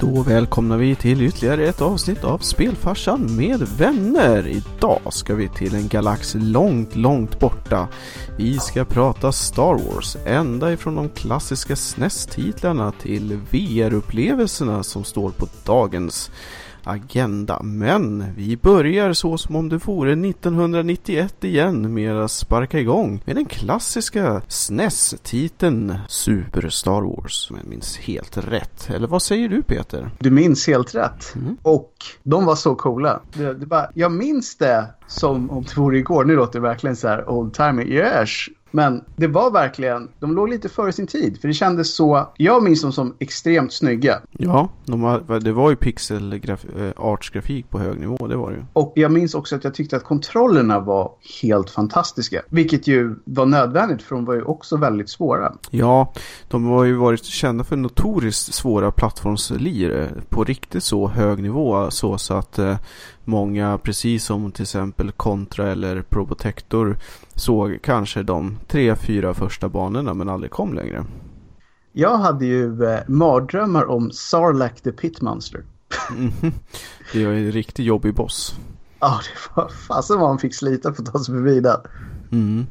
Då 0.00 0.22
välkomnar 0.22 0.76
vi 0.76 0.94
till 0.94 1.22
ytterligare 1.22 1.64
ett 1.64 1.80
avsnitt 1.80 2.24
av 2.24 2.38
Spelfarsan 2.38 3.36
med 3.36 3.60
vänner. 3.60 4.46
Idag 4.46 5.00
ska 5.10 5.34
vi 5.34 5.48
till 5.48 5.74
en 5.74 5.88
galax 5.88 6.34
långt, 6.38 6.96
långt 6.96 7.40
borta. 7.40 7.88
Vi 8.36 8.58
ska 8.58 8.84
prata 8.84 9.32
Star 9.32 9.74
Wars, 9.74 10.16
ända 10.26 10.72
ifrån 10.72 10.94
de 10.94 11.08
klassiska 11.08 11.76
SNES-titlarna 11.76 12.92
till 12.92 13.40
VR-upplevelserna 13.50 14.82
som 14.82 15.04
står 15.04 15.30
på 15.30 15.48
dagens 15.64 16.30
agenda. 16.84 17.62
Men 17.62 18.24
vi 18.36 18.56
börjar 18.56 19.12
så 19.12 19.38
som 19.38 19.56
om 19.56 19.68
det 19.68 19.86
vore 19.86 20.12
1991 20.12 21.44
igen 21.44 21.94
med 21.94 22.16
att 22.16 22.30
sparka 22.30 22.78
igång 22.78 23.22
med 23.24 23.36
den 23.36 23.46
klassiska 23.46 24.42
SNES-titeln 24.48 25.98
Super 26.08 26.68
Star 26.68 27.02
Wars. 27.02 27.50
Om 27.50 27.56
jag 27.56 27.66
minns 27.66 27.96
helt 27.96 28.36
rätt. 28.36 28.90
Eller 28.90 29.06
vad 29.06 29.22
säger 29.22 29.48
du 29.48 29.62
Peter? 29.62 30.10
Du 30.18 30.30
minns 30.30 30.66
helt 30.66 30.94
rätt. 30.94 31.34
Mm. 31.34 31.56
Och 31.62 31.92
de 32.22 32.44
var 32.44 32.54
så 32.54 32.74
coola. 32.74 33.20
Det, 33.32 33.54
det 33.54 33.66
bara, 33.66 33.90
jag 33.94 34.12
minns 34.12 34.56
det 34.56 34.84
som 35.06 35.50
om 35.50 35.62
det 35.62 35.76
vore 35.76 35.98
igår. 35.98 36.24
Nu 36.24 36.36
låter 36.36 36.60
det 36.60 36.68
verkligen 36.68 36.96
så 36.96 37.08
här 37.08 37.30
old 37.30 37.54
timey. 37.54 37.86
Yes, 37.86 38.30
men 38.70 39.04
det 39.16 39.26
var 39.26 39.50
verkligen, 39.50 40.08
de 40.20 40.34
låg 40.34 40.48
lite 40.48 40.68
före 40.68 40.92
sin 40.92 41.06
tid. 41.06 41.40
För 41.40 41.48
det 41.48 41.54
kändes 41.54 41.94
så, 41.94 42.28
jag 42.36 42.62
minns 42.62 42.82
dem 42.82 42.92
som 42.92 43.14
extremt 43.18 43.72
snygga. 43.72 44.20
Ja, 44.32 44.68
de 44.84 45.00
var, 45.00 45.40
det 45.40 45.52
var 45.52 45.70
ju 45.70 45.76
pixel 45.76 46.32
eh, 46.32 46.58
artsgrafik 46.96 47.70
på 47.70 47.78
hög 47.78 48.00
nivå, 48.00 48.26
det 48.26 48.36
var 48.36 48.50
det 48.50 48.56
ju. 48.56 48.64
Och 48.72 48.92
jag 48.96 49.12
minns 49.12 49.34
också 49.34 49.56
att 49.56 49.64
jag 49.64 49.74
tyckte 49.74 49.96
att 49.96 50.04
kontrollerna 50.04 50.80
var 50.80 51.12
helt 51.42 51.70
fantastiska. 51.70 52.42
Vilket 52.48 52.86
ju 52.86 53.14
var 53.24 53.46
nödvändigt 53.46 54.02
för 54.02 54.14
de 54.14 54.24
var 54.24 54.34
ju 54.34 54.42
också 54.42 54.76
väldigt 54.76 55.10
svåra. 55.10 55.52
Ja, 55.70 56.12
de 56.48 56.64
har 56.64 56.84
ju 56.84 56.94
varit 56.94 57.24
kända 57.24 57.64
för 57.64 57.76
notoriskt 57.76 58.54
svåra 58.54 58.90
plattformslir 58.90 60.00
eh, 60.00 60.22
på 60.28 60.44
riktigt 60.44 60.84
så 60.84 61.08
hög 61.08 61.42
nivå. 61.42 61.90
Så, 61.90 62.18
så 62.18 62.34
att 62.34 62.58
eh, 62.58 62.76
många, 63.28 63.78
precis 63.78 64.24
som 64.24 64.52
till 64.52 64.62
exempel 64.62 65.12
Contra 65.12 65.70
eller 65.70 66.02
Probotector, 66.02 66.96
såg 67.34 67.78
kanske 67.82 68.22
de 68.22 68.58
tre, 68.66 68.96
fyra 68.96 69.34
första 69.34 69.68
banorna 69.68 70.14
men 70.14 70.28
aldrig 70.28 70.50
kom 70.50 70.74
längre. 70.74 71.04
Jag 71.92 72.18
hade 72.18 72.46
ju 72.46 72.84
eh, 72.84 73.00
mardrömmar 73.08 73.90
om 73.90 74.10
Sarlacc 74.10 74.80
the 74.80 74.92
Pitmonster. 74.92 75.64
Mm 76.10 76.30
-hmm. 76.30 76.52
Det 77.12 77.24
är 77.24 77.28
en 77.28 77.52
riktigt 77.52 77.86
jobbig 77.86 78.14
boss. 78.14 78.54
Ja, 79.00 79.20
det 79.24 79.60
var 79.60 79.68
fasen 79.68 80.20
vad 80.20 80.28
man 80.28 80.38
fick 80.38 80.54
slita 80.54 80.94
för 80.94 81.02
att 81.02 81.12
ta 81.12 81.18
sig 81.18 81.34
förbi 81.34 81.60
den. 81.60 81.80
Mm. 82.32 82.66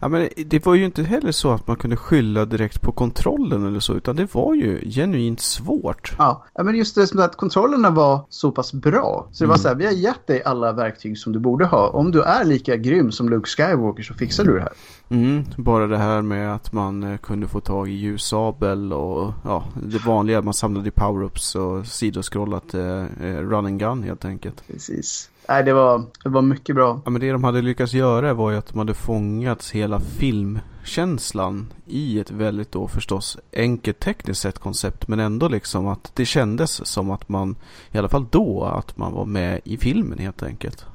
Ja, 0.00 0.08
men 0.08 0.28
det 0.46 0.66
var 0.66 0.74
ju 0.74 0.84
inte 0.84 1.02
heller 1.02 1.32
så 1.32 1.50
att 1.50 1.66
man 1.66 1.76
kunde 1.76 1.96
skylla 1.96 2.44
direkt 2.44 2.82
på 2.82 2.92
kontrollen 2.92 3.66
eller 3.66 3.80
så, 3.80 3.94
utan 3.94 4.16
det 4.16 4.34
var 4.34 4.54
ju 4.54 4.90
genuint 4.90 5.40
svårt. 5.40 6.14
Ja, 6.18 6.44
men 6.62 6.74
just 6.74 6.94
det 6.94 7.06
som 7.06 7.20
att 7.20 7.36
kontrollerna 7.36 7.90
var 7.90 8.26
så 8.28 8.50
pass 8.52 8.72
bra. 8.72 9.28
Så 9.32 9.44
det 9.44 9.48
var 9.48 9.54
mm. 9.54 9.62
så 9.62 9.68
här, 9.68 9.74
vi 9.74 9.84
har 9.84 9.92
gett 9.92 10.26
dig 10.26 10.42
alla 10.42 10.72
verktyg 10.72 11.18
som 11.18 11.32
du 11.32 11.38
borde 11.38 11.64
ha. 11.64 11.88
Om 11.88 12.12
du 12.12 12.22
är 12.22 12.44
lika 12.44 12.76
grym 12.76 13.12
som 13.12 13.28
Luke 13.28 13.48
Skywalker 13.48 14.02
så 14.02 14.14
fixar 14.14 14.44
du 14.44 14.54
det 14.54 14.60
här. 14.60 14.72
Mm, 15.10 15.44
bara 15.56 15.86
det 15.86 15.98
här 15.98 16.22
med 16.22 16.54
att 16.54 16.72
man 16.72 17.02
eh, 17.02 17.18
kunde 17.18 17.48
få 17.48 17.60
tag 17.60 17.88
i 17.88 17.92
ljussabel 17.92 18.92
och 18.92 19.32
ja, 19.44 19.64
det 19.82 20.04
vanliga. 20.04 20.42
Man 20.42 20.54
samlade 20.54 20.88
i 20.88 20.92
power-ups 20.92 21.56
och 21.56 21.86
sidoskrollat 21.86 22.74
eh, 22.74 23.04
eh, 23.22 23.38
run 23.38 23.66
and 23.66 23.80
gun 23.80 24.02
helt 24.02 24.24
enkelt. 24.24 24.66
Precis. 24.66 25.30
Nej, 25.48 25.64
det 25.64 25.72
var, 25.72 26.04
det 26.22 26.28
var 26.28 26.42
mycket 26.42 26.74
bra. 26.74 27.00
Ja, 27.04 27.10
men 27.10 27.20
det 27.20 27.32
de 27.32 27.44
hade 27.44 27.62
lyckats 27.62 27.92
göra 27.92 28.34
var 28.34 28.50
ju 28.50 28.56
att 28.56 28.66
de 28.66 28.78
hade 28.78 28.94
fångats 28.94 29.70
hela 29.70 30.00
filmkänslan 30.00 31.72
i 31.86 32.20
ett 32.20 32.30
väldigt 32.30 32.72
då 32.72 32.88
förstås 32.88 33.38
enkelt 33.56 34.00
tekniskt 34.00 34.40
sett 34.40 34.58
koncept. 34.58 35.08
Men 35.08 35.20
ändå 35.20 35.48
liksom 35.48 35.86
att 35.86 36.12
det 36.14 36.24
kändes 36.24 36.86
som 36.86 37.10
att 37.10 37.28
man, 37.28 37.56
i 37.90 37.98
alla 37.98 38.08
fall 38.08 38.26
då, 38.30 38.64
att 38.64 38.96
man 38.96 39.12
var 39.12 39.24
med 39.24 39.60
i 39.64 39.76
filmen 39.76 40.18
helt 40.18 40.42
enkelt. 40.42 40.86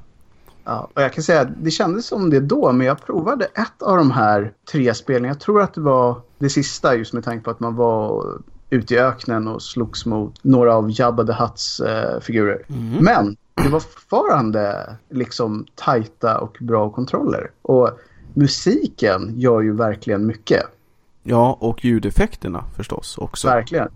Ja, 0.66 0.90
och 0.94 1.02
jag 1.02 1.12
kan 1.12 1.24
säga 1.24 1.40
att 1.40 1.64
det 1.64 1.70
kändes 1.70 2.06
som 2.06 2.30
det 2.30 2.40
då, 2.40 2.72
men 2.72 2.86
jag 2.86 3.06
provade 3.06 3.44
ett 3.44 3.82
av 3.82 3.96
de 3.96 4.10
här 4.10 4.52
tre 4.72 4.94
spelen. 4.94 5.24
Jag 5.24 5.40
tror 5.40 5.62
att 5.62 5.74
det 5.74 5.80
var 5.80 6.20
det 6.38 6.50
sista 6.50 6.94
just 6.94 7.12
med 7.12 7.24
tanke 7.24 7.44
på 7.44 7.50
att 7.50 7.60
man 7.60 7.76
var 7.76 8.24
ute 8.70 8.94
i 8.94 8.98
öknen 8.98 9.48
och 9.48 9.62
slogs 9.62 10.06
mot 10.06 10.44
några 10.44 10.74
av 10.74 10.90
Jabba 10.90 11.24
the 11.24 11.32
Hutts 11.32 11.80
eh, 11.80 12.20
figurer. 12.20 12.62
Mm. 12.68 13.04
Men 13.04 13.36
det 13.54 13.68
var 13.68 13.80
fortfarande 13.80 14.96
liksom 15.10 15.66
tajta 15.74 16.38
och 16.38 16.56
bra 16.60 16.90
kontroller. 16.90 17.50
Och 17.62 17.90
musiken 18.34 19.32
gör 19.34 19.60
ju 19.60 19.76
verkligen 19.76 20.26
mycket. 20.26 20.62
Ja, 21.22 21.58
och 21.60 21.84
ljudeffekterna 21.84 22.64
förstås 22.76 23.18
också. 23.18 23.48
Verkligen. 23.48 23.88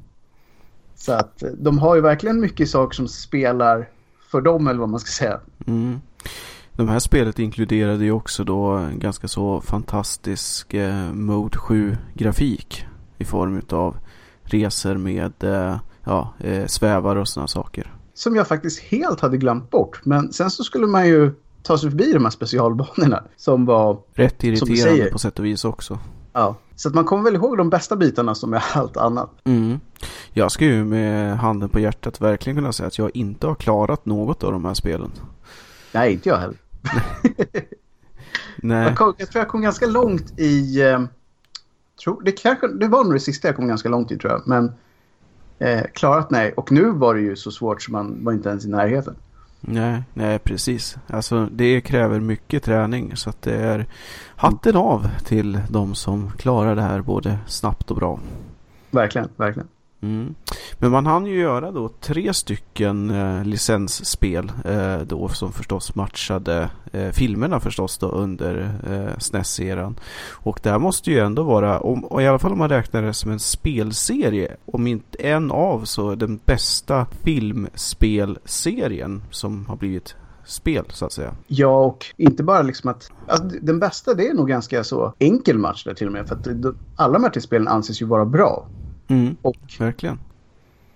Så 0.95 1.13
att 1.13 1.43
de 1.59 1.79
har 1.79 1.95
ju 1.95 2.01
verkligen 2.01 2.41
mycket 2.41 2.71
saker 2.71 2.95
som 2.95 3.09
spelar 3.09 3.89
för 4.31 4.41
dem 4.41 4.69
eller 4.69 4.81
vad 4.81 4.89
man 4.89 5.01
ska 5.01 5.11
säga. 5.11 5.41
Mm. 5.67 6.01
De 6.81 6.89
här 6.89 6.99
spelet 6.99 7.39
inkluderade 7.39 8.05
ju 8.05 8.13
också 8.13 8.45
då 8.45 8.89
ganska 8.95 9.29
så 9.29 9.61
fantastisk 9.61 10.75
eh, 10.75 11.13
Mode 11.13 11.59
7-grafik 11.59 12.87
i 13.19 13.25
form 13.25 13.63
av 13.71 13.97
resor 14.43 14.95
med 14.95 15.45
eh, 15.45 15.77
ja, 16.05 16.35
eh, 16.39 16.67
svävar 16.67 17.17
och 17.17 17.29
sådana 17.29 17.49
saker 17.49 17.95
som 18.15 18.37
jag 18.37 18.49
faktiskt 18.49 18.83
helt 18.83 19.21
hade 19.21 19.37
glömt 19.37 19.71
bort. 19.71 20.01
Men 20.05 20.33
sen 20.33 20.51
så 20.51 20.65
skulle 20.65 20.87
man 20.87 21.09
ju 21.09 21.33
ta 21.63 21.79
sig 21.79 21.91
förbi 21.91 22.13
de 22.13 22.25
här 22.25 22.31
specialbanorna 22.31 23.23
som 23.37 23.67
var... 23.67 23.99
Rätt 24.15 24.45
irriterande 24.45 25.11
på 25.13 25.19
sätt 25.19 25.39
och 25.39 25.45
vis 25.45 25.65
också. 25.65 25.99
Ja, 26.33 26.57
så 26.77 26.89
att 26.89 26.95
man 26.95 27.05
kommer 27.05 27.25
väl 27.25 27.35
ihåg 27.35 27.57
de 27.57 27.71
bästa 27.71 27.97
bitarna 27.97 28.35
som 28.35 28.55
är 28.55 28.65
allt 28.73 28.97
annat. 28.97 29.31
Mm. 29.45 29.81
Jag 30.33 30.53
ska 30.53 30.65
ju 30.65 30.85
med 30.85 31.39
handen 31.39 31.69
på 31.69 31.81
hjärtat 31.81 32.21
verkligen 32.21 32.57
kunna 32.57 32.73
säga 32.73 32.87
att 32.87 32.99
jag 32.99 33.11
inte 33.15 33.47
har 33.47 33.55
klarat 33.55 34.07
något 34.07 34.45
av 34.45 34.53
de 34.53 34.65
här 34.65 34.75
spelen. 34.75 35.11
Nej, 35.93 36.13
inte 36.13 36.29
jag 36.29 36.37
heller. 36.37 36.57
Nej. 38.57 38.85
Jag, 38.85 38.97
kom, 38.97 39.15
jag 39.19 39.31
tror 39.31 39.41
jag 39.41 39.49
kom 39.49 39.63
ganska 39.63 39.87
långt 39.87 40.39
i... 40.39 40.81
Eh, 40.83 41.01
tror, 42.05 42.23
det, 42.23 42.33
kanske, 42.33 42.69
det 42.69 42.89
var 42.89 43.05
nog 43.05 43.13
det 43.13 43.21
sista 43.21 43.49
jag 43.49 43.57
kom 43.57 43.69
ganska 43.69 43.89
långt 43.89 44.11
i 44.11 44.19
tror 44.19 44.33
jag. 44.33 44.43
Men 44.47 44.73
eh, 45.59 45.83
klarat 45.95 46.31
nej. 46.31 46.53
Och 46.53 46.73
nu 46.73 46.91
var 46.91 47.15
det 47.15 47.21
ju 47.21 47.37
så 47.37 47.51
svårt 47.51 47.83
så 47.83 47.93
man 47.93 48.25
var 48.25 48.33
inte 48.33 48.49
ens 48.49 48.65
i 48.65 48.69
närheten. 48.69 49.15
Nej, 49.61 50.03
nej 50.15 50.39
precis. 50.39 50.97
Alltså 51.07 51.49
det 51.53 51.81
kräver 51.81 52.21
mycket 52.21 52.63
träning 52.63 53.17
så 53.17 53.31
att 53.31 53.43
det 53.43 53.55
är 53.55 53.87
hatten 54.37 54.77
av 54.77 55.09
till 55.25 55.61
de 55.69 55.95
som 55.95 56.31
klarar 56.31 56.77
det 56.77 56.83
här 56.83 57.01
både 57.01 57.39
snabbt 57.47 57.91
och 57.91 57.97
bra. 57.97 58.21
Verkligen, 58.91 59.29
verkligen. 59.37 59.69
Mm. 60.03 60.35
Men 60.79 60.91
man 60.91 61.07
hann 61.07 61.27
ju 61.27 61.41
göra 61.41 61.71
då 61.71 61.89
tre 62.01 62.35
stycken 62.35 63.11
eh, 63.11 63.45
licensspel 63.45 64.53
eh, 64.65 64.99
då 64.99 65.29
som 65.29 65.53
förstås 65.53 65.95
matchade 65.95 66.71
eh, 66.93 67.11
filmerna 67.11 67.61
förstås 67.61 67.99
då 67.99 68.09
under 68.09 68.75
eh, 68.87 69.19
SNES-eran. 69.19 69.99
Och 70.31 70.61
det 70.63 70.71
här 70.71 70.79
måste 70.79 71.11
ju 71.11 71.19
ändå 71.19 71.43
vara, 71.43 71.81
om, 71.81 72.05
och 72.05 72.23
i 72.23 72.27
alla 72.27 72.39
fall 72.39 72.53
om 72.53 72.59
man 72.59 72.69
räknar 72.69 73.03
det 73.03 73.15
som 73.15 73.31
en 73.31 73.41
spelserie, 73.41 74.57
om 74.67 74.87
inte 74.87 75.19
en 75.19 75.51
av 75.51 75.85
så 75.85 76.15
den 76.15 76.41
bästa 76.45 77.07
filmspelserien 77.25 79.23
som 79.31 79.67
har 79.67 79.77
blivit 79.77 80.17
spel 80.45 80.85
så 80.89 81.07
att 81.07 81.13
säga. 81.13 81.35
Ja, 81.47 81.85
och 81.85 82.07
inte 82.17 82.43
bara 82.43 82.63
liksom 82.63 82.91
att... 82.91 83.11
Alltså, 83.27 83.47
den 83.63 83.79
bästa 83.79 84.15
det 84.15 84.29
är 84.29 84.35
nog 84.35 84.49
ganska 84.49 84.85
så 84.85 85.15
enkel 85.19 85.59
match 85.59 85.85
där 85.85 85.95
till 85.95 86.07
och 86.07 86.13
med. 86.13 86.29
För 86.29 86.35
att 86.35 86.47
alla 86.97 87.13
de 87.13 87.25
här 87.25 87.41
spelen 87.41 87.69
anses 87.69 88.03
ju 88.03 88.07
vara 88.07 88.25
bra. 88.25 88.67
Mm, 89.11 89.37
och 89.43 89.57
verkligen. 89.79 90.19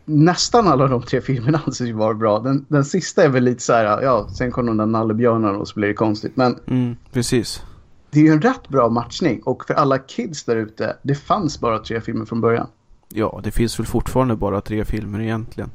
Nästan 0.05 0.69
alla 0.69 0.87
de 0.87 1.03
tre 1.03 1.21
filmerna 1.21 1.61
anses 1.67 1.89
ju 1.89 1.93
vara 1.93 2.15
bra. 2.15 2.39
Den, 2.39 2.65
den 2.69 2.85
sista 2.85 3.25
är 3.25 3.29
väl 3.29 3.45
lite 3.45 3.63
så 3.63 3.73
här, 3.73 4.03
ja, 4.03 4.29
sen 4.29 4.51
kom 4.51 4.67
de 4.67 4.77
där 4.77 4.87
nallebjörnarna 4.87 5.59
och 5.59 5.69
så 5.69 5.75
blir 5.75 5.89
det 5.89 5.95
konstigt. 5.95 6.37
Men 6.37 6.59
mm, 6.67 6.97
precis. 7.13 7.63
Det 8.11 8.21
är 8.21 8.25
ju 8.25 8.31
en 8.31 8.43
rätt 8.43 8.69
bra 8.69 8.89
matchning 8.89 9.43
och 9.43 9.65
för 9.67 9.75
alla 9.75 9.99
kids 9.99 10.45
där 10.45 10.57
ute, 10.57 10.97
det 11.03 11.15
fanns 11.15 11.61
bara 11.61 11.79
tre 11.79 12.01
filmer 12.01 12.25
från 12.25 12.41
början. 12.41 12.67
Ja, 13.09 13.41
det 13.45 13.51
finns 13.51 13.79
väl 13.79 13.87
fortfarande 13.87 14.37
bara 14.37 14.61
tre 14.61 14.85
filmer 14.85 15.21
egentligen. 15.21 15.71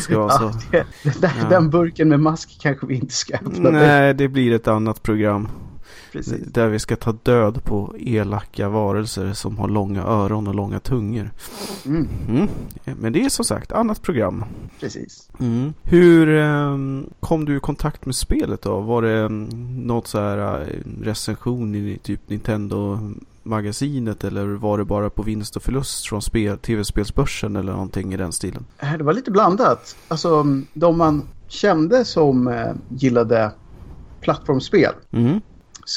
Ska 0.00 0.18
vara 0.18 0.30
så. 0.30 0.52
ja, 0.72 0.84
det, 1.02 1.20
den, 1.20 1.30
ja. 1.40 1.48
den 1.48 1.70
burken 1.70 2.08
med 2.08 2.20
mask 2.20 2.58
kanske 2.60 2.86
vi 2.86 2.94
inte 2.94 3.14
ska 3.14 3.34
öppna. 3.34 3.70
Nej, 3.70 4.14
det 4.14 4.28
blir 4.28 4.52
ett 4.52 4.68
annat 4.68 5.02
program. 5.02 5.48
Precis. 6.12 6.46
Där 6.46 6.68
vi 6.68 6.78
ska 6.78 6.96
ta 6.96 7.12
död 7.12 7.64
på 7.64 7.94
elaka 7.98 8.68
varelser 8.68 9.32
som 9.32 9.58
har 9.58 9.68
långa 9.68 10.02
öron 10.02 10.46
och 10.48 10.54
långa 10.54 10.80
tungor. 10.80 11.30
Mm. 11.86 12.08
Mm. 12.28 12.48
Men 13.00 13.12
det 13.12 13.24
är 13.24 13.28
som 13.28 13.44
sagt 13.44 13.72
annat 13.72 14.02
program. 14.02 14.44
Precis. 14.80 15.28
Mm. 15.40 15.74
Hur 15.82 16.28
um, 16.28 17.10
kom 17.20 17.44
du 17.44 17.56
i 17.56 17.60
kontakt 17.60 18.06
med 18.06 18.14
spelet 18.14 18.62
då? 18.62 18.80
Var 18.80 19.02
det 19.02 19.22
um, 19.22 19.48
något 19.86 20.06
så 20.06 20.18
här 20.18 20.60
uh, 20.60 20.66
recension 21.02 21.74
i 21.74 21.98
typ 22.02 22.28
Nintendo 22.28 22.98
magasinet 23.42 24.24
eller 24.24 24.46
var 24.46 24.78
det 24.78 24.84
bara 24.84 25.10
på 25.10 25.22
vinst 25.22 25.56
och 25.56 25.62
förlust 25.62 26.06
från 26.06 26.20
tv-spelsbörsen 26.56 27.56
eller 27.56 27.72
någonting 27.72 28.14
i 28.14 28.16
den 28.16 28.32
stilen? 28.32 28.64
Det 28.98 29.04
var 29.04 29.12
lite 29.12 29.30
blandat. 29.30 29.96
Alltså 30.08 30.44
de 30.72 30.98
man 30.98 31.22
kände 31.48 32.04
som 32.04 32.48
eh, 32.48 32.72
gillade 32.88 33.52
plattformsspel 34.20 34.92
mm 35.10 35.40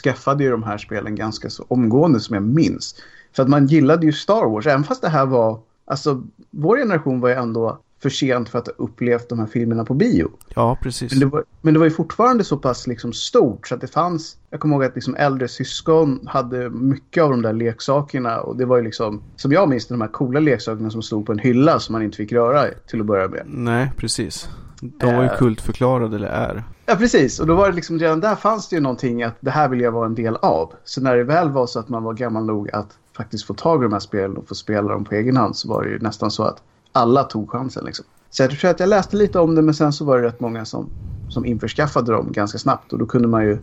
skaffade 0.03 0.44
ju 0.44 0.51
de 0.51 0.63
här 0.63 0.77
spelen 0.77 1.15
ganska 1.15 1.50
så 1.50 1.65
omgående 1.68 2.19
som 2.19 2.33
jag 2.33 2.44
minns. 2.44 2.95
För 3.36 3.44
att 3.44 3.50
man 3.50 3.68
gillade 3.68 4.06
ju 4.06 4.12
Star 4.12 4.45
Wars, 4.50 4.68
även 4.68 4.83
fast 4.83 5.01
det 5.01 5.09
här 5.09 5.25
var... 5.25 5.59
Alltså, 5.86 6.24
vår 6.51 6.77
generation 6.77 7.19
var 7.19 7.30
ju 7.30 7.36
ändå 7.36 7.80
för 8.01 8.09
sent 8.09 8.50
för 8.50 8.59
att 8.59 8.68
ha 8.68 8.74
upplevt 8.77 9.30
de 9.30 9.39
här 9.39 9.45
filmerna 9.45 9.86
på 9.86 9.94
bio. 9.94 10.31
Ja, 10.56 10.77
precis. 10.81 11.12
Men 11.12 11.19
det 11.19 11.25
var, 11.25 11.44
men 11.62 11.74
det 11.74 11.80
var 11.80 11.86
ju 11.86 11.91
fortfarande 11.91 12.44
så 12.44 12.57
pass 12.57 12.88
liksom 12.88 13.13
stort 13.13 13.68
så 13.68 13.75
att 13.75 13.81
det 13.81 13.88
fanns... 13.88 14.38
Jag 14.50 14.59
kommer 14.59 14.75
ihåg 14.75 14.83
att 14.83 14.95
liksom 14.95 15.15
äldre 15.15 15.47
syskon 15.47 16.19
hade 16.27 16.69
mycket 16.69 17.24
av 17.24 17.30
de 17.30 17.42
där 17.42 17.53
leksakerna 17.53 18.39
och 18.39 18.57
det 18.57 18.65
var 18.65 18.77
ju 18.77 18.83
liksom, 18.83 19.21
som 19.35 19.51
jag 19.51 19.69
minns 19.69 19.88
de 19.88 20.01
här 20.01 20.07
coola 20.07 20.39
leksakerna 20.39 20.89
som 20.89 21.01
stod 21.01 21.25
på 21.25 21.31
en 21.31 21.39
hylla 21.39 21.80
som 21.80 21.94
man 21.94 22.01
inte 22.03 22.18
fick 22.18 22.31
röra 22.31 22.65
till 22.88 23.00
att 23.00 23.06
börja 23.06 23.27
med. 23.27 23.44
Nej, 23.45 23.92
precis. 23.97 24.50
De 24.81 25.15
var 25.15 25.24
ju 25.24 25.30
Eh. 25.30 25.38
kultförklarade, 25.38 26.15
eller 26.15 26.27
är. 26.27 26.63
Ja, 26.89 26.95
precis. 26.95 27.39
Och 27.39 27.47
då 27.47 27.56
var 27.56 27.69
det 27.69 27.75
liksom, 27.75 28.00
redan 28.00 28.19
där 28.19 28.36
fanns 28.36 28.69
det 28.69 28.75
ju 28.75 28.81
någonting 28.81 29.24
att 29.24 29.36
det 29.39 29.51
här 29.51 29.69
vill 29.69 29.81
jag 29.81 29.91
vara 29.91 30.06
en 30.06 30.15
del 30.15 30.36
av. 30.36 30.74
Så 30.83 31.01
när 31.01 31.15
det 31.15 31.24
väl 31.24 31.50
var 31.50 31.68
så 31.68 31.80
att 31.80 31.89
man 31.89 32.03
var 32.03 32.13
gammal 32.13 32.45
nog 32.45 32.69
att 32.71 32.97
faktiskt 33.18 33.45
få 33.45 33.53
tag 33.53 33.81
i 33.81 33.83
de 33.83 33.94
här 33.94 34.00
spelen 34.00 34.38
och 34.38 34.47
få 34.47 34.56
spela 34.56 34.94
dem 34.94 35.06
på 35.06 35.15
egen 35.15 35.38
hand 35.38 35.56
så 35.56 35.69
var 35.69 35.83
det 35.83 35.89
ju 35.89 36.00
nästan 36.00 36.31
så 36.31 36.44
att 36.44 36.62
alla 36.91 37.24
tog 37.24 37.51
chansen 37.51 37.86
liksom. 37.86 38.06
Så 38.30 38.44
jag 38.44 38.51
tror 38.51 38.71
att 38.71 38.80
jag 38.80 38.89
läste 38.89 39.18
lite 39.18 39.39
om 39.39 39.56
det 39.56 39.62
men 39.62 39.74
sen 39.74 39.94
så 39.94 40.06
var 40.06 40.18
det 40.18 40.27
rätt 40.27 40.39
många 40.39 40.65
som, 40.65 40.89
som 41.30 41.45
införskaffade 41.45 42.12
dem 42.12 42.31
ganska 42.31 42.57
snabbt 42.57 42.94
och 42.94 43.00
då 43.00 43.06
kunde 43.06 43.27
man 43.27 43.44
ju 43.44 43.57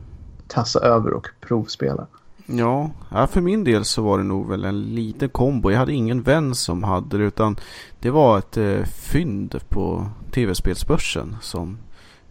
tassa 0.48 0.80
över 0.80 1.12
och 1.12 1.28
provspela. 1.40 2.06
Ja, 2.46 2.90
för 3.30 3.40
min 3.40 3.64
del 3.64 3.84
så 3.84 4.02
var 4.02 4.18
det 4.18 4.24
nog 4.24 4.48
väl 4.48 4.64
en 4.64 4.82
liten 4.82 5.28
kombo. 5.28 5.70
Jag 5.70 5.78
hade 5.78 5.92
ingen 5.92 6.22
vän 6.22 6.54
som 6.54 6.82
hade 6.82 7.18
det 7.18 7.24
utan 7.24 7.56
det 8.00 8.10
var 8.10 8.38
ett 8.38 8.56
eh, 8.56 8.84
fynd 8.84 9.60
på 9.68 10.06
tv-spelsbörsen 10.30 11.36
som 11.40 11.78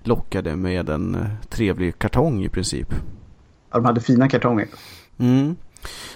lockade 0.07 0.55
med 0.55 0.89
en 0.89 1.15
eh, 1.15 1.49
trevlig 1.49 1.99
kartong 1.99 2.43
i 2.43 2.49
princip. 2.49 2.87
Ja, 3.71 3.77
de 3.77 3.85
hade 3.85 4.01
fina 4.01 4.29
kartonger. 4.29 4.67
Mm. 5.17 5.55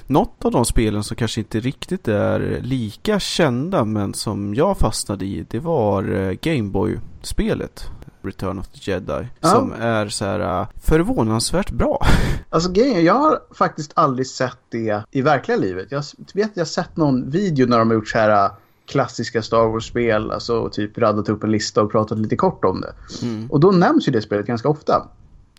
Något 0.08 0.46
av 0.46 0.52
de 0.52 0.66
spelen 0.66 1.04
som 1.04 1.18
kanske 1.18 1.42
inte 1.42 1.60
riktigt 1.60 2.08
är 2.08 2.60
lika 2.62 3.20
kända 3.20 3.86
men 3.86 4.14
som 4.14 4.56
jag 4.56 4.78
fastnade 4.78 5.26
i 5.26 5.46
det 5.50 5.60
var 5.60 6.12
eh, 6.12 6.32
Gameboy-spelet 6.42 7.90
Return 8.22 8.60
of 8.60 8.68
the 8.68 8.92
Jedi. 8.92 9.28
Ja. 9.40 9.50
Som 9.50 9.74
är 9.74 10.08
så 10.08 10.26
här 10.26 10.62
eh, 10.62 10.68
förvånansvärt 10.82 11.72
bra. 11.72 12.06
Alltså 12.52 12.72
grejen 12.72 13.06
jag 13.06 13.14
har 13.14 13.40
faktiskt 13.54 13.92
aldrig 13.96 14.28
sett 14.28 14.58
det 14.70 15.04
i 15.12 15.22
verkliga 15.22 15.58
livet. 15.58 15.88
Jag 15.92 16.04
vet 16.34 16.46
att 16.46 16.52
jag 16.56 16.62
har 16.62 16.66
sett 16.66 16.98
någon 16.98 17.30
video 17.30 17.68
när 17.68 17.80
de 17.80 17.88
har 17.88 17.96
gjort 17.96 18.08
så 18.08 18.18
här 18.18 18.52
klassiska 18.90 19.42
Star 19.42 19.66
Wars-spel. 19.66 20.32
Alltså 20.32 20.70
typ 20.70 20.98
radat 20.98 21.30
upp 21.30 21.44
en 21.44 21.52
lista 21.52 21.82
och 21.82 21.92
pratat 21.92 22.20
lite 22.20 22.36
kort 22.36 22.66
om 22.66 22.82
det. 22.82 22.94
Mm. 23.26 23.52
Och 23.52 23.60
då 23.60 23.72
nämns 23.72 24.08
ju 24.08 24.12
det 24.12 24.22
spelet 24.22 24.46
ganska 24.46 24.70
ofta. 24.70 25.08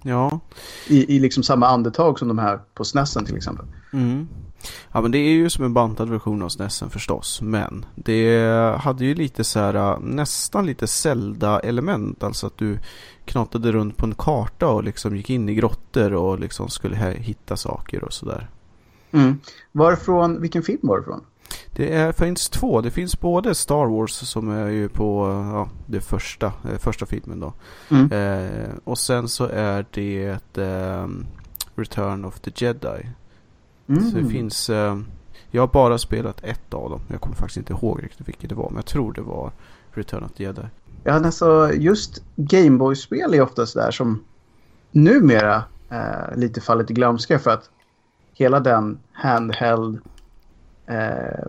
Ja. 0.03 0.41
I, 0.89 1.17
i 1.17 1.19
liksom 1.19 1.43
samma 1.43 1.67
andetag 1.67 2.19
som 2.19 2.29
de 2.29 2.39
här 2.39 2.61
på 2.75 2.85
SNESen 2.85 3.25
till 3.25 3.37
exempel. 3.37 3.67
Mm. 3.93 4.29
Ja 4.93 5.01
men 5.01 5.11
det 5.11 5.19
är 5.19 5.31
ju 5.31 5.51
som 5.51 5.65
en 5.65 5.75
bantad 5.75 6.09
version 6.09 6.43
av 6.43 6.49
SNESen 6.49 6.91
förstås. 6.91 7.41
Men 7.43 7.85
det 7.95 8.77
hade 8.79 9.05
ju 9.05 9.15
lite 9.15 9.45
så 9.45 9.59
här 9.59 9.99
nästan 10.01 10.67
lite 10.67 10.87
Zelda-element. 10.87 12.23
Alltså 12.23 12.47
att 12.47 12.59
du 12.59 12.79
knatade 13.25 13.73
runt 13.73 13.97
på 13.97 14.07
en 14.07 14.15
karta 14.15 14.69
och 14.69 14.85
liksom 14.85 15.17
gick 15.17 15.31
in 15.31 15.49
i 15.49 15.55
grottor 15.55 16.13
och 16.13 16.41
liksom 16.41 16.69
skulle 16.69 16.97
hitta 16.97 17.57
saker 17.57 18.05
och 18.05 18.13
sådär. 18.13 18.51
Mm. 19.13 19.39
Varifrån, 19.73 20.41
vilken 20.41 20.63
film 20.63 20.81
var 20.83 20.99
det 20.99 21.05
från? 21.05 21.21
Det 21.73 21.95
är, 21.95 22.13
finns 22.13 22.49
två. 22.49 22.81
Det 22.81 22.91
finns 22.91 23.21
både 23.21 23.55
Star 23.55 23.87
Wars 23.87 24.13
som 24.13 24.51
är 24.51 24.69
ju 24.69 24.89
på 24.89 25.27
ja, 25.55 25.69
det 25.87 26.01
första, 26.01 26.47
eh, 26.47 26.79
första 26.79 27.07
filmen 27.07 27.41
då. 27.41 27.53
Mm. 27.89 28.13
Eh, 28.13 28.71
och 28.85 28.99
sen 28.99 29.29
så 29.29 29.45
är 29.47 29.87
det 29.91 30.39
eh, 30.59 31.07
Return 31.75 32.25
of 32.25 32.41
the 32.41 32.51
Jedi. 32.55 33.09
Mm. 33.89 34.11
Så 34.11 34.17
det 34.17 34.25
finns, 34.29 34.71
eh, 34.71 34.99
jag 35.51 35.63
har 35.63 35.69
bara 35.69 35.99
spelat 35.99 36.45
ett 36.45 36.75
av 36.75 36.91
dem. 36.91 37.01
Jag 37.09 37.21
kommer 37.21 37.37
faktiskt 37.37 37.57
inte 37.57 37.73
ihåg 37.73 38.03
riktigt 38.03 38.29
vilket 38.29 38.49
det 38.49 38.55
var. 38.55 38.69
Men 38.69 38.77
jag 38.77 38.87
tror 38.87 39.13
det 39.13 39.23
var 39.23 39.53
Return 39.93 40.25
of 40.25 40.33
the 40.33 40.43
Jedi. 40.43 40.63
Ja, 41.05 41.13
alltså 41.13 41.73
just 41.73 42.23
Gameboy-spel 42.37 43.35
är 43.35 43.41
ofta 43.41 43.67
sådär 43.67 43.91
som 43.91 44.25
numera 44.91 45.65
eh, 45.91 46.37
lite 46.37 46.61
fallit 46.61 46.91
i 46.91 46.95
glömska 46.95 47.39
för 47.39 47.51
att 47.51 47.71
hela 48.33 48.61
den 48.61 48.99
handheld, 49.13 50.01
eh, 50.91 51.47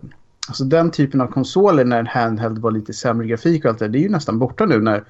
alltså 0.48 0.64
den 0.64 0.92
typen 0.92 1.22
av 1.22 1.28
konsoler 1.28 1.86
när 1.86 2.00
en 2.00 2.08
handheld 2.08 2.58
var 2.58 2.72
lite 2.72 2.94
sämre 2.94 3.28
grafik 3.28 3.66
och 3.66 3.70
allt 3.72 3.80
det 3.80 3.88
det 3.88 3.98
är 3.98 4.04
ju 4.04 4.10
nästan 4.10 4.40
borta 4.40 4.66
nu 4.66 4.82
när 4.82 5.04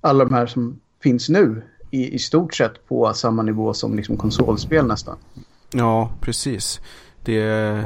alla 0.00 0.24
de 0.24 0.34
här 0.34 0.46
som 0.46 0.80
finns 1.02 1.28
nu 1.28 1.62
i, 1.90 2.14
i 2.14 2.18
stort 2.18 2.54
sett 2.54 2.88
på 2.88 3.12
samma 3.14 3.42
nivå 3.42 3.74
som 3.74 3.96
liksom 3.96 4.16
konsolspel 4.16 4.86
nästan. 4.86 5.16
Ja, 5.72 6.10
precis. 6.20 6.80
Det, 7.24 7.42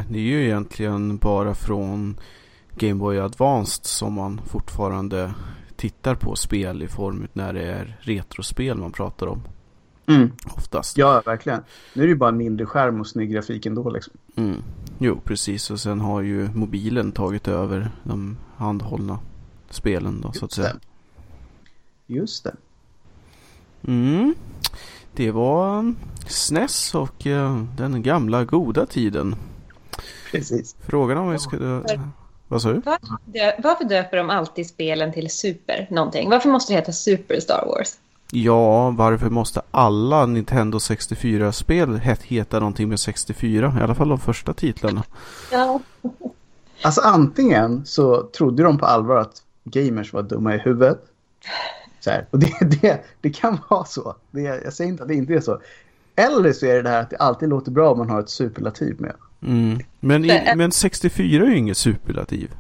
det 0.09 0.19
är 0.19 0.23
ju 0.23 0.45
egentligen 0.45 1.17
bara 1.17 1.55
från 1.55 2.17
Game 2.79 2.95
Boy 2.95 3.19
Advanced 3.19 3.87
som 3.87 4.13
man 4.13 4.41
fortfarande 4.47 5.35
tittar 5.77 6.15
på 6.15 6.37
spel 6.37 6.83
i 6.83 6.89
form 6.89 7.29
när 7.33 7.53
det 7.53 7.63
är 7.63 7.99
retrospel 8.01 8.79
man 8.79 8.93
pratar 8.93 9.27
om. 9.27 9.43
Mm. 10.09 10.33
Oftast. 10.57 10.99
Ja, 10.99 11.23
verkligen. 11.27 11.61
Nu 11.95 12.03
är 12.03 12.07
det 12.07 12.11
ju 12.13 12.17
bara 12.17 12.29
en 12.31 12.37
mindre 12.37 12.67
skärm 12.67 13.01
och 13.01 13.07
snygg 13.07 13.31
grafik 13.33 13.67
ändå 13.67 13.91
liksom. 13.91 14.13
Mm. 14.37 14.63
Jo, 14.99 15.21
precis. 15.25 15.71
Och 15.71 15.81
sen 15.81 16.01
har 16.01 16.23
ju 16.23 16.49
mobilen 16.55 17.13
tagit 17.13 17.49
över 17.49 17.91
de 18.05 18.37
handhållna 18.57 19.19
spelen 19.71 20.21
då, 20.21 20.33
så 20.33 20.37
att 20.37 20.43
Just 20.43 20.55
säga. 20.55 20.73
det. 22.07 22.15
Just 22.15 22.45
det. 22.45 22.55
Mm. 23.87 24.35
Det 25.15 25.31
var 25.31 25.95
SNES 26.27 26.95
och 26.95 27.27
eh, 27.27 27.63
den 27.77 28.03
gamla 28.03 28.45
goda 28.45 28.87
tiden. 28.87 29.35
Precis. 30.31 30.77
Frågan 30.81 31.19
om 31.19 31.31
vi 31.31 31.39
skulle... 31.39 31.83
Vad 32.49 32.63
sa 32.63 32.73
du? 32.73 32.81
Dö- 33.25 33.53
Varför 33.63 33.85
döper 33.85 34.17
de 34.17 34.31
alltid 34.31 34.67
spelen 34.67 35.13
till 35.13 35.31
Super 35.31 35.87
någonting? 35.91 36.31
Varför 36.31 36.49
måste 36.49 36.73
det 36.73 36.77
heta 36.79 36.93
Super 36.93 37.41
Star 37.41 37.65
Wars? 37.67 37.99
Ja, 38.33 38.91
varför 38.91 39.31
måste 39.31 39.63
alla 39.71 40.27
Nintendo 40.27 40.79
64-spel 40.79 41.97
het- 41.99 42.23
heta 42.23 42.59
någonting 42.59 42.89
med 42.89 43.01
64? 43.01 43.77
I 43.81 43.83
alla 43.83 43.95
fall 43.95 44.09
de 44.09 44.19
första 44.21 44.53
titlarna. 44.55 45.03
Ja. 45.53 45.81
Alltså 46.83 47.01
antingen 47.01 47.87
så 47.87 48.23
trodde 48.23 48.63
de 48.63 48.79
på 48.79 48.87
allvar 48.87 49.17
att 49.17 49.43
gamers 49.65 50.13
var 50.13 50.23
dumma 50.23 50.55
i 50.55 50.59
huvudet. 50.59 50.99
Så 52.01 52.11
här. 52.11 52.27
Och 52.31 52.39
det, 52.39 52.53
det, 52.81 53.05
det 53.21 53.31
kan 53.31 53.59
vara 53.71 53.85
så. 53.85 54.15
Det, 54.31 54.41
jag 54.41 54.73
säger 54.73 54.91
inte 54.91 55.03
att 55.03 55.09
det 55.09 55.15
inte 55.15 55.35
är 55.35 55.41
så. 55.41 55.61
Eller 56.17 56.53
så 56.53 56.67
är 56.67 56.75
det 56.75 56.83
det 56.83 56.89
här 56.89 57.01
att 57.01 57.11
det 57.11 57.17
alltid 57.17 57.49
låter 57.49 57.71
bra 57.71 57.91
om 57.93 57.99
man 57.99 58.11
har 58.11 58.21
ett 58.21 58.31
superlativ 58.31 59.01
med. 59.01 59.13
Mm. 59.43 59.79
Men, 60.01 60.25
i, 60.25 60.53
men 60.57 60.73
64 60.73 61.43
är 61.45 61.49
ju 61.49 61.57
inget 61.59 61.77
superlativ. 61.77 62.51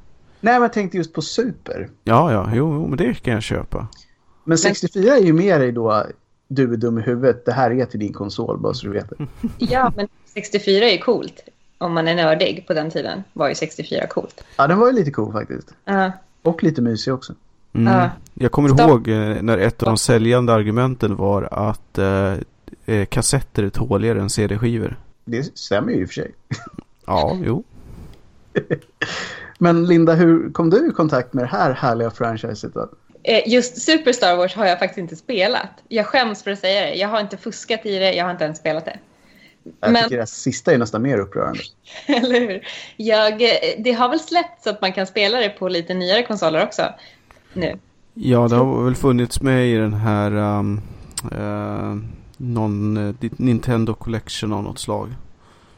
Nej, 0.40 0.54
men 0.54 0.62
jag 0.62 0.72
tänkte 0.72 0.96
just 0.96 1.12
på 1.12 1.22
super. 1.22 1.88
Ja, 2.04 2.32
ja, 2.32 2.48
jo, 2.52 2.74
jo, 2.74 2.86
men 2.88 2.98
det 2.98 3.14
kan 3.14 3.34
jag 3.34 3.42
köpa. 3.42 3.88
Men 4.46 4.58
64 4.58 5.16
är 5.16 5.22
ju 5.22 5.32
mer 5.32 5.60
i 5.60 5.70
då 5.70 6.06
du 6.48 6.72
är 6.72 6.76
dum 6.76 6.98
i 6.98 7.02
huvudet. 7.02 7.44
Det 7.44 7.52
här 7.52 7.70
är 7.70 7.86
till 7.86 8.00
din 8.00 8.12
konsol 8.12 8.58
bara 8.58 8.74
så 8.74 8.86
du 8.86 8.92
vet 8.92 9.10
det. 9.10 9.26
ja, 9.58 9.92
men 9.96 10.08
64 10.34 10.84
är 10.84 10.92
ju 10.92 10.98
coolt. 10.98 11.40
Om 11.78 11.92
man 11.92 12.08
är 12.08 12.14
nördig 12.14 12.64
på 12.66 12.74
den 12.74 12.90
tiden 12.90 13.24
var 13.32 13.48
ju 13.48 13.54
64 13.54 14.06
coolt. 14.06 14.44
Ja, 14.56 14.66
den 14.66 14.78
var 14.78 14.86
ju 14.86 14.92
lite 14.92 15.10
cool 15.10 15.32
faktiskt. 15.32 15.74
Ja. 15.84 16.12
Och 16.42 16.62
lite 16.62 16.82
mysig 16.82 17.14
också. 17.14 17.34
Mm. 17.72 17.92
Ja. 17.92 18.10
Jag 18.34 18.52
kommer 18.52 18.68
Stopp. 18.68 18.80
ihåg 18.80 19.08
eh, 19.08 19.42
när 19.42 19.58
ett 19.58 19.82
av 19.82 19.86
de 19.86 19.98
säljande 19.98 20.52
argumenten 20.52 21.16
var 21.16 21.48
att 21.52 21.98
eh, 21.98 22.34
eh, 22.86 23.06
kassetter 23.06 23.62
är 23.62 23.70
tåligare 23.70 24.20
än 24.20 24.30
CD-skivor. 24.30 24.96
Det 25.24 25.58
stämmer 25.58 25.92
ju 25.92 26.00
i 26.00 26.04
och 26.04 26.08
för 26.08 26.14
sig. 26.14 26.32
Ja, 27.08 27.38
jo. 27.44 27.64
Men 29.58 29.86
Linda, 29.86 30.14
hur 30.14 30.52
kom 30.52 30.70
du 30.70 30.88
i 30.88 30.90
kontakt 30.90 31.32
med 31.32 31.44
det 31.44 31.48
här 31.48 31.72
härliga 31.72 32.10
franchiset 32.10 32.74
då? 32.74 32.88
Eh, 33.28 33.42
Just 33.52 33.82
Super 33.82 34.12
Star 34.12 34.36
Wars 34.36 34.54
har 34.54 34.66
jag 34.66 34.78
faktiskt 34.78 34.98
inte 34.98 35.16
spelat. 35.16 35.68
Jag 35.88 36.06
skäms 36.06 36.42
för 36.42 36.50
att 36.50 36.58
säga 36.58 36.80
det. 36.86 36.94
Jag 36.94 37.08
har 37.08 37.20
inte 37.20 37.36
fuskat 37.36 37.86
i 37.86 37.98
det, 37.98 38.14
jag 38.14 38.24
har 38.24 38.30
inte 38.30 38.44
ens 38.44 38.58
spelat 38.58 38.84
det. 38.84 38.98
Jag 39.80 39.92
Men- 39.92 40.02
tycker 40.02 40.16
det 40.18 40.26
sista 40.26 40.72
är 40.72 40.78
nästan 40.78 41.02
mer 41.02 41.18
upprörande. 41.18 41.60
Eller 42.06 42.40
hur? 42.40 42.66
Jag, 42.96 43.42
eh, 43.42 43.48
det 43.78 43.92
har 43.92 44.08
väl 44.08 44.20
släppts 44.20 44.64
så 44.64 44.70
att 44.70 44.80
man 44.80 44.92
kan 44.92 45.06
spela 45.06 45.38
det 45.38 45.48
på 45.48 45.68
lite 45.68 45.94
nyare 45.94 46.22
konsoler 46.22 46.62
också. 46.62 46.82
Nu. 47.52 47.78
Ja, 48.14 48.48
det 48.48 48.56
har 48.56 48.84
väl 48.84 48.94
funnits 48.94 49.40
med 49.40 49.66
i 49.68 49.74
den 49.74 49.94
här 49.94 50.32
um, 50.32 50.80
eh, 51.32 51.94
någon 52.36 52.94
Nintendo 53.20 53.94
Collection 53.94 54.52
av 54.52 54.62
något 54.62 54.78
slag. 54.78 55.08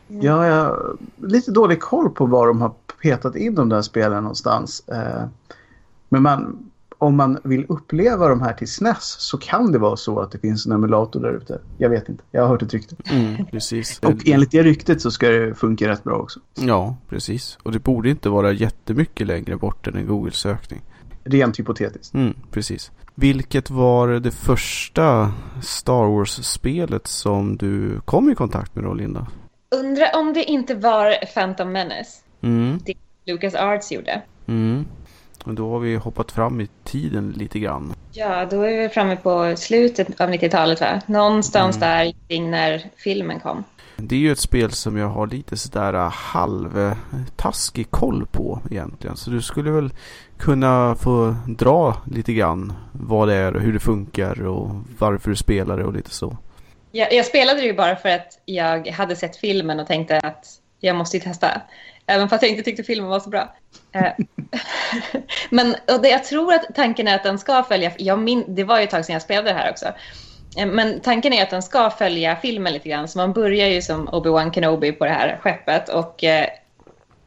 Ja, 0.08 0.46
jag 0.46 0.54
har 0.54 0.96
lite 1.22 1.50
dålig 1.50 1.80
koll 1.80 2.10
på 2.10 2.26
var 2.26 2.46
de 2.46 2.60
har 2.60 2.72
petat 3.02 3.36
in 3.36 3.54
de 3.54 3.68
där 3.68 3.82
spelen 3.82 4.22
någonstans. 4.22 4.88
Eh, 4.88 5.24
Men 6.08 6.22
man, 6.22 6.70
om 6.98 7.16
man 7.16 7.38
vill 7.44 7.66
uppleva 7.68 8.28
de 8.28 8.40
här 8.42 8.52
till 8.52 8.68
SNES 8.68 9.16
så 9.18 9.38
kan 9.38 9.72
det 9.72 9.78
vara 9.78 9.96
så 9.96 10.20
att 10.20 10.32
det 10.32 10.38
finns 10.38 10.66
en 10.66 10.72
emulator 10.72 11.20
där 11.20 11.32
ute. 11.36 11.60
Jag 11.78 11.90
vet 11.90 12.08
inte. 12.08 12.22
Jag 12.30 12.42
har 12.42 12.48
hört 12.48 12.62
ett 12.62 12.72
rykte. 12.74 12.96
Mm, 13.10 13.46
precis. 13.46 13.98
Och 13.98 14.28
enligt 14.28 14.50
det 14.50 14.62
ryktet 14.62 15.00
så 15.02 15.10
ska 15.10 15.28
det 15.28 15.54
funka 15.54 15.88
rätt 15.88 16.04
bra 16.04 16.16
också. 16.16 16.40
Ja, 16.54 16.96
precis. 17.08 17.58
Och 17.62 17.72
det 17.72 17.78
borde 17.78 18.10
inte 18.10 18.28
vara 18.28 18.52
jättemycket 18.52 19.26
längre 19.26 19.56
bort 19.56 19.86
än 19.86 19.96
en 19.96 20.06
Google-sökning. 20.06 20.82
Rent 21.24 21.58
hypotetiskt. 21.58 22.14
Mm, 22.14 22.34
precis. 22.50 22.90
Vilket 23.14 23.70
var 23.70 24.08
det 24.08 24.30
första 24.30 25.32
Star 25.62 26.04
Wars-spelet 26.06 27.06
som 27.06 27.56
du 27.56 28.00
kom 28.04 28.30
i 28.30 28.34
kontakt 28.34 28.74
med 28.74 28.84
då, 28.84 28.94
Linda? 28.94 29.26
Undrar 29.70 30.06
om 30.20 30.32
det 30.32 30.44
inte 30.44 30.74
var 30.74 31.26
Phantom 31.34 31.72
Menace. 31.72 32.10
Mm, 32.40 32.78
Det 32.86 32.94
Lucas 33.32 33.54
Arts 33.54 33.92
gjorde. 33.92 34.22
mm. 34.46 34.84
Men 35.48 35.54
då 35.54 35.70
har 35.70 35.78
vi 35.78 35.96
hoppat 35.96 36.32
fram 36.32 36.60
i 36.60 36.68
tiden 36.84 37.30
lite 37.36 37.58
grann. 37.58 37.94
Ja, 38.12 38.46
då 38.50 38.62
är 38.62 38.82
vi 38.82 38.88
framme 38.88 39.16
på 39.16 39.54
slutet 39.56 40.20
av 40.20 40.30
90-talet 40.30 40.80
va? 40.80 41.00
Någonstans 41.06 41.76
mm. 41.76 41.88
där 41.88 42.14
kring 42.28 42.50
när 42.50 42.90
filmen 42.96 43.40
kom. 43.40 43.64
Det 43.96 44.14
är 44.14 44.18
ju 44.18 44.32
ett 44.32 44.38
spel 44.38 44.72
som 44.72 44.96
jag 44.96 45.08
har 45.08 45.26
lite 45.26 45.56
sådär 45.56 45.94
äh, 45.94 46.10
halvtaskig 46.10 47.90
koll 47.90 48.26
på 48.26 48.60
egentligen. 48.70 49.16
Så 49.16 49.30
du 49.30 49.42
skulle 49.42 49.70
väl 49.70 49.90
kunna 50.38 50.94
få 50.94 51.36
dra 51.46 51.96
lite 52.06 52.32
grann 52.32 52.72
vad 52.92 53.28
det 53.28 53.34
är 53.34 53.56
och 53.56 53.62
hur 53.62 53.72
det 53.72 53.80
funkar 53.80 54.46
och 54.46 54.70
varför 54.98 55.30
du 55.30 55.36
spelar 55.36 55.76
det 55.76 55.84
och 55.84 55.92
lite 55.92 56.10
så. 56.10 56.36
Jag, 56.92 57.12
jag 57.12 57.26
spelade 57.26 57.60
det 57.60 57.66
ju 57.66 57.74
bara 57.74 57.96
för 57.96 58.08
att 58.08 58.42
jag 58.44 58.88
hade 58.88 59.16
sett 59.16 59.36
filmen 59.36 59.80
och 59.80 59.86
tänkte 59.86 60.18
att 60.18 60.46
jag 60.80 60.96
måste 60.96 61.16
ju 61.16 61.20
testa. 61.20 61.62
Även 62.06 62.28
fast 62.28 62.42
jag 62.42 62.50
inte 62.50 62.62
tyckte 62.62 62.82
filmen 62.82 63.10
var 63.10 63.20
så 63.20 63.30
bra. 63.30 63.54
Eh, 63.92 64.12
men 65.50 65.74
och 65.92 66.02
det, 66.02 66.08
jag 66.08 66.24
tror 66.24 66.54
att 66.54 66.66
tanken 66.74 67.08
är 67.08 67.14
att 67.14 67.22
den 67.22 67.38
ska 67.38 67.62
följa... 67.62 67.92
Jag 67.98 68.18
min, 68.18 68.54
det 68.54 68.64
var 68.64 68.78
ju 68.78 68.84
ett 68.84 68.90
tag 68.90 69.04
sedan 69.04 69.12
jag 69.12 69.22
spelade 69.22 69.48
det 69.48 69.54
här 69.54 69.70
också. 69.70 69.86
Eh, 70.58 70.66
men 70.66 71.00
tanken 71.00 71.32
är 71.32 71.42
att 71.42 71.50
den 71.50 71.62
ska 71.62 71.90
följa 71.90 72.36
filmen 72.36 72.72
lite 72.72 72.88
grann. 72.88 73.08
Så 73.08 73.18
man 73.18 73.32
börjar 73.32 73.68
ju 73.68 73.82
som 73.82 74.08
Obi-Wan 74.08 74.52
Kenobi 74.52 74.92
på 74.92 75.04
det 75.04 75.10
här 75.10 75.38
skeppet. 75.42 75.88
Och 75.88 76.24
eh, 76.24 76.46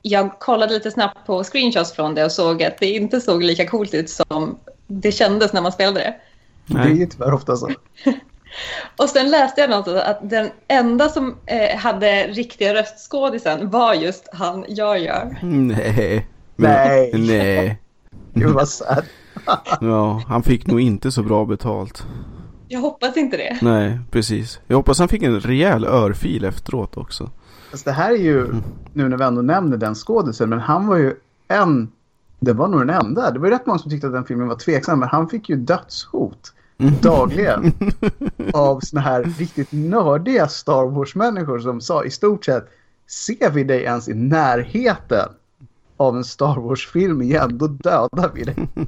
jag 0.02 0.40
kollade 0.40 0.74
lite 0.74 0.92
snabbt 0.92 1.26
på 1.26 1.44
screenshots 1.44 1.94
från 1.94 2.16
det 2.16 2.26
och 2.26 2.32
såg 2.32 2.64
att 2.64 2.78
det 2.78 2.90
inte 2.90 3.22
såg 3.22 3.44
lika 3.44 3.68
coolt 3.68 3.94
ut 3.94 4.10
som 4.10 4.60
det 4.88 5.12
kändes 5.12 5.54
när 5.54 5.62
man 5.62 5.72
spelade 5.72 6.00
det. 6.00 6.16
Nej. 6.66 6.86
Det 6.86 6.92
är 6.92 6.96
ju 6.96 7.06
tyvärr 7.06 7.34
ofta 7.34 7.56
så. 7.56 7.72
och 8.98 9.10
sen 9.10 9.32
läste 9.32 9.62
jag 9.62 9.70
någonstans 9.70 10.02
att 10.02 10.30
den 10.30 10.50
enda 10.68 11.10
som 11.10 11.38
eh, 11.46 11.78
hade 11.78 12.28
riktiga 12.28 12.74
röstskådisen 12.74 13.70
var 13.70 13.94
just 13.94 14.30
han 14.34 14.66
jag 14.68 15.00
gör. 15.00 15.38
Nej. 15.42 16.28
Nej. 16.62 17.12
Nej. 17.28 17.82
Gud 18.34 18.50
vad 18.50 18.68
sad. 18.68 19.04
ja, 19.82 20.24
han 20.28 20.44
fick 20.44 20.68
nog 20.68 20.82
inte 20.82 21.12
så 21.12 21.24
bra 21.24 21.46
betalt. 21.46 22.06
Jag 22.68 22.80
hoppas 22.80 23.18
inte 23.18 23.38
det. 23.38 23.58
Nej, 23.62 24.00
precis. 24.12 24.60
Jag 24.68 24.78
hoppas 24.78 25.00
han 25.00 25.08
fick 25.08 25.24
en 25.24 25.40
rejäl 25.40 25.86
örfil 25.86 26.46
efteråt 26.46 26.98
också. 26.98 27.30
Alltså 27.72 27.90
det 27.90 27.92
här 27.92 28.12
är 28.12 28.18
ju, 28.18 28.46
mm. 28.46 28.64
nu 28.94 29.10
när 29.10 29.18
vi 29.18 29.24
ändå 29.24 29.42
nämner 29.42 29.78
den 29.78 29.96
skådisen, 29.96 30.50
men 30.50 30.60
han 30.60 30.88
var 30.88 30.98
ju 30.98 31.16
en, 31.48 31.92
det 32.40 32.54
var 32.54 32.68
nog 32.68 32.80
den 32.80 32.90
enda. 32.90 33.32
Det 33.32 33.40
var 33.40 33.48
ju 33.48 33.54
rätt 33.54 33.66
många 33.66 33.80
som 33.80 33.92
tyckte 33.92 34.08
att 34.08 34.14
den 34.14 34.26
filmen 34.26 34.48
var 34.48 34.56
tveksam, 34.56 35.00
men 35.00 35.10
han 35.10 35.30
fick 35.30 35.50
ju 35.50 35.56
dödshot 35.56 36.54
mm. 36.78 36.94
dagligen 37.02 37.74
av 38.54 38.80
såna 38.80 39.02
här 39.02 39.24
riktigt 39.24 39.72
nördiga 39.72 40.48
Star 40.48 40.86
Wars-människor 40.86 41.60
som 41.60 41.82
sa 41.82 42.04
i 42.04 42.10
stort 42.10 42.46
sett, 42.46 42.68
ser 43.08 43.52
vi 43.52 43.64
dig 43.64 43.84
ens 43.84 44.10
i 44.10 44.14
närheten 44.14 45.30
av 46.02 46.18
en 46.18 46.24
Star 46.24 46.60
Wars-film 46.60 47.22
igen, 47.22 47.58
då 47.58 47.68
dödar 47.68 48.32
vi 48.36 48.44
det. 48.44 48.56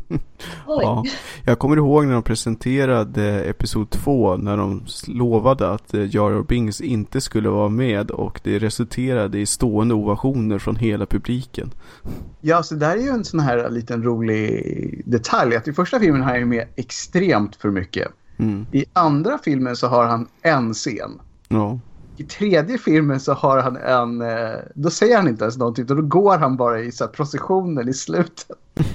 ja, 0.68 1.04
jag 1.44 1.60
kommer 1.60 1.78
ihåg 1.78 2.06
när 2.06 2.14
de 2.14 2.24
presenterade 2.24 3.44
Episod 3.44 3.90
2 3.90 4.38
när 4.38 4.58
de 4.58 4.86
lovade 5.08 5.70
att 5.72 5.94
eh, 5.94 6.16
Jar 6.16 6.32
Jar 6.32 6.44
Binks 6.44 6.82
inte 6.82 7.22
skulle 7.22 7.50
vara 7.50 7.70
med 7.70 8.12
och 8.12 8.40
det 8.44 8.60
resulterade 8.60 9.40
i 9.40 9.46
stående 9.46 9.94
ovationer 9.94 10.60
från 10.60 10.76
hela 10.76 11.06
publiken. 11.06 11.72
Ja, 12.46 12.64
så 12.64 12.76
där 12.76 12.98
är 12.98 13.02
ju 13.02 13.10
en 13.10 13.24
sån 13.24 13.40
här 13.40 13.70
liten 13.70 14.04
rolig 14.04 15.02
detalj 15.06 15.56
att 15.56 15.68
i 15.68 15.74
första 15.74 16.00
filmen 16.00 16.22
har 16.22 16.30
han 16.30 16.40
ju 16.40 16.46
med 16.46 16.68
extremt 16.76 17.56
för 17.56 17.70
mycket. 17.70 18.08
Mm. 18.38 18.66
I 18.72 18.86
andra 18.94 19.38
filmen 19.44 19.76
så 19.76 19.88
har 19.88 20.06
han 20.06 20.28
en 20.42 20.74
scen. 20.74 21.12
Ja 21.48 21.80
i 22.24 22.28
tredje 22.28 22.78
filmen 22.78 23.20
så 23.20 23.34
har 23.34 23.58
han 23.58 23.78
en, 23.78 24.22
eh, 24.22 24.60
då 24.74 24.90
säger 24.90 25.18
han 25.18 25.28
inte 25.28 25.44
ens 25.44 25.58
någonting, 25.58 25.86
då 25.86 26.02
går 26.02 26.38
han 26.38 26.58
bara 26.58 26.80
i 26.80 26.92
så 26.92 27.04
här, 27.04 27.12
processionen 27.12 27.90
i 27.90 27.94
slutet. 27.94 28.58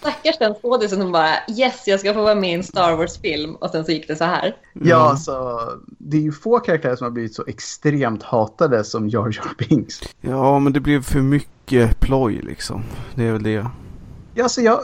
Stackars 0.00 0.38
den 0.38 0.54
skådisen 0.54 1.00
som 1.00 1.12
bara 1.12 1.30
yes, 1.58 1.82
jag 1.86 2.00
ska 2.00 2.14
få 2.14 2.22
vara 2.22 2.34
med 2.34 2.50
i 2.50 2.54
en 2.54 2.62
Star 2.62 2.96
Wars-film 2.96 3.54
och 3.54 3.70
sen 3.70 3.84
så 3.84 3.92
gick 3.92 4.08
det 4.08 4.16
så 4.16 4.24
här. 4.24 4.56
Ja, 4.72 5.16
så 5.16 5.60
det 5.98 6.16
är 6.16 6.20
ju 6.20 6.32
få 6.32 6.58
karaktärer 6.58 6.96
som 6.96 7.04
har 7.04 7.10
blivit 7.10 7.34
så 7.34 7.44
extremt 7.46 8.22
hatade 8.22 8.84
som 8.84 9.08
Jar 9.08 9.26
Jar 9.26 9.68
Binks. 9.68 10.00
Ja, 10.20 10.58
men 10.58 10.72
det 10.72 10.80
blev 10.80 11.02
för 11.02 11.20
mycket 11.20 12.00
ploj 12.00 12.40
liksom. 12.42 12.82
Det 13.14 13.24
är 13.24 13.32
väl 13.32 13.42
det. 13.42 13.66
Ja, 14.34 14.48
så 14.48 14.62
jag, 14.62 14.80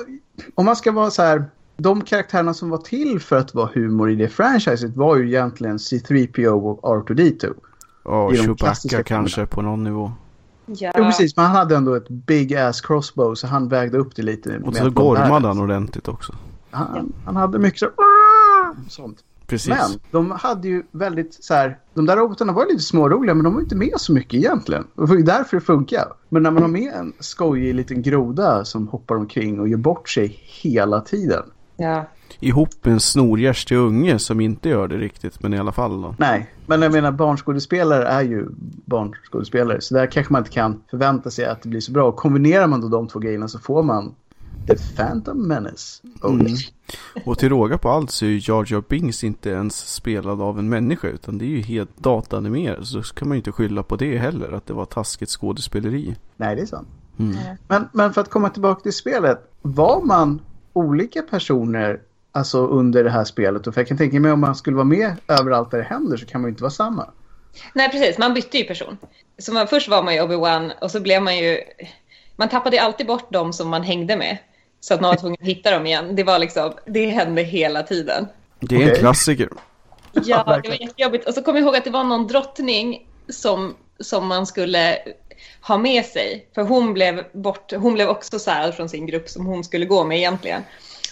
om 0.54 0.64
man 0.64 0.76
ska 0.76 0.92
vara 0.92 1.10
så 1.10 1.22
här 1.22 1.44
de 1.82 2.04
karaktärerna 2.04 2.54
som 2.54 2.70
var 2.70 2.78
till 2.78 3.20
för 3.20 3.36
att 3.36 3.54
vara 3.54 3.70
humor 3.74 4.10
i 4.10 4.14
det 4.14 4.28
franchiset 4.28 4.96
var 4.96 5.16
ju 5.16 5.28
egentligen 5.28 5.76
C3PO 5.76 6.48
och 6.48 6.82
R2D2. 6.82 7.54
Ja, 8.04 8.32
Chewbacca 8.34 9.02
kanske 9.02 9.46
på 9.46 9.62
någon 9.62 9.84
nivå. 9.84 10.12
Ja. 10.66 10.92
Jo, 10.96 11.04
precis. 11.04 11.36
Men 11.36 11.44
han 11.44 11.56
hade 11.56 11.76
ändå 11.76 11.94
ett 11.94 12.08
big 12.08 12.54
ass 12.54 12.80
crossbow 12.80 13.34
så 13.34 13.46
han 13.46 13.68
vägde 13.68 13.98
upp 13.98 14.16
det 14.16 14.22
lite. 14.22 14.58
Och 14.64 14.76
så 14.76 14.90
gormade 14.90 15.48
han 15.48 15.60
ordentligt 15.60 16.08
också. 16.08 16.34
Han, 16.70 17.12
han 17.24 17.36
hade 17.36 17.58
mycket 17.58 17.78
så... 17.78 17.90
sånt. 18.88 19.18
Precis. 19.46 19.68
Men 19.68 20.00
de 20.10 20.30
hade 20.30 20.68
ju 20.68 20.82
väldigt 20.90 21.44
så 21.44 21.54
här, 21.54 21.78
de 21.94 22.06
där 22.06 22.16
robotarna 22.16 22.52
var 22.52 22.66
lite 22.66 22.82
småroliga 22.82 23.34
men 23.34 23.44
de 23.44 23.54
var 23.54 23.60
inte 23.60 23.76
med 23.76 23.94
så 23.96 24.12
mycket 24.12 24.34
egentligen. 24.34 24.86
Och 24.94 25.08
det 25.08 25.14
var 25.14 25.22
därför 25.22 25.56
det 25.56 25.60
funkar. 25.60 26.12
Men 26.28 26.42
när 26.42 26.50
man 26.50 26.62
har 26.62 26.70
med 26.70 26.94
en 26.94 27.12
skojig 27.18 27.74
liten 27.74 28.02
groda 28.02 28.64
som 28.64 28.88
hoppar 28.88 29.16
omkring 29.16 29.60
och 29.60 29.68
gör 29.68 29.78
bort 29.78 30.08
sig 30.08 30.40
hela 30.62 31.00
tiden. 31.00 31.42
Ja. 31.76 32.08
Ihop 32.40 32.70
med 32.82 32.92
en 32.92 33.00
snorgärstig 33.00 33.76
unge 33.76 34.18
som 34.18 34.40
inte 34.40 34.68
gör 34.68 34.88
det 34.88 34.96
riktigt, 34.96 35.42
men 35.42 35.54
i 35.54 35.58
alla 35.58 35.72
fall 35.72 36.02
då. 36.02 36.14
Nej, 36.18 36.50
men 36.66 36.82
jag 36.82 36.92
menar 36.92 37.12
barnskådespelare 37.12 38.04
är 38.04 38.22
ju 38.22 38.46
barnskådespelare. 38.84 39.80
Så 39.80 39.94
där 39.94 40.06
kanske 40.06 40.32
man 40.32 40.40
inte 40.40 40.50
kan 40.50 40.82
förvänta 40.90 41.30
sig 41.30 41.44
att 41.44 41.62
det 41.62 41.68
blir 41.68 41.80
så 41.80 41.92
bra. 41.92 42.08
Och 42.08 42.16
kombinerar 42.16 42.66
man 42.66 42.80
då 42.80 42.88
de 42.88 43.08
två 43.08 43.18
grejerna 43.18 43.48
så 43.48 43.58
får 43.58 43.82
man 43.82 44.14
The 44.66 44.76
Phantom 44.96 45.48
Menace. 45.48 46.02
Oh, 46.22 46.34
mm. 46.34 46.46
Och 47.24 47.38
till 47.38 47.48
råga 47.48 47.78
på 47.78 47.90
allt 47.90 48.10
så 48.10 48.24
är 48.24 48.28
ju 48.28 48.40
Jar 48.42 48.64
Jar 48.72 48.82
Binks 48.88 49.24
inte 49.24 49.50
ens 49.50 49.94
spelad 49.94 50.42
av 50.42 50.58
en 50.58 50.68
människa 50.68 51.08
utan 51.08 51.38
det 51.38 51.44
är 51.44 51.48
ju 51.48 51.60
helt 51.60 51.96
dataanimerat. 51.96 52.86
Så 52.86 53.02
kan 53.02 53.28
man 53.28 53.36
ju 53.36 53.38
inte 53.38 53.52
skylla 53.52 53.82
på 53.82 53.96
det 53.96 54.18
heller, 54.18 54.52
att 54.52 54.66
det 54.66 54.74
var 54.74 54.84
taskigt 54.84 55.30
skådespeleri. 55.30 56.16
Nej, 56.36 56.56
det 56.56 56.62
är 56.62 56.66
sant. 56.66 56.88
Mm. 57.18 57.36
Men, 57.68 57.88
men 57.92 58.12
för 58.12 58.20
att 58.20 58.30
komma 58.30 58.48
tillbaka 58.48 58.80
till 58.80 58.92
spelet. 58.92 59.38
Var 59.62 60.02
man 60.04 60.40
olika 60.72 61.22
personer 61.22 62.00
alltså 62.32 62.66
under 62.66 63.04
det 63.04 63.10
här 63.10 63.24
spelet. 63.24 63.66
Och 63.66 63.74
för 63.74 63.80
jag 63.80 63.88
kan 63.88 63.98
tänka 63.98 64.20
mig 64.20 64.32
om 64.32 64.40
man 64.40 64.54
skulle 64.54 64.76
vara 64.76 64.84
med 64.84 65.16
överallt 65.28 65.70
där 65.70 65.78
det 65.78 65.84
händer 65.84 66.16
så 66.16 66.26
kan 66.26 66.40
man 66.40 66.48
ju 66.48 66.50
inte 66.50 66.62
vara 66.62 66.70
samma. 66.70 67.10
Nej, 67.72 67.90
precis. 67.90 68.18
Man 68.18 68.34
bytte 68.34 68.58
ju 68.58 68.64
person. 68.64 68.98
Så 69.38 69.52
man, 69.52 69.66
först 69.66 69.88
var 69.88 70.02
man 70.02 70.14
ju 70.14 70.20
Obi-Wan 70.20 70.72
och 70.80 70.90
så 70.90 71.00
blev 71.00 71.22
man 71.22 71.38
ju... 71.38 71.58
Man 72.36 72.48
tappade 72.48 72.82
alltid 72.82 73.06
bort 73.06 73.32
dem 73.32 73.52
som 73.52 73.68
man 73.68 73.82
hängde 73.82 74.16
med. 74.16 74.38
Så 74.80 74.94
att 74.94 75.00
man 75.00 75.08
var 75.08 75.16
tvungen 75.16 75.38
att 75.40 75.48
hitta 75.48 75.70
dem 75.70 75.86
igen. 75.86 76.16
Det 76.16 76.24
var 76.24 76.38
liksom... 76.38 76.72
Det 76.86 77.06
hände 77.06 77.42
hela 77.42 77.82
tiden. 77.82 78.26
Det 78.60 78.74
är 78.74 78.78
okay. 78.78 78.90
en 78.90 78.96
klassiker. 78.96 79.48
Ja, 80.12 80.60
det 80.62 80.68
var 80.68 80.80
jättejobbigt. 80.80 81.28
Och 81.28 81.34
så 81.34 81.42
kom 81.42 81.56
jag 81.56 81.62
ihåg 81.62 81.76
att 81.76 81.84
det 81.84 81.90
var 81.90 82.04
någon 82.04 82.26
drottning 82.26 83.06
som, 83.28 83.74
som 84.00 84.26
man 84.26 84.46
skulle 84.46 84.98
ha 85.60 85.78
med 85.78 86.04
sig. 86.04 86.46
För 86.54 86.62
hon 86.62 86.94
blev, 86.94 87.24
bort, 87.32 87.72
hon 87.72 87.94
blev 87.94 88.08
också 88.08 88.38
särad 88.38 88.74
från 88.74 88.88
sin 88.88 89.06
grupp 89.06 89.28
som 89.28 89.46
hon 89.46 89.64
skulle 89.64 89.86
gå 89.86 90.04
med 90.04 90.18
egentligen. 90.18 90.62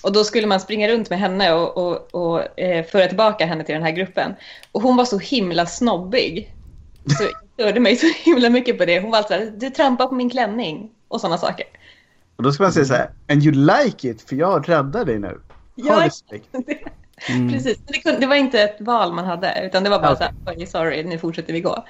Och 0.02 0.12
då 0.12 0.24
skulle 0.24 0.46
man 0.46 0.60
springa 0.60 0.88
runt 0.88 1.10
med 1.10 1.18
henne 1.18 1.52
och, 1.52 1.76
och, 1.76 2.14
och 2.14 2.60
eh, 2.60 2.86
föra 2.86 3.06
tillbaka 3.06 3.46
henne 3.46 3.64
till 3.64 3.74
den 3.74 3.82
här 3.82 3.90
gruppen. 3.90 4.34
Och 4.72 4.82
hon 4.82 4.96
var 4.96 5.04
så 5.04 5.18
himla 5.18 5.66
snobbig. 5.66 6.54
Så 7.18 7.22
jag 7.22 7.32
störde 7.54 7.80
mig 7.80 7.96
så 7.96 8.06
himla 8.06 8.50
mycket 8.50 8.78
på 8.78 8.84
det. 8.84 9.00
Hon 9.00 9.10
var 9.10 9.18
alltså 9.18 9.34
du 9.56 9.70
trampar 9.70 10.06
på 10.06 10.14
min 10.14 10.30
klänning 10.30 10.90
och 11.08 11.20
sådana 11.20 11.38
saker. 11.38 11.66
Och 12.36 12.42
då 12.42 12.52
ska 12.52 12.62
man 12.62 12.72
säga 12.72 12.84
så 12.84 12.94
här, 12.94 13.10
and 13.28 13.42
you 13.44 13.54
like 13.54 14.08
it 14.08 14.22
för 14.22 14.36
jag 14.36 14.68
räddar 14.68 15.04
dig 15.04 15.18
nu. 15.18 15.40
Ja, 15.74 16.02
mm. 17.28 17.52
precis. 17.52 17.78
Det, 17.86 17.98
kunde, 17.98 18.20
det, 18.20 18.26
var 18.26 18.36
inte 18.36 18.62
ett 18.62 18.80
val 18.80 19.12
man 19.12 19.24
hade, 19.24 19.62
utan 19.66 19.84
det 19.84 19.90
var 19.90 20.00
bara 20.00 20.12
okay. 20.12 20.28
så 20.44 20.50
här, 20.50 20.66
sorry, 20.66 21.04
nu 21.04 21.18
fortsätter 21.18 21.52
vi 21.52 21.60
gå. 21.60 21.84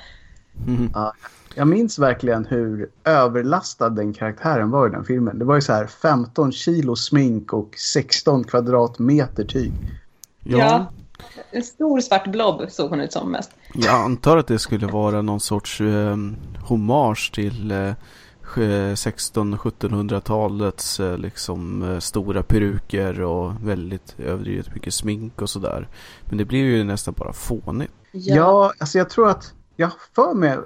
Mm. 0.67 0.91
Ja, 0.95 1.13
jag 1.55 1.69
minns 1.69 1.99
verkligen 1.99 2.45
hur 2.45 2.91
överlastad 3.05 3.91
den 3.91 4.13
karaktären 4.13 4.71
var 4.71 4.89
i 4.89 4.91
den 4.91 5.05
filmen. 5.05 5.39
Det 5.39 5.45
var 5.45 5.55
ju 5.55 5.61
så 5.61 5.73
här 5.73 5.87
15 5.87 6.53
kilo 6.53 6.97
smink 6.97 7.53
och 7.53 7.75
16 7.77 8.45
kvadratmeter 8.45 9.45
tyg. 9.45 9.73
Ja. 10.45 10.59
ja. 10.59 10.87
En 11.51 11.63
stor 11.63 12.01
svart 12.01 12.27
blob 12.27 12.71
såg 12.71 12.91
hon 12.91 13.01
ut 13.01 13.13
som 13.13 13.33
mest. 13.33 13.51
Jag 13.75 13.95
antar 13.95 14.37
att 14.37 14.47
det 14.47 14.59
skulle 14.59 14.87
vara 14.87 15.23
någon 15.23 15.41
sorts 15.41 15.81
eh, 15.81 16.17
hommage 16.65 17.33
till 17.35 17.71
eh, 17.71 17.93
16-1700-talets 18.55 21.01
eh, 21.01 21.19
liksom 21.19 21.83
eh, 21.83 21.99
stora 21.99 22.43
peruker 22.43 23.21
och 23.21 23.53
väldigt 23.63 24.15
överdrivet 24.19 24.75
mycket 24.75 24.95
smink 24.95 25.43
och 25.43 25.51
sådär. 25.51 25.89
Men 26.25 26.39
det 26.39 26.45
blev 26.45 26.65
ju 26.65 26.85
nästan 26.85 27.15
bara 27.19 27.33
fånigt. 27.33 27.93
Ja, 28.13 28.37
ja 28.37 28.73
alltså 28.79 28.99
jag 28.99 29.11
tror 29.11 29.29
att 29.29 29.55
jag 29.81 29.93
för 30.15 30.35
mig, 30.35 30.59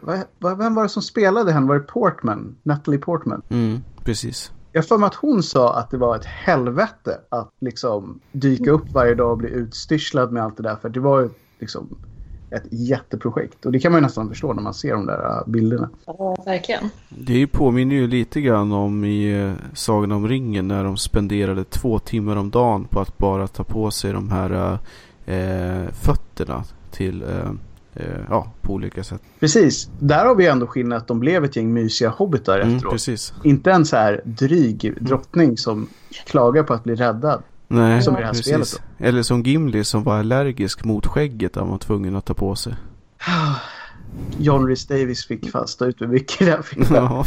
vem 0.59 0.75
var 0.75 0.83
det 0.83 0.89
som 0.89 1.03
spelade 1.03 1.53
henne? 1.53 1.67
Var 1.67 1.75
det 1.75 1.81
Portman? 1.81 2.57
Natalie 2.63 2.99
Portman? 3.01 3.43
Mm, 3.49 3.81
precis. 4.05 4.53
Jag 4.73 4.87
för 4.87 4.99
mig 4.99 5.07
att 5.07 5.15
hon 5.15 5.43
sa 5.43 5.79
att 5.79 5.91
det 5.91 5.97
var 5.97 6.17
ett 6.17 6.25
helvete 6.25 7.21
att 7.29 7.51
liksom 7.61 8.21
dyka 8.33 8.71
upp 8.71 8.93
varje 8.93 9.15
dag 9.15 9.31
och 9.31 9.39
bli 9.39 9.49
utstyrslad 9.49 10.33
med 10.33 10.43
allt 10.43 10.57
det 10.57 10.63
där. 10.63 10.77
För 10.77 10.89
det 10.89 11.01
var 11.01 11.21
ju 11.21 11.29
liksom 11.59 11.97
ett 12.51 12.65
jätteprojekt. 12.71 13.67
Och 13.67 13.73
det 13.73 13.81
kan 13.81 13.93
man 13.93 13.99
ju 13.99 14.03
nästan 14.03 14.29
förstå 14.29 14.53
när 14.53 14.63
man 14.63 14.75
ser 14.75 14.93
de 14.93 15.07
där 15.07 15.39
äh, 15.39 15.47
bilderna. 15.47 15.91
Ja, 16.07 16.37
verkligen. 16.47 16.91
Det 17.09 17.47
påminner 17.47 17.97
ju 17.97 18.07
lite 18.07 18.41
grann 18.41 18.73
om 18.73 19.05
i 19.05 19.43
eh, 19.43 19.53
Sagan 19.75 20.13
om 20.13 20.29
ringen 20.29 20.69
när 20.69 20.85
de 20.85 20.97
spenderade 20.97 21.65
två 21.65 21.99
timmar 21.99 22.37
om 22.37 22.51
dagen 22.51 22.85
på 22.85 23.01
att 23.01 23.19
bara 23.19 23.47
ta 23.47 23.65
på 23.65 23.91
sig 23.91 24.13
de 24.13 24.31
här 24.31 24.79
eh, 25.27 25.93
fötterna 25.93 26.65
till 26.91 27.23
eh, 27.23 27.51
ja, 28.31 28.53
på 28.61 28.73
olika 28.73 29.05
sätt. 29.05 29.23
Precis. 29.41 29.89
Där 29.99 30.25
har 30.27 30.35
vi 30.35 30.47
ändå 30.47 30.67
skillnad 30.67 30.99
att 30.99 31.07
de 31.09 31.21
blev 31.21 31.45
ett 31.45 31.57
gäng 31.57 31.73
mysiga 31.73 32.09
hobbitar 32.09 32.59
Mm, 32.61 32.75
efteråt. 32.77 32.93
precis. 32.93 33.33
Inte 33.43 33.73
en 33.73 33.87
så 33.87 33.97
här 33.97 34.21
dryg 34.25 34.97
drottning 35.01 35.57
som 35.59 35.89
klagar 36.27 36.63
på 36.63 36.75
att 36.75 36.85
bli 36.85 36.95
räddad. 36.95 37.43
Nej, 37.69 38.03
Som 38.03 38.17
i 38.17 38.21
det 38.21 38.27
här 38.27 38.33
precis. 38.33 38.47
spelet 38.47 38.83
Eller 38.99 39.23
som 39.23 39.43
Gimli 39.43 39.85
som 39.85 40.03
var 40.05 40.19
allergisk 40.19 40.85
mot 40.85 41.07
skägget 41.07 41.57
han 41.57 41.69
var 41.71 41.79
tvungen 41.79 42.17
att 42.17 42.25
ta 42.25 42.35
på 42.35 42.55
sig. 42.57 42.75
John 44.39 44.67
Rhys 44.69 44.87
Davis 44.87 45.27
fick 45.27 45.51
fasta 45.51 45.87
ut 45.87 46.01
med 46.01 46.09
mycket 46.09 46.43
i 46.43 46.45
den 46.45 46.63
filmen. 46.63 46.89
Ja. 46.95 47.25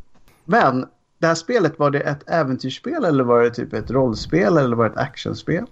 Men 0.44 0.86
det 1.18 1.26
här 1.26 1.34
spelet, 1.34 1.78
var 1.78 1.90
det 1.90 2.00
ett 2.00 2.30
äventyrsspel 2.30 3.04
eller 3.04 3.24
var 3.24 3.42
det 3.42 3.50
typ 3.50 3.72
ett 3.72 3.90
rollspel 3.90 4.56
eller 4.56 4.76
var 4.76 4.84
det 4.84 4.90
ett 4.90 4.96
actionspel? 4.98 5.64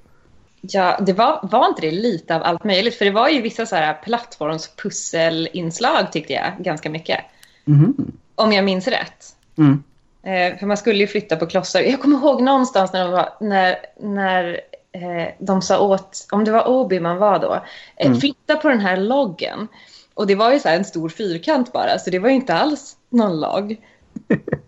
Ja, 0.60 0.98
det 1.06 1.12
var, 1.12 1.40
var 1.42 1.68
inte 1.68 1.80
det 1.80 1.90
lite 1.90 2.36
av 2.36 2.42
allt 2.42 2.64
möjligt? 2.64 2.94
För 2.94 3.04
det 3.04 3.10
var 3.10 3.28
ju 3.28 3.42
vissa 3.42 3.66
så 3.66 3.76
här 3.76 3.94
plattformspusselinslag 3.94 6.12
tyckte 6.12 6.32
jag 6.32 6.52
ganska 6.58 6.90
mycket. 6.90 7.20
Mhm. 7.64 8.12
Om 8.34 8.52
jag 8.52 8.64
minns 8.64 8.88
rätt. 8.88 9.24
Mm. 9.58 9.82
Eh, 10.22 10.58
för 10.58 10.66
man 10.66 10.76
skulle 10.76 10.98
ju 10.98 11.06
flytta 11.06 11.36
på 11.36 11.46
klossar. 11.46 11.80
Jag 11.80 12.00
kommer 12.02 12.16
ihåg 12.16 12.42
någonstans 12.42 12.92
när 12.92 13.04
de, 13.04 13.12
var, 13.12 13.28
när, 13.40 13.76
när 14.00 14.60
eh, 14.92 15.28
de 15.38 15.62
sa 15.62 15.80
åt, 15.80 16.26
om 16.32 16.44
det 16.44 16.50
var 16.50 16.68
Obi 16.68 17.00
man 17.00 17.18
var 17.18 17.38
då, 17.38 17.54
eh, 17.96 18.06
Mm. 18.06 18.20
flytta 18.20 18.56
på 18.56 18.68
den 18.68 18.80
här 18.80 18.96
loggen. 18.96 19.68
Och 20.14 20.26
det 20.26 20.34
var 20.34 20.52
ju 20.52 20.60
så 20.60 20.68
en 20.68 20.84
stor 20.84 21.08
fyrkant 21.08 21.72
bara, 21.72 21.98
så 21.98 22.10
det 22.10 22.18
var 22.18 22.28
inte 22.28 22.54
alls 22.54 22.96
någon 23.08 23.40
logg. 23.40 23.80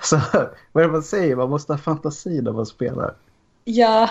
Så, 0.00 0.20
vad 0.72 0.84
är 0.84 0.88
det 0.88 0.92
man 0.92 1.02
säger? 1.02 1.36
Man 1.36 1.50
måste 1.50 1.72
ha 1.72 1.78
fantasi 1.78 2.40
när 2.40 2.52
man 2.52 2.66
spelar. 2.66 3.14
Ja, 3.68 4.10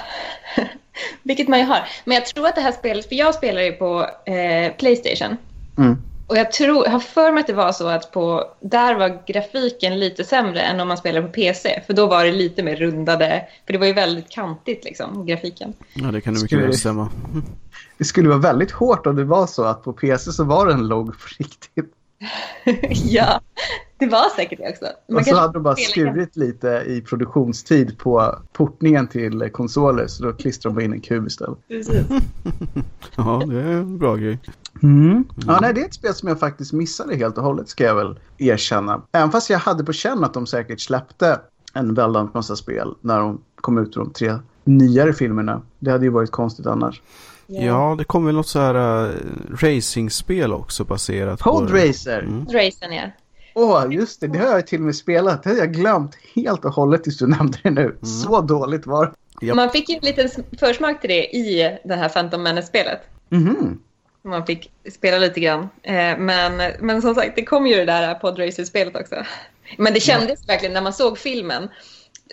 vilket 1.23 1.47
man 1.47 1.59
ju 1.59 1.65
har. 1.65 1.87
Men 2.05 2.15
jag 2.15 2.25
tror 2.25 2.47
att 2.47 2.55
det 2.55 2.61
här 2.61 2.71
spelet, 2.71 3.09
för 3.09 3.15
jag 3.15 3.35
spelar 3.35 3.61
ju 3.61 3.71
på 3.71 4.09
eh, 4.25 4.73
Playstation. 4.77 5.37
Mm. 5.77 5.97
Och 6.27 6.37
jag 6.37 6.51
tror, 6.51 6.85
har 6.85 6.99
för 6.99 7.31
mig 7.31 7.41
att 7.41 7.47
det 7.47 7.53
var 7.53 7.71
så 7.71 7.87
att 7.87 8.11
på, 8.11 8.43
där 8.59 8.95
var 8.95 9.27
grafiken 9.27 9.99
lite 9.99 10.23
sämre 10.23 10.61
än 10.61 10.79
om 10.79 10.87
man 10.87 10.97
spelar 10.97 11.21
på 11.21 11.27
PC. 11.27 11.81
För 11.87 11.93
då 11.93 12.07
var 12.07 12.25
det 12.25 12.31
lite 12.31 12.63
mer 12.63 12.75
rundade, 12.75 13.45
för 13.65 13.73
det 13.73 13.79
var 13.79 13.85
ju 13.85 13.93
väldigt 13.93 14.29
kantigt 14.29 14.85
liksom, 14.85 15.25
grafiken. 15.25 15.73
ja, 15.93 16.11
det 16.11 16.21
kan 16.21 16.33
du 16.33 16.41
mycket 16.41 16.59
väl 16.59 16.77
stämma. 16.77 17.09
Det 17.97 18.05
skulle 18.05 18.29
vara 18.29 18.39
väldigt 18.39 18.71
hårt 18.71 19.07
om 19.07 19.15
det 19.15 19.23
var 19.23 19.47
så 19.47 19.63
att 19.63 19.83
på 19.83 19.93
PC 19.93 20.31
så 20.31 20.43
var 20.43 20.67
det 20.67 20.73
en 20.73 20.87
logg 20.87 21.07
på 21.07 21.27
riktigt. 21.39 21.93
ja, 23.11 23.41
det 23.97 24.05
var 24.05 24.35
säkert 24.35 24.59
det 24.59 24.69
också. 24.69 24.85
Man 25.09 25.17
och 25.19 25.25
så 25.25 25.35
hade 25.35 25.53
de 25.53 25.63
bara 25.63 25.75
skurit 25.75 26.35
lite 26.35 26.83
i 26.87 27.01
produktionstid 27.01 27.97
på 27.97 28.35
portningen 28.53 29.07
till 29.07 29.49
konsoler 29.51 30.07
så 30.07 30.23
då 30.23 30.33
klistrade 30.33 30.71
de 30.71 30.75
bara 30.75 30.85
in 30.85 30.93
en 30.93 31.01
kub 31.01 31.27
istället. 31.27 31.57
Ja, 33.17 33.43
det 33.47 33.59
är 33.59 33.71
en 33.71 33.97
bra 33.97 34.15
grej. 34.15 34.39
Ja, 35.47 35.59
nej, 35.61 35.73
det 35.73 35.81
är 35.81 35.85
ett 35.85 35.93
spel 35.93 36.13
som 36.13 36.29
jag 36.29 36.39
faktiskt 36.39 36.73
missade 36.73 37.15
helt 37.15 37.37
och 37.37 37.43
hållet 37.43 37.69
ska 37.69 37.83
jag 37.83 37.95
väl 37.95 38.19
erkänna. 38.37 39.01
Även 39.11 39.31
fast 39.31 39.49
jag 39.49 39.59
hade 39.59 39.83
på 39.83 39.93
känn 39.93 40.23
att 40.23 40.33
de 40.33 40.47
säkert 40.47 40.79
släppte 40.79 41.39
en 41.73 41.93
väldans 41.93 42.33
massa 42.33 42.55
spel 42.55 42.95
när 43.01 43.19
de 43.19 43.41
kom 43.55 43.77
ut 43.77 43.95
med 43.95 44.05
de 44.05 44.13
tre 44.13 44.33
nyare 44.63 45.13
filmerna. 45.13 45.61
Det 45.79 45.91
hade 45.91 46.05
ju 46.05 46.11
varit 46.11 46.31
konstigt 46.31 46.65
annars. 46.65 47.01
Ja, 47.47 47.95
det 47.97 48.03
kom 48.03 48.25
väl 48.25 48.35
något 48.35 48.47
så 48.47 48.59
här 48.59 49.05
uh, 49.07 49.15
racingspel 49.61 50.53
också 50.53 50.83
baserat 50.83 51.39
Pod 51.39 51.67
på... 51.67 51.75
Racer! 51.75 52.19
Mm. 52.19 52.45
Racen, 52.45 52.93
ja. 52.93 53.11
Åh, 53.57 53.85
just 53.91 54.21
det. 54.21 54.27
Det 54.27 54.39
har 54.39 54.51
jag 54.51 54.67
till 54.67 54.79
och 54.79 54.85
med 54.85 54.95
spelat. 54.95 55.43
Det 55.43 55.49
hade 55.49 55.61
jag 55.61 55.73
glömt 55.73 56.17
helt 56.35 56.65
och 56.65 56.71
hållet 56.71 57.03
tills 57.03 57.17
du 57.17 57.27
nämnde 57.27 57.57
det 57.63 57.71
nu. 57.71 57.97
Så 58.01 58.41
dåligt 58.41 58.85
var 58.85 59.13
det. 59.41 59.53
Man 59.53 59.69
fick 59.69 59.89
ju 59.89 59.95
en 59.95 60.01
liten 60.01 60.29
försmak 60.59 61.01
till 61.01 61.09
det 61.09 61.35
i 61.35 61.77
det 61.83 61.95
här 61.95 62.09
Phantom 62.09 62.43
Menace-spelet. 62.43 62.99
Mhm. 63.29 63.81
Man 64.23 64.45
fick 64.45 64.71
spela 64.91 65.17
lite 65.17 65.39
grann. 65.39 65.69
Eh, 65.83 66.17
men, 66.17 66.71
men 66.79 67.01
som 67.01 67.15
sagt, 67.15 67.35
det 67.35 67.45
kom 67.45 67.67
ju 67.67 67.75
det 67.75 67.85
där 67.85 68.15
Podracer-spelet 68.15 68.95
också. 68.95 69.15
Men 69.77 69.93
det 69.93 69.99
kändes 69.99 70.49
verkligen 70.49 70.73
när 70.73 70.81
man 70.81 70.93
såg 70.93 71.17
filmen, 71.17 71.69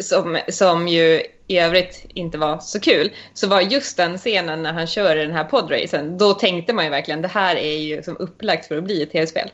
som, 0.00 0.38
som 0.48 0.88
ju 0.88 1.22
i 1.46 1.58
övrigt 1.58 2.06
inte 2.08 2.38
var 2.38 2.58
så 2.58 2.80
kul, 2.80 3.12
så 3.34 3.48
var 3.48 3.60
just 3.60 3.96
den 3.96 4.18
scenen 4.18 4.62
när 4.62 4.72
han 4.72 4.86
kör 4.86 5.16
i 5.16 5.24
den 5.24 5.34
här 5.34 5.44
podracen, 5.44 6.18
då 6.18 6.34
tänkte 6.34 6.72
man 6.72 6.84
ju 6.84 6.90
verkligen 6.90 7.22
det 7.22 7.28
här 7.28 7.56
är 7.56 7.76
ju 7.76 8.02
som 8.02 8.16
upplagt 8.16 8.66
för 8.66 8.78
att 8.78 8.84
bli 8.84 9.02
ett 9.02 9.12
tv-spel. 9.12 9.50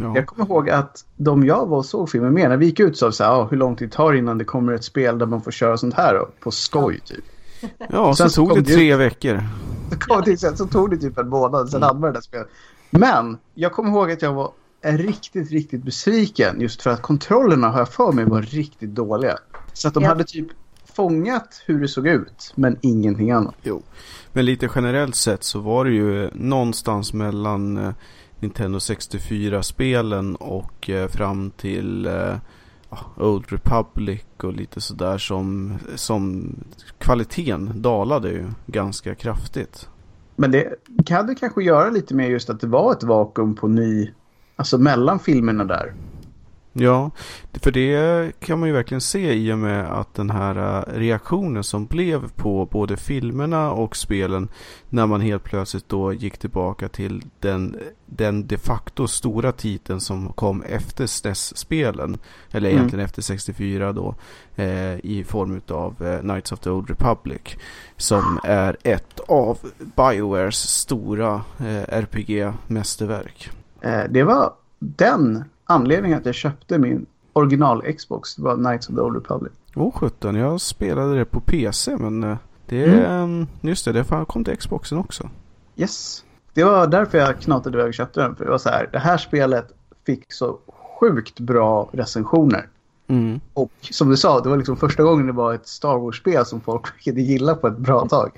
Ja. 0.00 0.12
Jag 0.14 0.26
kommer 0.26 0.46
ihåg 0.46 0.70
att 0.70 1.04
de 1.16 1.46
jag 1.46 1.66
var 1.66 1.78
och 1.78 1.86
såg 1.86 2.10
filmen 2.10 2.32
med, 2.34 2.48
när 2.50 2.56
vi 2.56 2.66
gick 2.66 2.80
ut 2.80 2.98
så 2.98 3.12
sa 3.12 3.26
ah, 3.26 3.48
hur 3.50 3.56
lång 3.56 3.76
tid 3.76 3.92
tar 3.92 4.12
det 4.12 4.18
innan 4.18 4.38
det 4.38 4.44
kommer 4.44 4.72
ett 4.72 4.84
spel 4.84 5.18
där 5.18 5.26
man 5.26 5.42
får 5.42 5.50
köra 5.50 5.76
sånt 5.76 5.94
här 5.94 6.14
då? 6.14 6.28
På 6.40 6.50
skoj 6.50 7.00
typ. 7.04 7.24
ja, 7.90 8.14
Sen 8.14 8.30
så 8.30 8.46
tog 8.46 8.64
det 8.64 8.74
tre 8.74 8.96
veckor. 8.96 9.42
Så, 9.90 9.98
kom 9.98 10.22
det, 10.24 10.36
sen 10.36 10.56
så 10.56 10.66
tog 10.66 10.90
det 10.90 10.96
typ 10.96 11.18
en 11.18 11.28
månad, 11.28 11.70
sen 11.70 11.82
hade 11.82 12.00
man 12.00 12.10
det 12.12 12.16
där 12.16 12.20
spelet. 12.20 12.48
Men 12.90 13.38
jag 13.54 13.72
kommer 13.72 13.90
ihåg 13.90 14.10
att 14.10 14.22
jag 14.22 14.32
var 14.32 14.50
riktigt, 14.82 15.50
riktigt 15.50 15.82
besviken 15.82 16.60
just 16.60 16.82
för 16.82 16.90
att 16.90 17.02
kontrollerna 17.02 17.68
har 17.68 17.78
jag 17.78 17.88
för 17.88 18.12
mig 18.12 18.24
var 18.24 18.42
riktigt 18.42 18.90
dåliga. 18.94 19.38
Så 19.72 19.88
att 19.88 19.94
de 19.94 20.02
Ja. 20.02 20.08
hade 20.08 20.24
typ 20.24 20.46
fångat 20.94 21.62
hur 21.66 21.80
det 21.80 21.88
såg 21.88 22.06
ut, 22.06 22.52
men 22.54 22.76
ingenting 22.80 23.30
annat. 23.30 23.54
Jo. 23.62 23.82
Men 24.32 24.44
lite 24.44 24.68
generellt 24.74 25.16
sett 25.16 25.44
så 25.44 25.60
var 25.60 25.84
det 25.84 25.90
ju 25.90 26.30
någonstans 26.34 27.12
mellan 27.12 27.76
eh, 27.76 27.92
Nintendo 28.42 28.78
64-spelen 28.78 30.36
och 30.36 30.90
eh, 30.90 31.08
fram 31.08 31.50
till 31.50 32.06
eh, 32.06 32.34
Old 33.16 33.44
Republic 33.48 34.24
och 34.36 34.52
lite 34.52 34.80
sådär 34.80 35.18
som, 35.18 35.78
som 35.94 36.54
kvaliteten 36.98 37.82
dalade 37.82 38.28
ju 38.28 38.46
ganska 38.66 39.14
kraftigt. 39.14 39.88
Men 40.36 40.50
det 40.50 40.74
kan 41.06 41.26
det 41.26 41.34
kanske 41.34 41.62
göra 41.62 41.90
lite 41.90 42.14
med 42.14 42.30
just 42.30 42.50
att 42.50 42.60
det 42.60 42.66
var 42.66 42.92
ett 42.92 43.02
vakuum 43.02 43.54
på 43.54 43.68
ny, 43.68 44.10
alltså 44.56 44.78
mellan 44.78 45.18
filmerna 45.18 45.64
där. 45.64 45.94
Ja, 46.74 47.10
för 47.52 47.70
det 47.70 48.32
kan 48.40 48.58
man 48.60 48.68
ju 48.68 48.74
verkligen 48.74 49.00
se 49.00 49.32
i 49.34 49.52
och 49.52 49.58
med 49.58 49.92
att 49.92 50.14
den 50.14 50.30
här 50.30 50.78
eh, 50.78 50.98
reaktionen 50.98 51.64
som 51.64 51.86
blev 51.86 52.30
på 52.30 52.66
både 52.66 52.96
filmerna 52.96 53.70
och 53.72 53.96
spelen 53.96 54.48
när 54.88 55.06
man 55.06 55.20
helt 55.20 55.44
plötsligt 55.44 55.88
då 55.88 56.12
gick 56.12 56.38
tillbaka 56.38 56.88
till 56.88 57.22
den, 57.40 57.76
den 58.06 58.46
de 58.46 58.56
facto 58.58 59.06
stora 59.06 59.52
titeln 59.52 60.00
som 60.00 60.32
kom 60.32 60.62
efter 60.62 61.06
SNES-spelen. 61.06 62.18
Eller 62.50 62.68
Mm. 62.68 62.78
egentligen 62.78 63.04
efter 63.04 63.22
64 63.22 63.92
då. 63.92 64.14
Eh, 64.56 64.94
I 65.04 65.24
form 65.28 65.60
av 65.68 66.06
eh, 66.06 66.20
Knights 66.20 66.52
of 66.52 66.60
the 66.60 66.70
Old 66.70 66.90
Republic. 66.90 67.56
Som 67.96 68.40
är 68.44 68.76
ett 68.82 69.20
av 69.28 69.58
Biowares 69.96 70.56
stora 70.58 71.34
eh, 71.58 71.82
RPG-mästerverk. 71.88 73.50
Eh, 73.80 74.02
det 74.10 74.22
var 74.22 74.52
den 74.78 75.44
anledningen 75.72 76.18
att 76.18 76.26
jag 76.26 76.34
köpte 76.34 76.78
min 76.78 77.06
original 77.32 77.82
Xbox. 77.82 78.38
Var 78.38 78.56
Knights 78.56 78.88
of 78.88 78.94
the 78.94 79.00
Old 79.00 79.16
Republic. 79.16 79.52
Åh 79.74 79.88
oh, 79.88 79.92
17, 79.92 80.34
jag 80.34 80.60
spelade 80.60 81.18
det 81.18 81.24
på 81.24 81.40
PC 81.40 81.96
men 81.96 82.22
eh, 82.24 82.36
det 82.66 82.84
Mm. 82.84 83.46
just 83.60 83.84
det, 83.84 83.92
det 83.92 84.24
kom 84.28 84.44
till 84.44 84.56
Xboxen 84.56 84.98
också. 84.98 85.30
Yes. 85.76 86.24
Det 86.54 86.64
var 86.64 86.86
därför 86.86 87.18
jag 87.18 87.40
knatade 87.40 87.78
iväg 87.78 87.88
och 87.88 87.94
köpte 87.94 88.20
den. 88.20 88.36
För 88.36 88.44
det 88.44 88.50
var 88.50 88.58
så 88.58 88.68
här, 88.68 88.88
det 88.92 88.98
här 88.98 89.18
spelet 89.18 89.66
fick 90.06 90.32
så 90.32 90.58
sjukt 91.00 91.40
bra 91.40 91.88
recensioner. 91.92 92.68
Mm. 93.06 93.40
Och 93.54 93.72
som 93.80 94.08
du 94.08 94.16
sa, 94.16 94.40
det 94.40 94.48
var 94.48 94.56
liksom 94.56 94.76
första 94.76 95.02
gången 95.02 95.26
det 95.26 95.32
var 95.32 95.54
ett 95.54 95.66
Star 95.66 95.98
Wars-spel 95.98 96.46
som 96.46 96.60
folk 96.60 96.86
fick 96.96 97.06
gilla 97.06 97.54
på 97.54 97.68
ett 97.68 97.78
bra 97.78 98.08
tag. 98.08 98.30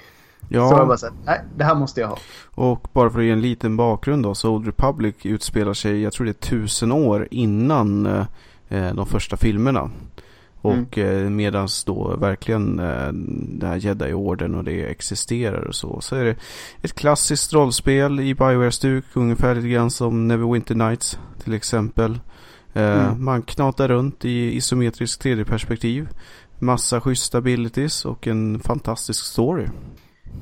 Så 0.49 0.55
jag 0.55 0.73
Ja, 0.73 0.87
bara 0.87 0.97
så 0.97 1.07
här, 1.07 1.15
nej, 1.25 1.41
det 1.57 1.65
här 1.65 1.75
måste 1.75 2.01
jag 2.01 2.09
ha. 2.09 2.19
och 2.55 2.89
bara 2.93 3.11
för 3.11 3.19
att 3.19 3.25
ge 3.25 3.31
en 3.31 3.41
liten 3.41 3.77
bakgrund 3.77 4.23
då 4.23 4.35
så 4.35 4.51
Old 4.51 4.67
Republic 4.67 5.15
utspelar 5.23 5.75
sig, 5.75 6.03
jag 6.03 6.13
tror 6.13 6.25
det 6.25 6.31
är 6.31 6.49
tusen 6.49 6.93
år 6.93 7.29
innan 7.31 8.07
eh, 8.07 8.27
eh, 8.69 8.95
de 8.95 9.07
första 9.07 9.37
filmerna. 9.37 9.91
Och 10.61 10.99
eh, 10.99 11.31
medans 11.31 11.85
då 11.85 12.17
verkligen 12.17 12.79
eh, 12.81 13.09
det 13.59 13.67
här 13.67 13.77
Jedi-orden 13.77 14.55
och 14.55 14.65
det 14.65 14.85
existerar 14.85 15.61
och 15.69 15.75
så. 15.75 16.01
Så 16.01 16.17
är 16.17 16.25
det 16.25 16.37
ett 16.83 16.95
klassiskt 16.95 17.53
rollspel 17.53 18.21
i 18.21 18.35
Bioware-stuk. 18.35 19.05
Ungefär 19.15 19.55
lite 19.55 19.69
grann 19.69 19.91
som 19.91 20.29
Neverwinter 20.29 20.75
Nights 20.75 21.19
till 21.45 21.55
exempel. 21.55 22.13
Eh, 22.73 23.05
Mm. 23.09 23.25
Man 23.25 23.43
knatar 23.43 23.89
runt 23.89 24.25
i 24.25 24.57
isometrisk 24.57 25.25
3D-perspektiv. 25.25 26.09
Massa 26.59 27.01
schyssta 27.01 27.39
abilities 27.39 28.05
och 28.05 28.27
en 28.27 28.61
fantastisk 28.61 29.25
story. 29.25 29.67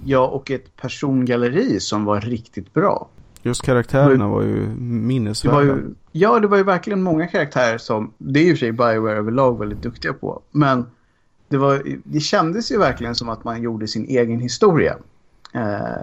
Ja, 0.04 0.26
och 0.28 0.50
ett 0.50 0.76
persongalleri 0.76 1.80
som 1.80 2.04
var 2.04 2.20
riktigt 2.20 2.74
bra. 2.74 3.08
Just 3.42 3.62
karaktärerna 3.62 4.28
var 4.28 4.42
ju 4.42 4.66
Det 4.66 4.80
minnesvärda. 4.80 5.56
var 5.56 5.62
ju, 5.62 5.94
ja, 6.12 6.40
det 6.40 6.46
var 6.46 6.56
ju 6.56 6.62
verkligen 6.62 7.02
många 7.02 7.26
karaktärer 7.26 7.78
som, 7.78 8.12
det 8.18 8.40
är 8.40 8.44
ju 8.44 8.52
för 8.52 8.58
sig 8.58 8.72
Bioware 8.72 9.16
överlag 9.16 9.58
väldigt 9.58 9.82
duktiga 9.82 10.12
på. 10.12 10.42
Men 10.50 10.86
det, 11.48 11.56
var, 11.56 11.82
det 12.04 12.20
kändes 12.20 12.72
ju 12.72 12.78
verkligen 12.78 13.14
som 13.14 13.28
att 13.28 13.44
man 13.44 13.62
gjorde 13.62 13.88
sin 13.88 14.04
egen 14.04 14.40
historia. 14.40 14.96
Eh, 15.54 16.02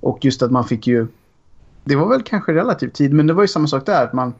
Och 0.00 0.24
just 0.24 0.42
att 0.42 0.50
man 0.50 0.64
fick 0.64 0.86
ju... 0.86 1.06
Det 1.84 1.96
var 1.96 2.08
väl 2.08 2.22
kanske 2.22 2.52
relativt 2.54 2.94
tid, 2.94 3.12
men 3.12 3.26
det 3.26 3.32
var 3.32 3.42
ju 3.42 3.48
samma 3.48 3.66
sak 3.66 3.86
där. 3.86 4.04
Att 4.04 4.12
man 4.12 4.34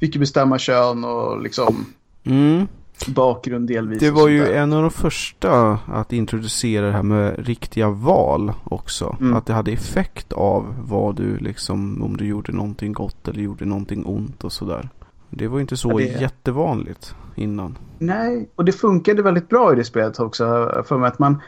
fick 0.00 0.14
ju 0.14 0.20
bestämma 0.20 0.58
kön 0.58 1.04
och 1.04 1.42
liksom 1.42 1.86
Mm. 2.24 2.68
Bakgrund 3.08 3.68
delvis. 3.68 4.00
Det 4.00 4.10
var 4.10 4.28
ju 4.28 4.52
en 4.52 4.72
av 4.72 4.82
de 4.82 4.90
första 4.90 5.78
att 5.86 6.12
introducera 6.12 6.86
det 6.86 6.92
här 6.92 7.02
med 7.02 7.46
riktiga 7.46 7.88
val 7.88 8.52
också. 8.64 9.16
Mm. 9.20 9.34
Att 9.36 9.46
det 9.46 9.52
hade 9.52 9.72
effekt 9.72 10.32
av 10.32 10.74
vad 10.80 11.16
du 11.16 11.36
liksom, 11.36 12.02
om 12.02 12.16
du 12.16 12.26
gjorde 12.26 12.52
någonting 12.52 12.92
gott 12.92 13.28
eller 13.28 13.40
gjorde 13.42 13.64
någonting 13.64 14.06
ont 14.06 14.44
och 14.44 14.52
sådär. 14.52 14.88
Det 15.30 15.48
var 15.48 15.56
ju 15.58 15.62
inte 15.62 15.76
så 15.76 15.90
Ja, 15.90 15.96
det- 15.96 16.20
jättevanligt 16.20 17.14
innan. 17.34 17.78
Nej, 17.98 18.48
och 18.54 18.64
det 18.64 18.72
funkade 18.72 19.22
väldigt 19.22 19.48
bra 19.48 19.72
i 19.72 19.76
det 19.76 19.84
spelet 19.84 20.20
också. 20.20 20.44
För 20.86 20.98
mig 20.98 21.08
att 21.08 21.18
man, 21.18 21.40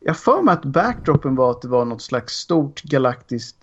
jag 0.00 0.16
för 0.16 0.42
mig 0.42 0.52
att 0.52 0.64
backdropen 0.64 1.34
var 1.34 1.50
att 1.50 1.62
det 1.62 1.68
var 1.68 1.84
något 1.84 2.02
slags 2.02 2.32
stort 2.34 2.82
galaktiskt 2.82 3.56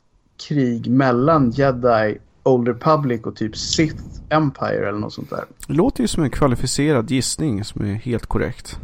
krig 0.48 0.90
mellan 0.92 1.52
Jedi, 1.52 2.18
Old 2.48 2.68
Republic 2.68 3.22
och 3.24 3.36
typ 3.36 3.58
Sith 3.58 4.04
Empire 4.30 4.90
eller 4.90 5.00
något 5.00 5.14
sånt 5.14 5.30
där. 5.30 5.46
Det 5.68 5.74
låter 5.74 6.02
ju 6.02 6.08
som 6.08 6.24
en 6.24 6.30
kvalificerad 6.30 7.12
gissning 7.12 7.64
som 7.64 7.86
är 7.86 7.94
helt 7.94 8.26
korrekt. 8.26 8.80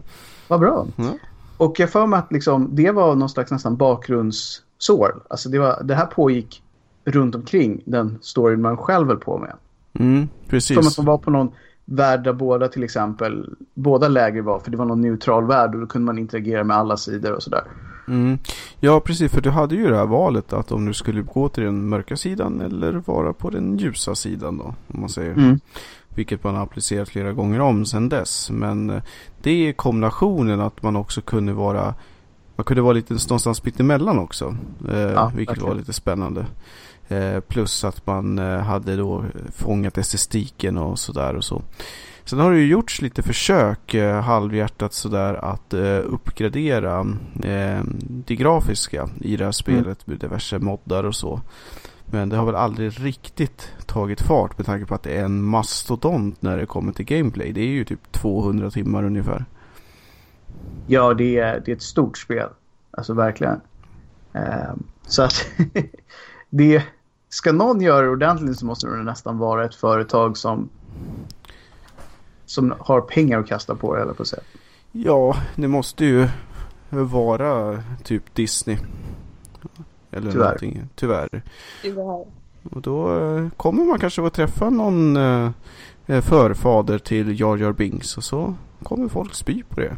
Vad 0.48 0.60
bra. 0.60 0.88
Ja. 0.96 1.14
Och 1.58 1.80
jag 1.80 1.90
för 1.90 2.08
mig 2.08 2.20
att 2.20 2.32
liksom, 2.32 2.70
det 2.72 2.92
var 2.92 3.16
någon 3.16 3.30
slags 3.30 3.52
nästan 3.52 3.76
bakgrundssår. 3.76 5.24
Alltså 5.28 5.50
det, 5.50 5.60
var, 5.60 5.84
det 5.84 5.96
här 5.96 6.06
pågick 6.06 6.64
runt 7.06 7.36
omkring 7.36 7.82
den 7.86 8.20
storyn 8.22 8.62
man 8.62 8.78
själv 8.78 9.08
höll 9.08 9.18
på 9.18 9.38
med. 9.38 9.54
Mm, 10.00 10.28
Som 10.28 10.50
precis. 10.50 10.78
att 10.78 10.98
man 10.98 11.06
var 11.06 11.18
på 11.18 11.32
någon 11.32 11.52
värld 11.86 12.24
där 12.24 12.34
båda 12.34 12.68
till 12.68 12.84
exempel, 12.84 13.56
båda 13.74 14.08
läger 14.08 14.42
var, 14.42 14.60
för 14.60 14.72
det 14.72 14.78
var 14.78 14.86
någon 14.86 15.02
neutral 15.02 15.48
värld 15.48 15.76
och 15.76 15.82
då 15.82 15.88
kunde 15.88 16.06
man 16.06 16.20
interagera 16.20 16.64
med 16.64 16.78
alla 16.78 16.98
sidor 16.98 17.32
och 17.32 17.44
sådär. 17.44 17.64
Mm. 18.08 18.38
Ja, 18.80 19.00
precis. 19.00 19.32
För 19.32 19.42
du 19.42 19.50
hade 19.50 19.76
ju 19.76 19.90
det 19.90 19.98
här 19.98 20.06
valet 20.06 20.54
att 20.54 20.72
om 20.72 20.86
du 20.86 20.94
skulle 20.94 21.22
gå 21.22 21.50
till 21.50 21.64
den 21.64 21.90
mörka 21.90 22.18
sidan 22.18 22.62
eller 22.62 22.92
vara 23.06 23.34
på 23.34 23.50
den 23.50 23.78
ljusa 23.78 24.16
sidan 24.16 24.58
då. 24.58 24.64
Om 24.88 25.00
man 25.00 25.10
säger. 25.10 25.32
Mm. 25.34 25.60
Vilket 26.16 26.44
man 26.44 26.56
har 26.56 26.64
applicerat 26.64 27.10
flera 27.10 27.34
gånger 27.34 27.60
om 27.60 27.86
sedan 27.86 28.10
dess. 28.10 28.50
Men 28.52 28.90
eh, 28.90 29.02
det 29.42 29.68
är 29.70 29.74
kombinationen 29.74 30.62
att 30.62 30.84
man 30.84 30.96
också 30.96 31.22
kunde 31.22 31.54
vara 31.54 31.96
man 32.56 32.64
kunde 32.64 32.82
vara 32.82 32.94
lite 32.94 33.14
någonstans 33.14 33.64
mitt 33.66 33.80
emellan 33.80 34.20
också. 34.20 34.56
Eh, 34.90 35.00
Ja, 35.00 35.32
vilket 35.36 35.50
verkligen. 35.50 35.70
var 35.70 35.76
lite 35.80 35.94
spännande. 35.94 36.46
Eh, 37.08 37.40
plus 37.40 37.84
att 37.84 38.08
man 38.08 38.40
eh, 38.40 38.60
hade 38.60 38.96
då 38.96 39.26
fångat 39.56 39.98
estetiken 39.98 40.78
och 40.78 41.00
sådär 41.00 41.36
och 41.36 41.44
så. 41.44 41.62
Sen 42.26 42.40
har 42.40 42.52
det 42.52 42.60
ju 42.60 42.68
gjorts 42.68 43.02
lite 43.02 43.24
försök 43.24 43.94
eh, 43.94 44.22
halvhjärtat 44.22 44.94
sådär 44.94 45.34
att 45.34 45.74
eh, 45.74 46.00
uppgradera 46.06 47.00
eh, 47.44 47.84
det 48.08 48.36
grafiska 48.36 49.10
i 49.22 49.38
det 49.38 49.46
här 49.46 49.52
spelet 49.52 50.08
med 50.08 50.18
diverse 50.18 50.60
moddar 50.60 51.04
och 51.04 51.16
så. 51.16 51.42
Men 52.06 52.30
det 52.30 52.38
har 52.38 52.46
väl 52.46 52.56
aldrig 52.56 53.06
riktigt 53.06 53.72
tagit 53.86 54.22
fart 54.22 54.58
med 54.58 54.66
tanke 54.66 54.86
på 54.86 54.96
att 54.96 55.04
det 55.04 55.12
är 55.12 55.26
en 55.26 55.44
mastodont 55.44 56.42
när 56.42 56.58
det 56.58 56.66
kommer 56.66 56.94
till 56.94 57.06
gameplay. 57.06 57.52
Det 57.52 57.62
är 57.62 57.68
ju 57.68 57.86
typ 57.86 58.12
200 58.12 58.72
timmar 58.72 59.04
ungefär. 59.04 59.46
Ja, 60.88 61.14
det 61.14 61.38
är, 61.38 61.62
det 61.66 61.72
är 61.72 61.76
ett 61.76 61.82
stort 61.82 62.18
spel. 62.18 62.50
Alltså 62.92 63.14
verkligen. 63.14 63.62
Ehm, 64.34 64.84
så 65.08 65.24
att 65.24 65.46
det, 66.50 66.84
ska 67.30 67.52
någon 67.52 67.82
göra 67.82 68.02
det 68.02 68.10
ordentligt 68.10 68.60
så 68.60 68.66
måste 68.66 68.88
det 68.88 69.04
nästan 69.04 69.38
vara 69.38 69.66
ett 69.66 69.76
företag 69.76 70.38
som 70.38 70.70
som 72.54 72.74
har 72.80 73.02
pengar 73.02 73.40
att 73.40 73.48
kasta 73.48 73.76
på 73.76 73.96
det, 73.96 74.02
eller 74.02 74.14
på 74.14 74.26
säga. 74.26 74.42
Ja, 74.92 75.36
det 75.56 75.68
måste 75.68 76.06
ju 76.06 76.28
vara 76.90 77.84
typ 78.04 78.36
Disney. 78.36 78.78
Eller 80.12 80.32
Tyvärr. 80.32 80.44
någonting. 80.46 80.82
Tyvärr. 80.96 81.42
Tyvärr. 81.82 82.26
Och 82.72 82.82
då 82.82 83.20
eh, 83.20 83.50
kommer 83.58 83.84
man 83.84 84.00
kanske 84.00 84.28
att 84.28 84.34
träffa 84.34 84.70
någon 84.70 85.18
eh, 85.18 86.22
förfader 86.22 86.98
till 87.00 87.40
Jar 87.40 87.58
Jar 87.58 87.72
Binks 87.72 88.18
och 88.18 88.24
så 88.24 88.56
kommer 88.84 89.08
folk 89.08 89.34
spy 89.36 89.64
på 89.70 89.80
det. 89.80 89.96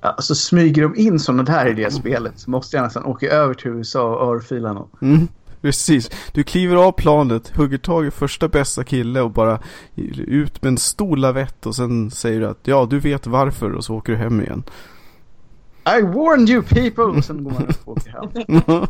Ja, 0.00 0.08
Alltså 0.08 0.34
smyger 0.34 0.82
de 0.82 0.96
in 0.96 1.18
sådana 1.18 1.42
där 1.42 1.66
i 1.66 1.74
det 1.74 1.90
spelet 1.90 2.38
så 2.38 2.50
måste 2.50 2.76
jag 2.76 2.84
nästan 2.84 3.04
åka 3.04 3.26
över 3.26 3.54
till 3.54 3.70
USA 3.70 4.16
och 4.16 4.34
örfila 4.34 4.72
någon. 4.72 4.88
Mm, 5.00 5.28
precis. 5.66 6.10
Du 6.32 6.44
kliver 6.44 6.76
av 6.76 6.92
planet, 6.92 7.56
hugger 7.56 7.78
tag 7.78 8.06
i 8.06 8.10
första 8.10 8.48
bästa 8.48 8.84
kille 8.84 9.20
och 9.20 9.30
bara 9.30 9.60
ut 10.16 10.62
med 10.62 10.68
en 10.68 10.78
stor 10.78 11.16
lavett 11.16 11.66
och 11.66 11.76
sen 11.76 12.10
säger 12.10 12.40
du 12.40 12.46
att 12.46 12.60
ja, 12.62 12.86
du 12.90 12.98
vet 12.98 13.26
varför 13.26 13.72
och 13.72 13.84
så 13.84 13.94
åker 13.94 14.12
du 14.12 14.18
hem 14.18 14.40
igen. 14.40 14.62
I 15.98 16.02
warned 16.02 16.50
you 16.50 16.62
people! 16.62 17.04
Och 17.04 17.24
sen 17.24 17.44
går 17.44 17.50
man 17.50 17.66
upp 17.66 17.80
och 17.84 17.96
åker 17.96 18.10
hem. 18.10 18.62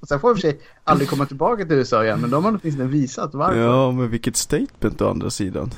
Och 0.00 0.08
sen 0.08 0.20
får 0.20 0.30
jag 0.30 0.36
för 0.36 0.40
sig 0.40 0.60
aldrig 0.84 1.08
komma 1.08 1.26
tillbaka 1.26 1.64
till 1.64 1.76
USA 1.76 2.04
igen 2.04 2.20
men 2.20 2.30
de 2.30 2.44
har 2.44 2.58
åtminstone 2.62 2.88
visat 2.88 3.34
varför. 3.34 3.60
ja, 3.60 3.90
men 3.92 4.10
vilket 4.10 4.36
statement 4.36 5.00
å 5.02 5.10
andra 5.10 5.30
sidan. 5.30 5.70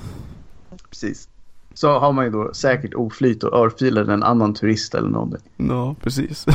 Precis. 0.90 1.28
Så 1.74 1.98
har 1.98 2.12
man 2.12 2.24
ju 2.24 2.30
då 2.30 2.54
säkert 2.54 2.94
oflyt 2.94 3.44
och 3.44 3.58
örfilar 3.58 4.08
en 4.08 4.22
annan 4.22 4.54
turist 4.54 4.94
eller 4.94 5.08
någonting. 5.08 5.40
Ja, 5.56 5.94
precis. 6.02 6.46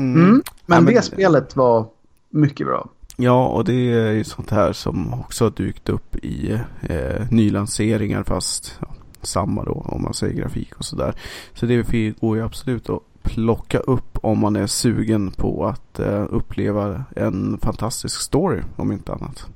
Mm. 0.00 0.30
Men, 0.30 0.42
Ja, 0.66 0.80
men- 0.80 0.94
det 0.94 1.02
spelet 1.02 1.56
var 1.56 1.86
mycket 2.30 2.66
bra. 2.66 2.88
Ja, 3.16 3.48
och 3.48 3.64
det 3.64 3.92
är 3.92 4.12
ju 4.12 4.24
sånt 4.24 4.50
här 4.50 4.72
som 4.72 5.14
också 5.14 5.44
har 5.44 5.50
dykt 5.50 5.88
upp 5.88 6.16
i 6.16 6.60
eh, 6.82 7.26
nylanseringar 7.30 8.22
fast 8.22 8.78
ja, 8.80 8.86
samma 9.22 9.64
då 9.64 9.72
om 9.72 10.02
man 10.02 10.14
säger 10.14 10.34
grafik 10.34 10.76
och 10.76 10.84
sådär. 10.84 11.14
Så 11.54 11.66
det 11.66 12.20
går 12.20 12.36
ju 12.36 12.42
absolut 12.44 12.90
att 12.90 13.00
plocka 13.22 13.78
upp 13.78 14.18
om 14.22 14.38
man 14.38 14.56
är 14.56 14.66
sugen 14.66 15.30
på 15.30 15.66
att 15.66 15.98
eh, 15.98 16.26
uppleva 16.30 17.04
en 17.16 17.58
fantastisk 17.62 18.20
story 18.20 18.62
om 18.76 18.92
inte 18.92 19.12
annat. 19.12 19.46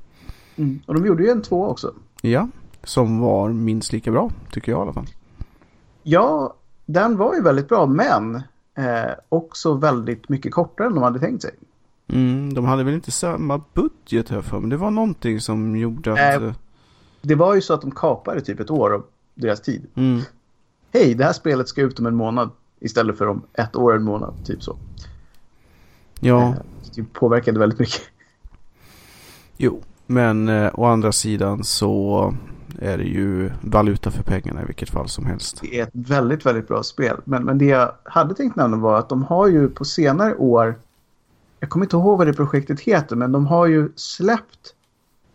Mm. 0.56 0.80
Och 0.86 0.94
de 0.94 1.06
gjorde 1.06 1.22
ju 1.22 1.30
en 1.30 1.42
två 1.42 1.66
också. 1.68 1.92
Ja, 2.22 2.48
som 2.84 3.18
var 3.18 3.48
minst 3.48 3.92
lika 3.92 4.10
bra 4.10 4.30
tycker 4.52 4.72
jag 4.72 4.78
i 4.78 4.82
alla 4.82 4.92
fall. 4.92 5.06
Ja, 6.02 6.54
den 6.86 7.16
var 7.16 7.34
ju 7.34 7.42
väldigt 7.42 7.68
bra 7.68 7.86
men 7.86 8.42
eh, 8.74 9.12
också 9.28 9.74
väldigt 9.74 10.28
mycket 10.28 10.52
kortare 10.52 10.86
än 10.86 10.94
de 10.94 11.02
hade 11.02 11.18
tänkt 11.20 11.42
sig. 11.42 11.54
Mm, 12.08 12.54
de 12.54 12.64
hade 12.64 12.84
väl 12.84 12.94
inte 12.94 13.10
samma 13.10 13.60
budget 13.74 14.28
här 14.28 14.40
för 14.42 14.60
mig. 14.60 14.70
Det 14.70 14.76
var 14.76 14.90
någonting 14.90 15.40
som 15.40 15.76
gjorde 15.76 16.12
att... 16.12 16.18
Äh, 16.42 16.48
eh, 16.48 16.54
Det 17.22 17.34
var 17.34 17.54
ju 17.54 17.60
så 17.60 17.74
att 17.74 17.80
de 17.80 17.90
kapade 17.90 18.40
typ 18.40 18.60
ett 18.60 18.70
år 18.70 18.94
av 18.94 19.04
deras 19.34 19.60
tid. 19.60 19.86
mm, 19.94 20.20
Hej, 20.92 21.14
det 21.14 21.24
här 21.24 21.32
spelet 21.32 21.68
ska 21.68 21.82
ut 21.82 21.98
om 21.98 22.06
en 22.06 22.14
månad 22.14 22.50
istället 22.80 23.18
för 23.18 23.26
om 23.26 23.42
ett 23.52 23.76
år 23.76 23.90
och 23.90 23.96
en 23.96 24.04
månad. 24.04 24.34
Typ 24.44 24.62
så. 24.62 24.76
ja. 26.20 26.42
Eh, 26.48 26.54
det 26.94 27.02
påverkade 27.12 27.58
väldigt 27.58 27.78
mycket. 27.78 28.02
Jo, 29.56 29.80
men 30.06 30.48
eh, 30.48 30.70
å 30.74 30.84
andra 30.84 31.12
sidan 31.12 31.64
så 31.64 32.34
är 32.78 32.98
det 32.98 33.04
ju 33.04 33.50
valuta 33.60 34.10
för 34.10 34.22
pengarna 34.22 34.62
i 34.62 34.64
vilket 34.64 34.90
fall 34.90 35.08
som 35.08 35.26
helst. 35.26 35.58
Det 35.60 35.78
är 35.78 35.82
ett 35.82 35.90
väldigt, 35.92 36.46
väldigt 36.46 36.68
bra 36.68 36.82
spel. 36.82 37.16
Men, 37.24 37.44
men 37.44 37.58
det 37.58 37.64
jag 37.64 37.92
hade 38.04 38.34
tänkt 38.34 38.56
nämna 38.56 38.76
var 38.76 38.98
att 38.98 39.08
de 39.08 39.22
har 39.22 39.48
ju 39.48 39.68
på 39.68 39.84
senare 39.84 40.36
år, 40.36 40.78
jag 41.60 41.70
kommer 41.70 41.86
inte 41.86 41.96
ihåg 41.96 42.18
vad 42.18 42.26
det 42.26 42.32
projektet 42.32 42.80
heter, 42.80 43.16
men 43.16 43.32
de 43.32 43.46
har 43.46 43.66
ju 43.66 43.92
släppt 43.96 44.74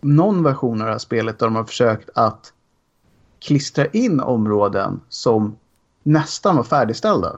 någon 0.01 0.43
version 0.43 0.81
av 0.81 0.87
det 0.87 0.91
här 0.93 0.99
spelet 0.99 1.39
där 1.39 1.47
de 1.47 1.55
har 1.55 1.63
försökt 1.63 2.09
att 2.15 2.53
klistra 3.39 3.85
in 3.85 4.19
områden 4.19 5.01
som 5.09 5.55
nästan 6.03 6.55
var 6.55 6.63
färdigställda. 6.63 7.37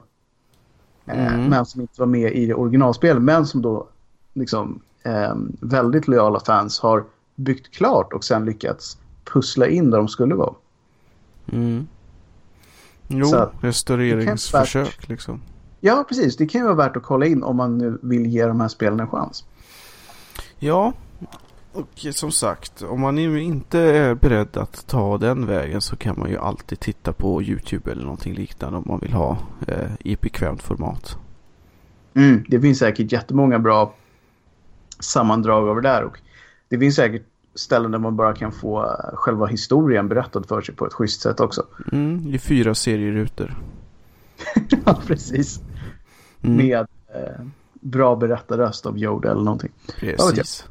Eh, 1.06 1.34
Mm. 1.34 1.50
Men 1.50 1.66
som 1.66 1.80
inte 1.80 2.00
var 2.00 2.06
med 2.06 2.32
i 2.32 2.46
det 2.46 2.54
originalspelet, 2.54 3.22
men 3.22 3.46
som 3.46 3.62
då 3.62 3.88
liksom 4.32 4.80
eh, 5.02 5.34
väldigt 5.60 6.08
lojala 6.08 6.40
fans 6.40 6.80
har 6.80 7.04
byggt 7.34 7.74
klart 7.74 8.12
och 8.12 8.24
sen 8.24 8.44
lyckats 8.44 8.98
pussla 9.24 9.68
in 9.68 9.90
där 9.90 9.98
de 9.98 10.08
skulle 10.08 10.34
vara. 10.34 10.54
Mm. 11.52 11.86
Jo, 13.08 13.26
Så 13.26 13.36
att- 13.36 13.52
restaureringsförsök 13.60 15.08
liksom. 15.08 15.40
Ja, 15.80 16.04
precis. 16.08 16.36
Det 16.36 16.46
kan 16.46 16.60
ju 16.60 16.64
vara 16.64 16.76
värt 16.76 16.96
att 16.96 17.02
kolla 17.02 17.26
in 17.26 17.42
om 17.42 17.56
man 17.56 17.78
nu 17.78 17.98
vill 18.02 18.26
ge 18.26 18.46
de 18.46 18.60
här 18.60 18.68
spelen 18.68 19.00
en 19.00 19.08
chans. 19.08 19.44
Ja, 20.58 20.92
och 21.72 22.06
som 22.12 22.32
sagt, 22.32 22.82
om 22.82 23.00
man 23.00 23.18
inte 23.18 23.78
är 23.78 24.14
beredd 24.14 24.56
att 24.56 24.86
ta 24.86 25.18
den 25.18 25.46
vägen 25.46 25.80
så 25.80 25.96
kan 25.96 26.14
man 26.18 26.30
ju 26.30 26.38
alltid 26.38 26.80
titta 26.80 27.12
på 27.12 27.42
YouTube 27.42 27.90
eller 27.92 28.02
någonting 28.02 28.34
liknande 28.34 28.78
om 28.78 28.84
man 28.86 28.98
vill 29.00 29.12
ha 29.12 29.38
eh, 29.68 29.90
i 30.00 30.16
bekvämt 30.16 30.62
format. 30.62 31.16
Mm. 32.14 32.44
Det 32.48 32.60
finns 32.60 32.78
säkert 32.78 33.12
jättemånga 33.12 33.58
bra 33.58 33.94
sammandrag 34.98 35.68
av 35.68 35.76
det 35.76 35.82
där. 35.82 36.02
Och 36.04 36.18
det 36.68 36.78
finns 36.78 36.96
säkert 36.96 37.26
ställen 37.54 37.90
där 37.90 37.98
man 37.98 38.16
bara 38.16 38.34
kan 38.34 38.52
få 38.52 38.82
eh, 38.82 39.14
själva 39.14 39.46
historien 39.46 40.08
berättad 40.08 40.42
för 40.48 40.60
sig 40.60 40.74
på 40.74 40.86
ett 40.86 40.92
schysst 40.92 41.20
sätt 41.20 41.40
också. 41.40 41.66
Mm, 41.92 42.34
I 42.34 42.38
fyra 42.38 42.74
serierutor. 42.74 43.54
ja, 44.84 45.00
precis. 45.06 45.60
Mm, 46.42 46.56
Med 46.56 46.86
eh, 47.14 47.44
bra 47.80 48.16
berättarröst 48.16 48.86
av 48.86 48.98
Yoda 48.98 49.30
eller 49.30 49.42
någonting. 49.42 49.72
Precis. 50.00 50.64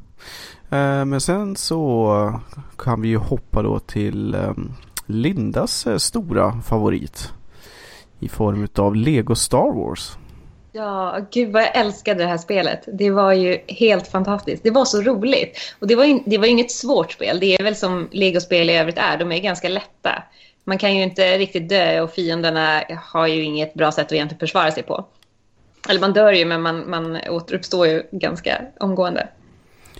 Eh, 0.70 1.06
men 1.06 1.22
sen 1.22 1.56
så 1.56 2.40
kan 2.78 3.02
vi 3.02 3.08
ju 3.08 3.18
hoppa 3.18 3.62
då 3.62 3.80
till 3.80 4.34
eh, 4.36 4.54
Lindas 5.06 5.88
stora 5.98 6.62
favorit. 6.62 7.34
I 8.20 8.30
form 8.30 8.68
av 8.76 8.96
Lego 8.96 9.36
Star 9.36 9.74
Wars. 9.76 10.18
Ja, 10.74 11.20
gud 11.32 11.52
vad 11.52 11.62
jag 11.62 11.76
älskade 11.76 12.24
det 12.24 12.30
här 12.30 12.38
spelet. 12.38 12.84
Det 12.94 13.12
var 13.12 13.34
ju 13.34 13.58
helt 13.68 14.08
fantastiskt. 14.08 14.64
Det 14.64 14.72
var 14.72 14.86
så 14.86 15.02
roligt. 15.02 15.76
Och 15.80 15.88
det 15.88 15.96
var, 15.96 16.04
in, 16.04 16.24
det 16.26 16.38
var 16.38 16.48
inget 16.48 16.72
svårt 16.72 17.12
spel. 17.12 17.40
Det 17.40 17.56
är 17.56 17.64
väl 17.64 17.76
som 17.76 18.08
legospel 18.12 18.70
i 18.70 18.78
övrigt 18.78 18.98
är. 18.98 19.18
De 19.18 19.32
är 19.32 19.40
ganska 19.40 19.70
lätta. 19.70 20.24
Man 20.64 20.78
kan 20.78 20.96
ju 20.96 21.04
inte 21.04 21.38
riktigt 21.38 21.70
dö 21.70 22.02
och 22.02 22.12
fienderna 22.12 22.84
har 23.04 23.28
ju 23.28 23.44
inget 23.44 23.74
bra 23.74 23.92
sätt 23.92 24.06
att 24.06 24.12
egentligen 24.12 24.40
försvara 24.40 24.72
sig 24.72 24.84
på. 24.84 25.06
Eller 25.90 26.00
man 26.00 26.14
dör 26.14 26.32
ju 26.32 26.46
men 26.46 26.62
man, 26.62 26.90
man 26.90 27.18
återuppstår 27.30 27.88
ju 27.88 28.04
ganska 28.12 28.62
omgående. 28.80 29.28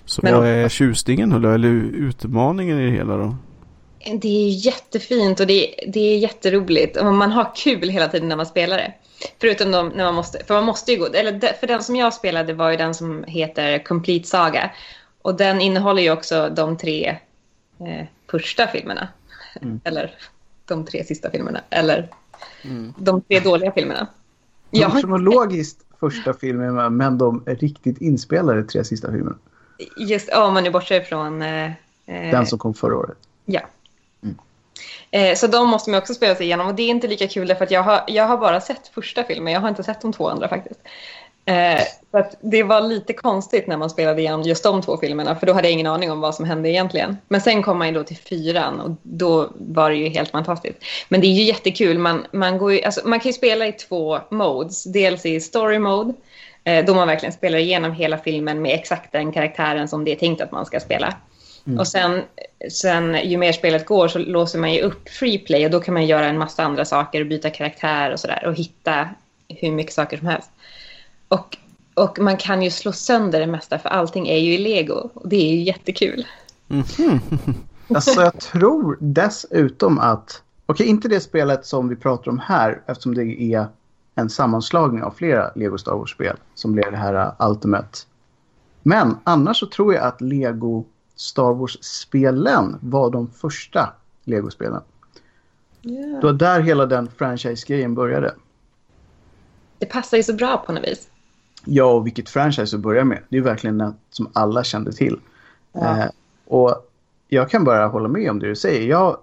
Så 0.06 0.22
men, 0.24 0.34
vad 0.34 0.48
är 0.48 0.70
tjusningen 0.70 1.32
eller 1.32 1.70
utmaningen 1.96 2.80
i 2.80 2.86
det 2.86 2.92
hela 2.92 3.18
då? 3.18 3.36
Det 4.06 4.48
är 4.48 4.50
jättefint 4.66 5.40
och 5.40 5.48
det, 5.48 5.76
det 5.88 6.00
är 6.00 6.18
jätteroligt. 6.18 6.98
Och 6.98 7.14
man 7.14 7.32
har 7.32 7.56
kul 7.56 7.90
hela 7.90 8.08
tiden 8.08 8.30
när 8.30 8.36
man 8.36 8.46
spelar 8.46 8.78
det. 8.78 8.94
Förutom 9.40 9.72
de, 9.72 9.88
när 9.90 10.04
man 10.04 10.16
måste, 10.16 10.46
för 10.46 10.54
man 10.54 10.66
måste 10.66 10.92
ju 10.92 11.00
gå, 11.00 11.06
eller 11.06 11.54
för 11.60 11.68
den 11.68 11.84
som 11.84 11.96
jag 11.96 12.14
spelade 12.14 12.54
var 12.54 12.72
ju 12.72 12.78
den 12.78 12.94
som 12.94 13.24
heter 13.28 13.80
Complete 13.80 14.28
Saga. 14.28 14.72
Och 15.22 15.36
den 15.36 15.62
innehåller 15.62 16.02
ju 16.02 16.12
också 16.12 16.50
de 16.50 16.78
tre 16.78 17.18
eh, 17.80 18.06
första 18.32 18.68
filmerna. 18.68 19.08
Mm. 19.62 19.82
Eller 19.84 20.16
de 20.66 20.86
tre 20.86 21.04
sista 21.04 21.32
filmerna. 21.32 21.62
Eller 21.70 22.10
mm. 22.62 22.94
de 22.98 23.22
tre 23.22 23.40
dåliga 23.40 23.72
filmerna. 23.72 24.08
Ja. 24.72 24.90
Kronologiskt 24.90 25.86
första 26.00 26.34
filmen 26.34 26.98
men 26.98 27.18
de 27.18 27.44
riktigt 27.46 28.02
inspelade 28.02 28.64
tre 28.64 28.84
sista 28.84 29.12
filmerna. 29.12 29.38
Just, 29.98 30.30
ja, 30.32 30.46
om 30.46 30.54
man 30.54 30.64
nu 30.64 30.70
bortser 30.70 31.02
från... 31.02 31.42
Eh, 31.42 31.66
eh, 32.06 32.32
den 32.32 32.48
som 32.48 32.60
kom 32.60 32.74
förra 32.74 32.98
året. 32.98 33.18
Ja. 33.46 33.62
Eh, 35.12 35.36
så 35.36 35.48
de 35.48 35.70
måste 35.70 35.90
man 35.90 35.98
också 35.98 36.14
spela 36.14 36.36
sig 36.36 36.46
igenom 36.46 36.68
och 36.68 36.76
det 36.76 36.84
är 36.84 36.90
inte 36.90 37.08
lika 37.08 37.28
kul 37.28 37.56
för 37.56 37.64
att 37.64 37.72
jag 37.72 37.84
har, 37.84 38.04
jag 38.08 38.28
har 38.28 38.38
bara 38.38 38.62
sett 38.62 38.88
första 38.88 39.24
filmen, 39.24 39.54
jag 39.54 39.62
har 39.62 39.70
inte 39.70 39.84
sett 39.84 40.02
de 40.02 40.14
två 40.14 40.30
andra 40.30 40.48
faktiskt. 40.48 40.80
Eh, 41.46 41.82
så 42.12 42.18
att 42.18 42.36
det 42.42 42.64
var 42.64 42.82
lite 42.82 43.14
konstigt 43.14 43.68
när 43.68 43.78
man 43.78 43.90
spelade 43.90 44.22
igenom 44.22 44.42
just 44.42 44.64
de 44.64 44.82
två 44.82 44.98
filmerna 44.98 45.36
för 45.36 45.48
då 45.48 45.54
hade 45.54 45.68
jag 45.68 45.74
ingen 45.74 45.88
aning 45.88 46.12
om 46.12 46.20
vad 46.20 46.36
som 46.36 46.46
hände 46.46 46.70
egentligen. 46.70 47.18
Men 47.28 47.42
sen 47.42 47.64
kom 47.64 47.78
man 47.78 47.88
ju 47.88 47.94
då 47.94 48.04
till 48.04 48.18
fyran 48.18 48.80
och 48.80 48.92
då 49.04 49.50
var 49.56 49.90
det 49.90 49.96
ju 49.96 50.10
helt 50.10 50.32
fantastiskt. 50.32 50.78
Men 51.10 51.22
det 51.22 51.28
är 51.28 51.34
ju 51.34 51.44
jättekul, 51.44 51.98
man, 51.98 52.26
man, 52.32 52.58
går 52.58 52.74
ju, 52.74 52.82
alltså, 52.84 53.08
man 53.08 53.20
kan 53.20 53.30
ju 53.30 53.34
spela 53.34 53.68
i 53.68 53.72
två 53.72 54.20
modes. 54.30 54.84
Dels 54.84 55.26
i 55.26 55.42
story 55.42 55.80
mode 55.80 56.14
eh, 56.64 56.86
då 56.86 56.94
man 56.94 57.08
verkligen 57.08 57.34
spelar 57.34 57.58
igenom 57.58 57.92
hela 57.92 58.18
filmen 58.18 58.62
med 58.62 58.74
exakt 58.74 59.12
den 59.12 59.32
karaktären 59.32 59.88
som 59.88 60.06
det 60.06 60.12
är 60.12 60.16
tänkt 60.16 60.42
att 60.42 60.52
man 60.52 60.66
ska 60.66 60.80
spela. 60.80 61.14
Mm. 61.66 61.80
Och 61.80 61.88
sen, 61.88 62.22
sen 62.72 63.30
ju 63.30 63.38
mer 63.38 63.52
spelet 63.52 63.86
går 63.86 64.08
så 64.08 64.20
låser 64.20 64.60
man 64.60 64.74
ju 64.74 64.82
upp 64.82 65.10
free 65.10 65.38
play 65.38 65.66
och 65.66 65.72
då 65.72 65.80
kan 65.80 65.94
man 65.94 66.06
göra 66.06 66.26
en 66.26 66.38
massa 66.38 66.64
andra 66.64 66.86
saker 66.86 67.22
och 67.22 67.28
byta 67.28 67.50
karaktär 67.50 68.12
och 68.12 68.20
sådär 68.20 68.44
och 68.48 68.56
hitta 68.56 69.10
hur 69.48 69.72
mycket 69.72 69.94
saker 69.94 70.18
som 70.18 70.28
helst. 70.28 70.50
Och, 71.28 71.58
och 71.94 72.20
man 72.20 72.38
kan 72.38 72.62
ju 72.62 72.72
slå 72.72 72.92
sönder 72.92 73.40
det 73.40 73.48
mesta 73.48 73.80
för 73.80 73.90
allting 73.90 74.28
är 74.28 74.38
ju 74.38 74.54
i 74.54 74.58
lego 74.58 75.10
och 75.14 75.30
det 75.30 75.36
är 75.36 75.56
ju 75.56 75.62
jättekul. 75.62 76.28
Mm. 76.70 77.20
alltså 77.96 78.22
jag 78.22 78.40
tror 78.40 78.98
dessutom 79.00 80.00
att, 80.00 80.42
okej 80.66 80.84
okay, 80.84 80.88
inte 80.88 81.08
det 81.08 81.20
spelet 81.20 81.66
som 81.66 81.90
vi 81.90 81.96
pratar 81.96 82.32
om 82.32 82.40
här 82.40 82.82
eftersom 82.86 83.14
det 83.14 83.42
är 83.42 83.68
en 84.16 84.30
sammanslagning 84.30 85.04
av 85.04 85.12
flera 85.12 85.52
Lego 85.56 85.78
Star 85.78 85.96
Wars-spel 85.96 86.38
som 86.56 86.74
blev 86.74 86.92
det 86.92 86.98
här 86.98 87.32
Ultimate. 87.40 88.00
Men 88.84 89.18
annars 89.24 89.60
så 89.60 89.66
tror 89.66 89.94
jag 89.94 90.04
att 90.04 90.22
Lego 90.22 90.86
Star 91.22 91.54
Wars-spelen 91.54 92.78
var 92.82 93.12
de 93.12 93.28
första 93.28 93.94
Lego-spelen. 94.24 94.82
Yeah. 95.82 96.20
Det 96.20 96.26
var 96.26 96.34
där 96.34 96.62
hela 96.62 96.86
den 96.86 97.08
franchise-grejen 97.18 97.96
började. 97.96 98.36
Det 99.78 99.86
passar 99.86 100.18
ju 100.18 100.24
så 100.24 100.34
bra 100.34 100.64
på 100.66 100.72
något 100.72 100.84
vis. 100.84 101.08
Ja, 101.66 101.86
och 101.86 102.06
vilket 102.06 102.30
franchise 102.30 102.76
att 102.76 102.82
börja 102.82 103.04
med. 103.04 103.20
Det 103.30 103.38
är 103.38 103.42
verkligen 103.42 103.78
något 103.78 103.96
som 104.10 104.30
alla 104.34 104.64
kände 104.64 104.92
till. 104.92 105.20
Ja. 105.74 105.98
Eh, 105.98 106.10
och 106.48 106.92
jag 107.28 107.50
kan 107.50 107.64
bara 107.64 107.88
hålla 107.88 108.08
med 108.08 108.32
om 108.32 108.40
det 108.40 108.48
du 108.48 108.56
säger. 108.56 108.90
Jag 108.90 109.18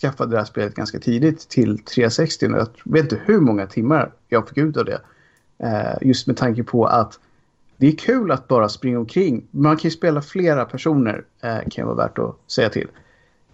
skaffade 0.00 0.30
det 0.30 0.38
här 0.38 0.44
spelet 0.44 0.74
ganska 0.74 0.98
tidigt 0.98 1.48
till 1.48 1.78
360. 1.78 2.46
Och 2.46 2.52
jag 2.52 2.68
vet 2.84 3.02
inte 3.02 3.20
hur 3.24 3.40
många 3.40 3.66
timmar 3.66 4.12
jag 4.28 4.48
fick 4.48 4.58
ut 4.58 4.76
av 4.76 4.84
det. 4.84 5.00
Eh, 5.58 6.08
just 6.08 6.26
med 6.26 6.36
tanke 6.36 6.62
på 6.62 6.86
att 6.86 7.18
det 7.80 7.88
är 7.88 7.96
kul 7.96 8.30
att 8.30 8.48
bara 8.48 8.68
springa 8.68 8.98
omkring. 8.98 9.46
Man 9.50 9.76
kan 9.76 9.88
ju 9.88 9.90
spela 9.90 10.22
flera 10.22 10.64
personer, 10.64 11.24
eh, 11.40 11.58
kan 11.70 11.86
vara 11.86 11.96
värt 11.96 12.18
att 12.18 12.36
säga 12.46 12.68
till. 12.68 12.88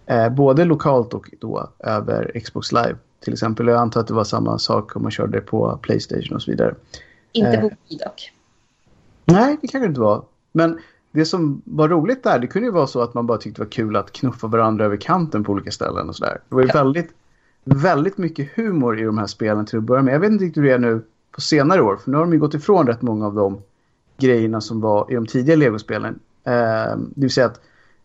Eh, 0.05 0.29
både 0.29 0.65
lokalt 0.65 1.13
och 1.13 1.31
då 1.39 1.69
över 1.79 2.39
Xbox 2.39 2.71
Live 2.71 2.95
till 3.19 3.33
exempel. 3.33 3.67
Jag 3.67 3.77
antar 3.77 4.01
att 4.01 4.07
det 4.07 4.13
var 4.13 4.23
samma 4.23 4.59
sak 4.59 4.95
om 4.95 5.01
man 5.01 5.11
körde 5.11 5.41
på 5.41 5.79
Playstation 5.81 6.35
och 6.35 6.41
så 6.41 6.51
vidare. 6.51 6.75
Inte 7.31 7.57
på 7.57 7.67
Wii 7.67 7.97
dock. 7.97 8.31
Nej, 9.25 9.57
det 9.61 9.67
kanske 9.67 9.87
inte 9.87 9.99
var. 9.99 10.23
Men 10.51 10.79
det 11.11 11.25
som 11.25 11.61
var 11.65 11.89
roligt 11.89 12.23
där, 12.23 12.39
det 12.39 12.47
kunde 12.47 12.65
ju 12.65 12.71
vara 12.71 12.87
så 12.87 13.01
att 13.01 13.13
man 13.13 13.27
bara 13.27 13.37
tyckte 13.37 13.61
det 13.61 13.65
var 13.65 13.71
kul 13.71 13.95
att 13.95 14.11
knuffa 14.11 14.47
varandra 14.47 14.85
över 14.85 14.97
kanten 14.97 15.43
på 15.43 15.51
olika 15.51 15.71
ställen 15.71 16.09
och 16.09 16.15
sådär. 16.15 16.41
Det 16.49 16.55
var 16.55 16.61
ju 16.61 16.67
ja. 16.67 16.73
väldigt, 16.73 17.09
väldigt 17.63 18.17
mycket 18.17 18.49
humor 18.55 18.99
i 18.99 19.03
de 19.03 19.17
här 19.17 19.27
spelen 19.27 19.65
till 19.65 19.77
att 19.77 19.83
börja 19.83 20.01
med. 20.03 20.13
Jag 20.13 20.19
vet 20.19 20.31
inte 20.31 20.45
riktigt 20.45 20.63
hur 20.63 20.67
det 20.67 20.73
är 20.73 20.79
nu 20.79 21.01
på 21.31 21.41
senare 21.41 21.81
år, 21.81 21.97
för 21.97 22.11
nu 22.11 22.17
har 22.17 22.23
de 22.23 22.33
ju 22.33 22.39
gått 22.39 22.53
ifrån 22.53 22.87
rätt 22.87 23.01
många 23.01 23.25
av 23.25 23.33
de 23.33 23.61
grejerna 24.17 24.61
som 24.61 24.81
var 24.81 25.11
i 25.11 25.15
de 25.15 25.27
tidiga 25.27 25.55
Lego-spelen. 25.55 26.19
Eh, 26.43 26.97
det 26.97 27.21
vill 27.21 27.31
säga 27.31 27.45
att 27.45 27.61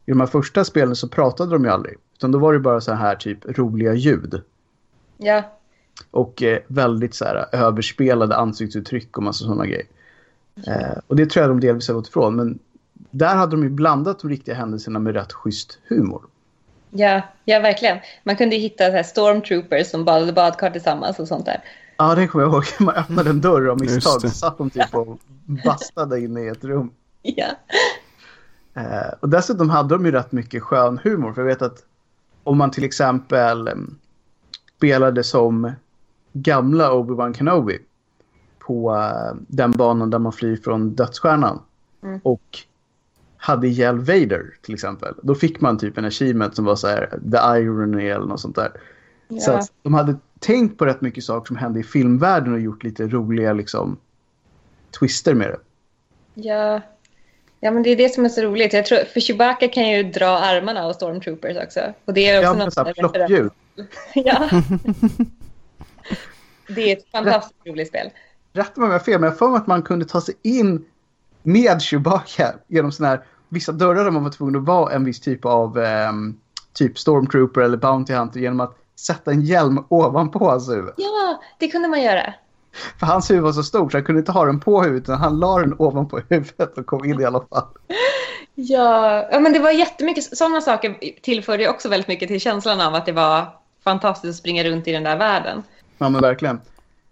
i 0.07 0.11
de 0.11 0.21
här 0.21 0.27
första 0.27 0.65
spelen 0.65 0.97
så 0.97 1.09
pratade 1.09 1.51
de 1.51 1.65
ju 1.65 1.71
aldrig. 1.71 1.97
Utan 2.17 2.33
då 2.33 2.39
var 2.39 2.53
det 2.53 2.59
bara 2.59 2.81
så 2.81 2.93
här 2.93 3.17
typ 3.17 3.59
roliga 3.59 3.95
ljud. 3.95 4.43
Ja. 5.17 5.43
Och 6.11 6.43
eh, 6.43 6.59
väldigt 6.67 7.15
så 7.15 7.25
här 7.25 7.47
överspelade 7.53 8.37
ansiktsuttryck 8.37 9.17
och 9.17 9.23
massa 9.23 9.45
sådana 9.45 9.67
grejer. 9.67 9.87
Eh, 10.67 10.99
och 11.07 11.17
det 11.17 11.31
tror 11.31 11.43
jag 11.43 11.51
de 11.51 11.61
delvis 11.61 11.89
har 11.89 11.95
gått 11.95 12.09
ifrån. 12.09 12.37
Men 12.37 12.59
där 13.11 13.35
hade 13.35 13.57
de 13.57 13.63
ju 13.63 13.69
blandat 13.69 14.19
de 14.19 14.31
riktiga 14.31 14.55
händelserna 14.55 14.99
med 14.99 15.15
rätt 15.15 15.33
schysst 15.33 15.79
humor. 15.89 16.23
Ja, 16.91 17.23
ja 17.45 17.61
verkligen. 17.61 17.99
Man 18.25 18.37
kunde 18.37 18.57
ju 18.57 18.63
hitta 18.63 19.03
så 19.03 19.09
stormtroopers 19.09 19.87
som 19.87 20.05
badade 20.05 20.33
badkar 20.33 20.71
tillsammans 20.71 21.19
och 21.19 21.29
sånt 21.29 21.47
där. 21.47 21.61
Ja, 22.03 22.15
det 22.15 22.27
kommer 22.27 22.45
jag 22.45 22.53
ihåg. 22.53 22.65
Man 22.81 22.95
öppnade 22.95 23.31
en 23.31 23.41
dörr 23.41 23.67
av 23.67 23.81
misstag 23.81 24.21
så 24.21 24.29
satt 24.29 24.59
de 24.59 24.71
typ 24.71 24.95
och 24.95 25.21
bastade 25.65 26.21
inne 26.21 26.41
i 26.41 26.49
ett 26.49 26.65
rum. 26.65 26.91
Ja. 27.23 27.47
Eh, 28.75 29.13
och 29.21 29.29
dessutom 29.29 29.71
hade 29.71 29.95
de 29.95 30.07
ju 30.07 30.13
rätt 30.13 30.33
mycket 30.33 30.63
skön 30.63 31.01
humor. 31.05 31.33
För 31.33 31.41
jag 31.41 31.47
vet 31.47 31.63
att 31.63 31.85
om 32.45 32.59
man 32.59 32.71
till 32.71 32.85
exempel 32.85 33.69
um, 33.69 33.99
spelade 34.77 35.25
som 35.25 35.73
gamla 36.33 36.93
Obi-Wan 36.93 37.35
Kenobi 37.35 37.79
på 38.59 38.93
uh, 38.93 39.41
den 39.49 39.71
banan 39.71 40.11
där 40.11 40.19
man 40.19 40.33
flyr 40.33 40.57
från 40.57 40.95
dödsstjärnan. 40.95 41.63
Mm. 42.03 42.21
Och 42.23 42.59
hade 43.37 43.69
ihjäl 43.69 43.99
Vader 43.99 44.55
till 44.63 44.75
exempel. 44.75 45.15
Då 45.23 45.35
fick 45.35 45.61
man 45.61 45.79
typ 45.79 45.99
en 45.99 46.05
achievement 46.05 46.57
som 46.57 46.65
var 46.65 46.77
så 46.77 46.89
här 46.89 47.19
The 47.33 47.61
Irony 47.63 48.09
eller 48.09 48.27
något 48.27 48.41
sånt 48.41 48.57
där. 48.57 48.73
Ja. 49.29 49.41
Så 49.41 49.53
att 49.53 49.73
de 49.83 49.95
hade 49.95 50.17
tänkt 50.43 50.79
på 50.79 50.87
rätt 50.87 51.01
mycket 51.01 51.25
saker 51.25 51.47
som 51.47 51.57
hände 51.57 51.81
i 51.81 51.83
filmvärlden 51.83 52.53
och 52.53 52.61
gjort 52.61 52.85
lite 52.85 53.07
roliga 53.07 53.53
liksom 53.53 53.97
twister 55.01 55.35
med 55.35 55.49
det. 55.49 55.59
Ja. 56.35 56.81
Ja, 57.61 57.71
men 57.71 57.83
det 57.83 57.91
är 57.91 57.97
det 57.97 58.09
som 58.09 58.25
är 58.25 58.29
så 58.29 58.43
roligt. 58.43 58.73
Jag 58.73 58.87
tror, 58.87 58.99
för 58.99 59.21
Chewbacca 59.21 59.69
kan 59.69 59.91
ju 59.91 60.03
dra 60.03 60.27
armarna 60.27 60.85
av 60.85 60.93
Stormtroopers 60.93 61.57
också. 61.57 61.81
Och 62.05 62.15
det 62.15 62.29
är 62.29 62.39
också 62.39 62.59
ja, 62.59 62.65
något 62.65 62.75
så 62.75 62.85
ploppljud. 62.85 63.51
ja. 64.15 64.49
det 66.69 66.93
är 66.93 66.97
ett 66.97 67.11
fantastiskt 67.13 67.61
Rätt, 67.65 67.73
roligt 67.73 67.89
spel. 67.89 68.11
Rätt 68.53 68.77
mig 68.77 68.85
om 68.85 68.91
jag 68.91 68.99
har 68.99 69.05
fel, 69.05 69.21
men 69.21 69.29
jag 69.31 69.39
får 69.39 69.57
att 69.57 69.67
man 69.67 69.83
kunde 69.83 70.05
ta 70.05 70.21
sig 70.21 70.35
in 70.43 70.85
med 71.43 71.83
Chewbacca 71.83 72.55
genom 72.69 72.93
sådana 72.93 73.15
här 73.15 73.25
vissa 73.49 73.73
dörrar 73.73 74.05
där 74.05 74.11
man 74.11 74.25
var 74.25 74.31
tvungen 74.31 74.57
att 74.57 74.67
vara 74.67 74.93
en 74.93 75.05
viss 75.05 75.21
typ 75.21 75.45
av 75.45 75.79
um, 75.79 76.41
typ 76.73 76.99
Stormtrooper 76.99 77.61
eller 77.61 77.77
Bounty 77.77 78.15
Hunter 78.15 78.41
genom 78.41 78.61
att 78.61 78.79
sätta 78.97 79.31
en 79.31 79.43
hjälm 79.43 79.85
ovanpå 79.89 80.51
hans 80.51 80.71
huvud. 80.71 80.93
Ja, 80.97 81.43
det 81.59 81.69
kunde 81.69 81.89
man 81.89 82.03
göra. 82.03 82.35
För 82.99 83.07
hans 83.07 83.31
huvud 83.31 83.43
var 83.43 83.53
så 83.53 83.63
stort 83.63 83.93
så 83.93 83.99
han 83.99 84.05
kunde 84.05 84.19
inte 84.19 84.33
ha 84.33 84.45
den 84.45 84.61
på 84.61 84.83
huvudet 84.83 85.03
utan 85.03 85.19
han 85.19 85.39
la 85.39 85.59
den 85.59 85.75
ovanpå 85.79 86.21
huvudet 86.29 86.79
och 86.79 86.87
kom 86.87 87.05
in 87.05 87.21
i 87.21 87.25
alla 87.25 87.41
fall. 87.41 87.67
Ja, 88.55 89.29
ja 89.33 89.41
men 89.41 89.53
det 89.53 89.59
var 89.59 89.71
jättemycket 89.71 90.37
sådana 90.37 90.61
saker 90.61 90.97
tillförde 91.23 91.69
också 91.69 91.89
väldigt 91.89 92.09
mycket 92.09 92.29
till 92.29 92.41
känslan 92.41 92.81
av 92.81 92.95
att 92.95 93.07
det 93.07 93.13
var 93.13 93.47
fantastiskt 93.85 94.31
att 94.31 94.37
springa 94.37 94.65
runt 94.65 94.89
i 94.89 94.93
den 94.93 95.03
där 95.03 95.19
världen. 95.19 95.63
Ja 95.99 96.09
men 96.09 96.21
verkligen. 96.21 96.61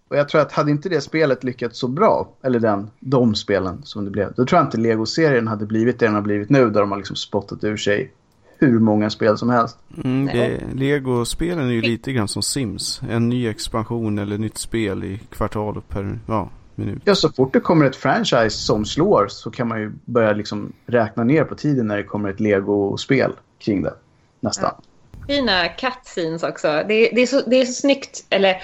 Och 0.08 0.16
jag 0.16 0.28
tror 0.28 0.40
att 0.40 0.52
hade 0.52 0.70
inte 0.70 0.88
det 0.88 1.00
spelet 1.00 1.44
lyckats 1.44 1.78
så 1.78 1.88
bra, 1.88 2.28
eller 2.42 2.60
den, 2.60 2.90
de 3.00 3.34
spelen 3.34 3.82
som 3.84 4.04
det 4.04 4.10
blev, 4.10 4.32
då 4.34 4.46
tror 4.46 4.58
jag 4.58 4.66
inte 4.66 4.78
Lego-serien 4.78 5.48
hade 5.48 5.66
blivit 5.66 5.98
det 5.98 6.06
den 6.06 6.14
har 6.14 6.22
blivit 6.22 6.50
nu 6.50 6.70
där 6.70 6.80
de 6.80 6.90
har 6.90 6.98
liksom 6.98 7.16
spottat 7.16 7.64
ur 7.64 7.76
sig 7.76 8.12
hur 8.60 8.78
många 8.78 9.10
spel 9.10 9.38
som 9.38 9.50
helst. 9.50 9.78
Mm, 10.04 10.26
det, 10.26 10.60
Lego-spelen 10.74 11.68
är 11.68 11.72
ju 11.72 11.82
lite 11.82 12.12
grann 12.12 12.28
som 12.28 12.42
Sims. 12.42 13.00
En 13.10 13.28
ny 13.28 13.48
expansion 13.48 14.18
eller 14.18 14.38
nytt 14.38 14.58
spel 14.58 15.04
i 15.04 15.20
kvartal 15.30 15.82
per 15.88 16.18
ja, 16.28 16.48
minut. 16.74 17.02
Ja, 17.04 17.14
så 17.14 17.28
fort 17.32 17.52
det 17.52 17.60
kommer 17.60 17.86
ett 17.86 17.96
franchise 17.96 18.50
som 18.50 18.84
slår 18.84 19.26
så 19.28 19.50
kan 19.50 19.68
man 19.68 19.80
ju 19.80 19.92
börja 20.04 20.32
liksom 20.32 20.72
räkna 20.86 21.24
ner 21.24 21.44
på 21.44 21.54
tiden 21.54 21.86
när 21.86 21.96
det 21.96 22.04
kommer 22.04 22.28
ett 22.28 22.40
Lego-spel 22.40 23.32
kring 23.58 23.82
det. 23.82 23.94
Nästan. 24.40 24.74
Ja. 24.76 24.84
Fina 25.26 25.68
cutscenes 25.68 26.42
också. 26.42 26.68
Det, 26.68 27.10
det, 27.14 27.20
är 27.20 27.26
så, 27.26 27.42
det 27.46 27.60
är 27.60 27.64
så 27.64 27.72
snyggt. 27.72 28.24
Eller 28.30 28.62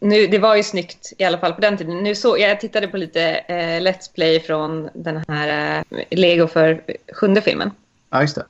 nu, 0.00 0.26
det 0.26 0.38
var 0.38 0.56
ju 0.56 0.62
snyggt 0.62 1.12
i 1.18 1.24
alla 1.24 1.38
fall 1.38 1.52
på 1.52 1.60
den 1.60 1.76
tiden. 1.76 1.98
Nu 1.98 2.14
så, 2.14 2.38
jag 2.38 2.60
tittade 2.60 2.88
på 2.88 2.96
lite 2.96 3.22
eh, 3.22 3.80
Let's 3.80 4.14
Play 4.14 4.40
från 4.40 4.88
den 4.94 5.24
här 5.28 5.84
eh, 5.90 6.04
Lego 6.10 6.46
för 6.46 6.82
sjunde 7.12 7.40
filmen. 7.40 7.70
Ja, 8.10 8.20
just 8.20 8.34
det. 8.34 8.44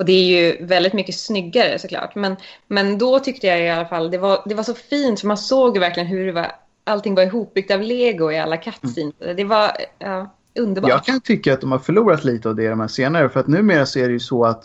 Och 0.00 0.06
det 0.06 0.12
är 0.12 0.24
ju 0.24 0.64
väldigt 0.64 0.92
mycket 0.92 1.14
snyggare 1.14 1.78
såklart. 1.78 2.14
Men, 2.14 2.36
men 2.66 2.98
då 2.98 3.18
tyckte 3.18 3.46
jag 3.46 3.60
i 3.60 3.68
alla 3.68 3.88
fall 3.88 4.10
det 4.10 4.18
var, 4.18 4.42
det 4.46 4.54
var 4.54 4.62
så 4.62 4.74
fint 4.74 5.20
för 5.20 5.26
man 5.26 5.38
såg 5.38 5.78
verkligen 5.78 6.06
hur 6.06 6.26
det 6.26 6.32
var, 6.32 6.52
allting 6.84 7.14
var 7.14 7.22
ihopbyggt 7.22 7.70
av 7.70 7.82
lego 7.82 8.32
i 8.32 8.38
alla 8.38 8.56
cutscenes. 8.56 9.14
Mm. 9.20 9.36
Det 9.36 9.44
var 9.44 9.70
ja, 9.98 10.34
underbart. 10.58 10.90
Jag 10.90 11.04
kan 11.04 11.20
tycka 11.20 11.54
att 11.54 11.60
de 11.60 11.72
har 11.72 11.78
förlorat 11.78 12.24
lite 12.24 12.48
av 12.48 12.56
det 12.56 12.68
de 12.68 12.80
här 12.80 12.88
senare. 12.88 13.28
För 13.28 13.40
att 13.40 13.46
numera 13.46 13.86
så 13.86 13.98
är 13.98 14.06
det 14.06 14.12
ju 14.12 14.20
så 14.20 14.44
att 14.44 14.64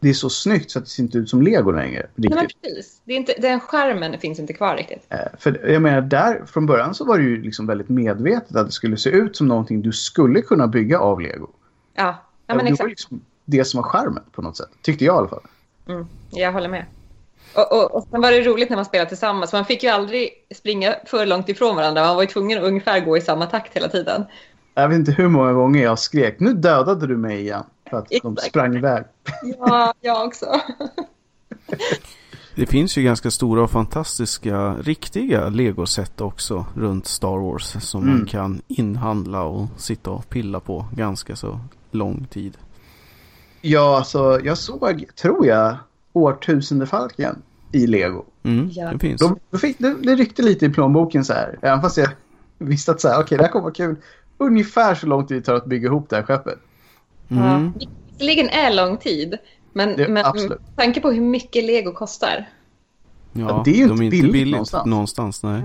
det 0.00 0.08
är 0.08 0.14
så 0.14 0.30
snyggt 0.30 0.70
så 0.70 0.78
att 0.78 0.84
det 0.84 0.90
ser 0.90 1.02
inte 1.02 1.18
ut 1.18 1.30
som 1.30 1.42
lego 1.42 1.70
längre. 1.70 2.06
Riktigt. 2.14 2.34
Nej, 2.34 2.48
precis. 2.62 3.00
Det 3.04 3.12
är 3.12 3.16
inte, 3.16 3.34
den 3.38 3.60
skärmen 3.60 4.18
finns 4.18 4.38
inte 4.38 4.52
kvar 4.52 4.76
riktigt. 4.76 5.06
Eh, 5.08 5.18
för 5.38 5.70
jag 5.70 5.82
menar, 5.82 6.00
där 6.00 6.42
från 6.46 6.66
början 6.66 6.94
så 6.94 7.04
var 7.04 7.18
det 7.18 7.24
ju 7.24 7.42
liksom 7.42 7.66
väldigt 7.66 7.88
medvetet 7.88 8.56
att 8.56 8.66
det 8.66 8.72
skulle 8.72 8.96
se 8.96 9.10
ut 9.10 9.36
som 9.36 9.48
någonting 9.48 9.82
du 9.82 9.92
skulle 9.92 10.42
kunna 10.42 10.66
bygga 10.66 10.98
av 10.98 11.20
lego. 11.20 11.50
Ja, 11.94 12.24
ja 12.46 12.54
men 12.54 12.66
exakt. 12.66 12.90
Liksom 12.90 13.20
det 13.50 13.64
som 13.64 13.82
var 13.82 13.88
skärmen 13.88 14.22
på 14.32 14.42
något 14.42 14.56
sätt. 14.56 14.68
Tyckte 14.82 15.04
jag 15.04 15.14
i 15.14 15.18
alla 15.18 15.28
fall. 15.28 15.42
Mm, 15.88 16.06
jag 16.30 16.52
håller 16.52 16.68
med. 16.68 16.84
Och, 17.54 17.72
och, 17.72 17.94
och 17.94 18.06
sen 18.10 18.20
var 18.20 18.32
det 18.32 18.40
roligt 18.40 18.70
när 18.70 18.76
man 18.76 18.84
spelade 18.84 19.08
tillsammans. 19.08 19.52
Man 19.52 19.64
fick 19.64 19.82
ju 19.82 19.88
aldrig 19.88 20.30
springa 20.54 20.94
för 21.06 21.26
långt 21.26 21.48
ifrån 21.48 21.76
varandra. 21.76 22.02
Man 22.06 22.16
var 22.16 22.22
ju 22.22 22.28
tvungen 22.28 22.58
att 22.58 22.64
ungefär 22.64 23.00
gå 23.00 23.16
i 23.16 23.20
samma 23.20 23.46
takt 23.46 23.76
hela 23.76 23.88
tiden. 23.88 24.24
Jag 24.74 24.88
vet 24.88 24.98
inte 24.98 25.12
hur 25.12 25.28
många 25.28 25.52
gånger 25.52 25.82
jag 25.82 25.98
skrek 25.98 26.40
nu 26.40 26.52
dödade 26.52 27.06
du 27.06 27.16
mig 27.16 27.40
igen. 27.40 27.64
För 27.90 27.96
att 27.96 28.12
Exakt. 28.12 28.22
de 28.22 28.36
sprang 28.36 28.76
iväg. 28.76 29.04
Ja, 29.58 29.94
jag 30.00 30.26
också. 30.26 30.46
Det 32.54 32.66
finns 32.66 32.98
ju 32.98 33.02
ganska 33.02 33.30
stora 33.30 33.62
och 33.62 33.70
fantastiska 33.70 34.74
riktiga 34.74 35.48
legoset 35.48 36.20
också 36.20 36.66
runt 36.74 37.06
Star 37.06 37.38
Wars. 37.38 37.76
Som 37.80 38.02
mm. 38.02 38.16
man 38.16 38.26
kan 38.26 38.62
inhandla 38.68 39.42
och 39.42 39.66
sitta 39.76 40.10
och 40.10 40.28
pilla 40.28 40.60
på 40.60 40.86
ganska 40.92 41.36
så 41.36 41.60
lång 41.90 42.26
tid. 42.30 42.58
Ja, 43.60 43.96
alltså 43.96 44.40
jag 44.44 44.58
såg, 44.58 45.04
tror 45.16 45.46
jag, 45.46 45.76
Årtusendefalken 46.12 47.42
i 47.72 47.86
Lego. 47.86 48.24
Mm, 48.42 48.70
ja. 48.72 48.92
det 48.92 48.98
finns. 48.98 49.22
De, 49.50 49.58
fick, 49.58 49.78
det, 49.78 49.94
det 50.02 50.14
ryckte 50.14 50.42
lite 50.42 50.66
i 50.66 50.68
plånboken 50.68 51.24
så 51.24 51.32
här. 51.32 51.58
Även 51.62 51.80
fast 51.80 51.96
jag 51.96 52.08
visste 52.58 52.90
att 52.90 53.00
så 53.00 53.08
här, 53.08 53.14
okej, 53.14 53.24
okay, 53.24 53.38
det 53.38 53.44
här 53.44 53.50
kommer 53.50 53.62
vara 53.62 53.74
kul. 53.74 53.96
Ungefär 54.38 54.94
så 54.94 55.06
lång 55.06 55.26
tid 55.26 55.36
det 55.36 55.42
tar 55.42 55.54
att 55.54 55.66
bygga 55.66 55.86
ihop 55.86 56.10
det 56.10 56.16
här 56.16 56.22
skeppet. 56.22 56.58
Mm. 57.28 57.72
Ja, 57.78 57.86
visserligen 58.10 58.48
är 58.48 58.74
lång 58.74 58.96
tid. 58.96 59.38
Men, 59.72 59.96
det, 59.96 60.08
men 60.08 60.24
tanke 60.76 61.00
på 61.00 61.10
hur 61.10 61.20
mycket 61.20 61.64
Lego 61.64 61.92
kostar. 61.92 62.48
Ja, 63.32 63.40
ja 63.48 63.62
det 63.64 63.70
är 63.70 63.74
ju 63.74 63.82
inte, 63.82 63.94
de 63.94 64.00
är 64.00 64.04
inte 64.04 64.16
billigt, 64.16 64.32
billigt 64.32 64.52
någonstans. 64.52 64.86
någonstans 64.86 65.42
nej. 65.42 65.62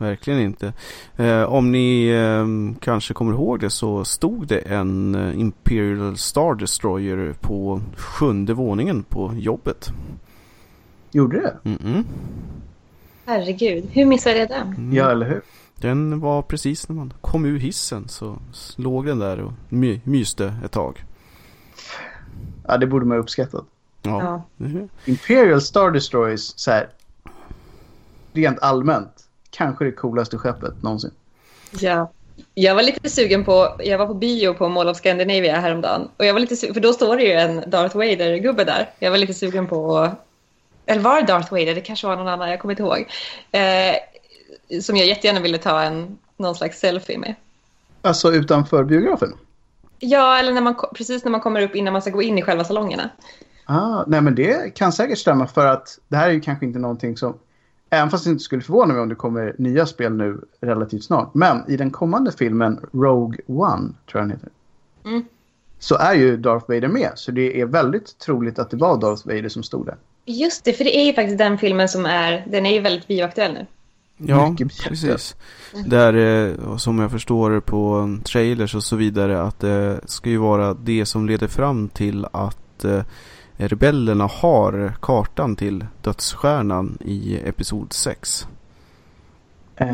Verkligen 0.00 0.40
inte. 0.40 0.72
Eh, 1.16 1.42
om 1.42 1.72
ni 1.72 2.08
eh, 2.08 2.46
kanske 2.80 3.14
kommer 3.14 3.32
ihåg 3.32 3.60
det 3.60 3.70
så 3.70 4.04
stod 4.04 4.46
det 4.46 4.58
en 4.58 5.14
eh, 5.14 5.40
Imperial 5.40 6.16
Star 6.16 6.54
Destroyer 6.54 7.34
på 7.40 7.80
sjunde 7.96 8.54
våningen 8.54 9.02
på 9.02 9.32
jobbet. 9.34 9.92
Gjorde 11.10 11.40
det? 11.40 11.56
Mm 11.64 11.78
-mm. 11.78 12.04
Herregud, 13.26 13.88
hur 13.92 14.06
missade 14.06 14.38
jag 14.38 14.48
den? 14.48 14.66
Mm. 14.66 14.92
Ja, 14.92 15.10
eller 15.10 15.28
hur? 15.28 15.42
Den 15.76 16.20
var 16.20 16.42
precis 16.42 16.88
när 16.88 16.96
man 16.96 17.12
kom 17.20 17.44
ur 17.44 17.58
hissen 17.58 18.08
så 18.08 18.38
låg 18.76 19.06
den 19.06 19.18
där 19.18 19.40
och 19.40 19.52
my 19.68 20.00
myste 20.04 20.54
ett 20.64 20.72
tag. 20.72 21.04
Ja, 22.66 22.76
det 22.76 22.86
borde 22.86 23.06
man 23.06 23.18
uppskattat. 23.18 23.64
Ja. 24.02 24.44
ja. 24.56 24.66
Imperial 25.04 25.60
Star 25.60 25.90
Destroyers, 25.90 26.52
så 26.56 26.70
här, 26.70 26.88
rent 28.32 28.58
allmänt, 28.58 29.29
kanske 29.50 29.84
det 29.84 29.92
coolaste 29.92 30.38
skeppet 30.38 30.82
någonsin. 30.82 31.10
Ja. 31.70 32.10
Jag 32.54 32.74
var 32.74 32.82
lite 32.82 33.10
sugen 33.10 33.44
på, 33.44 33.76
jag 33.78 33.98
var 33.98 34.06
på 34.06 34.14
bio 34.14 34.54
på 34.54 34.68
Mall 34.68 34.88
of 34.88 34.96
Scandinavia 34.96 35.60
häromdagen. 35.60 36.08
Och 36.16 36.24
jag 36.24 36.32
var 36.32 36.40
lite 36.40 36.56
sugen, 36.56 36.74
för 36.74 36.80
då 36.80 36.92
står 36.92 37.16
det 37.16 37.22
ju 37.22 37.32
en 37.32 37.70
Darth 37.70 37.96
Vader-gubbe 37.96 38.64
där. 38.64 38.90
Jag 38.98 39.10
var 39.10 39.18
lite 39.18 39.34
sugen 39.34 39.66
på, 39.66 40.10
eller 40.86 41.02
var 41.02 41.20
det 41.20 41.26
Darth 41.26 41.52
Vader? 41.52 41.74
Det 41.74 41.80
kanske 41.80 42.06
var 42.06 42.16
någon 42.16 42.28
annan, 42.28 42.50
jag 42.50 42.60
kommer 42.60 42.72
inte 42.72 42.82
ihåg. 42.82 43.06
Eh, 43.52 43.96
som 44.80 44.96
jag 44.96 45.06
jättegärna 45.06 45.40
ville 45.40 45.58
ta 45.58 45.82
en, 45.82 46.18
någon 46.36 46.54
slags 46.54 46.78
selfie 46.78 47.18
med. 47.18 47.34
Alltså 48.02 48.32
utanför 48.32 48.84
biografen? 48.84 49.32
Ja, 49.98 50.38
eller 50.38 50.52
när 50.52 50.60
man, 50.60 50.74
precis 50.94 51.24
när 51.24 51.30
man 51.30 51.40
kommer 51.40 51.62
upp 51.62 51.74
innan 51.74 51.92
man 51.92 52.02
ska 52.02 52.10
gå 52.10 52.22
in 52.22 52.38
i 52.38 52.42
själva 52.42 52.64
salongerna. 52.64 53.10
Ah, 53.64 54.04
nej 54.06 54.20
men 54.20 54.34
det 54.34 54.74
kan 54.74 54.92
säkert 54.92 55.18
stämma 55.18 55.46
för 55.46 55.66
att 55.66 55.98
det 56.08 56.16
här 56.16 56.28
är 56.28 56.32
ju 56.32 56.40
kanske 56.40 56.66
inte 56.66 56.78
någonting 56.78 57.16
som 57.16 57.38
Även 57.90 58.10
fast 58.10 58.24
det 58.24 58.30
inte 58.30 58.44
skulle 58.44 58.62
förvåna 58.62 58.94
mig 58.94 59.02
om 59.02 59.08
det 59.08 59.14
kommer 59.14 59.54
nya 59.58 59.86
spel 59.86 60.12
nu 60.12 60.40
relativt 60.60 61.04
snart. 61.04 61.34
Men 61.34 61.70
i 61.70 61.76
den 61.76 61.90
kommande 61.90 62.32
filmen 62.32 62.80
Rogue 62.92 63.38
One, 63.46 63.92
tror 64.10 64.20
jag 64.20 64.22
den 64.22 64.30
heter. 64.30 64.50
Mm. 65.04 65.24
Så 65.78 65.96
är 65.96 66.14
ju 66.14 66.36
Darth 66.36 66.68
Vader 66.68 66.88
med. 66.88 67.10
Så 67.14 67.30
det 67.30 67.60
är 67.60 67.66
väldigt 67.66 68.18
troligt 68.18 68.58
att 68.58 68.70
det 68.70 68.76
var 68.76 69.00
Darth 69.00 69.26
Vader 69.26 69.48
som 69.48 69.62
stod 69.62 69.86
där. 69.86 69.96
Just 70.24 70.64
det, 70.64 70.72
för 70.72 70.84
det 70.84 70.96
är 70.96 71.04
ju 71.04 71.12
faktiskt 71.12 71.38
den 71.38 71.58
filmen 71.58 71.88
som 71.88 72.06
är, 72.06 72.46
den 72.50 72.66
är 72.66 72.72
ju 72.72 72.80
väldigt 72.80 73.08
bioaktuell 73.08 73.52
nu. 73.52 73.66
Ja, 74.16 74.56
precis. 74.88 75.36
Där, 75.86 76.14
eh, 76.14 76.76
som 76.76 76.98
jag 76.98 77.10
förstår 77.10 77.60
på 77.60 78.08
trailers 78.24 78.74
och 78.74 78.84
så 78.84 78.96
vidare, 78.96 79.42
att 79.42 79.60
det 79.60 80.00
ska 80.04 80.30
ju 80.30 80.36
vara 80.36 80.74
det 80.74 81.06
som 81.06 81.26
leder 81.26 81.48
fram 81.48 81.88
till 81.88 82.26
att 82.32 82.84
eh, 82.84 83.02
rebellerna 83.68 84.26
har 84.26 84.92
kartan 85.00 85.56
till 85.56 85.86
dödsstjärnan 86.02 86.98
i 87.00 87.40
episod 87.44 87.92
6. 87.92 88.46
Eh, 89.76 89.88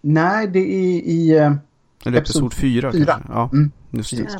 nej, 0.00 0.48
det 0.48 0.58
är 0.58 1.00
i... 1.00 1.38
Eh, 1.38 1.52
Eller 2.06 2.18
episod 2.18 2.54
4 2.54 2.92
kanske. 2.92 3.14
Ja, 3.28 3.50
mm. 3.52 3.70
just, 3.90 4.16
det. 4.16 4.38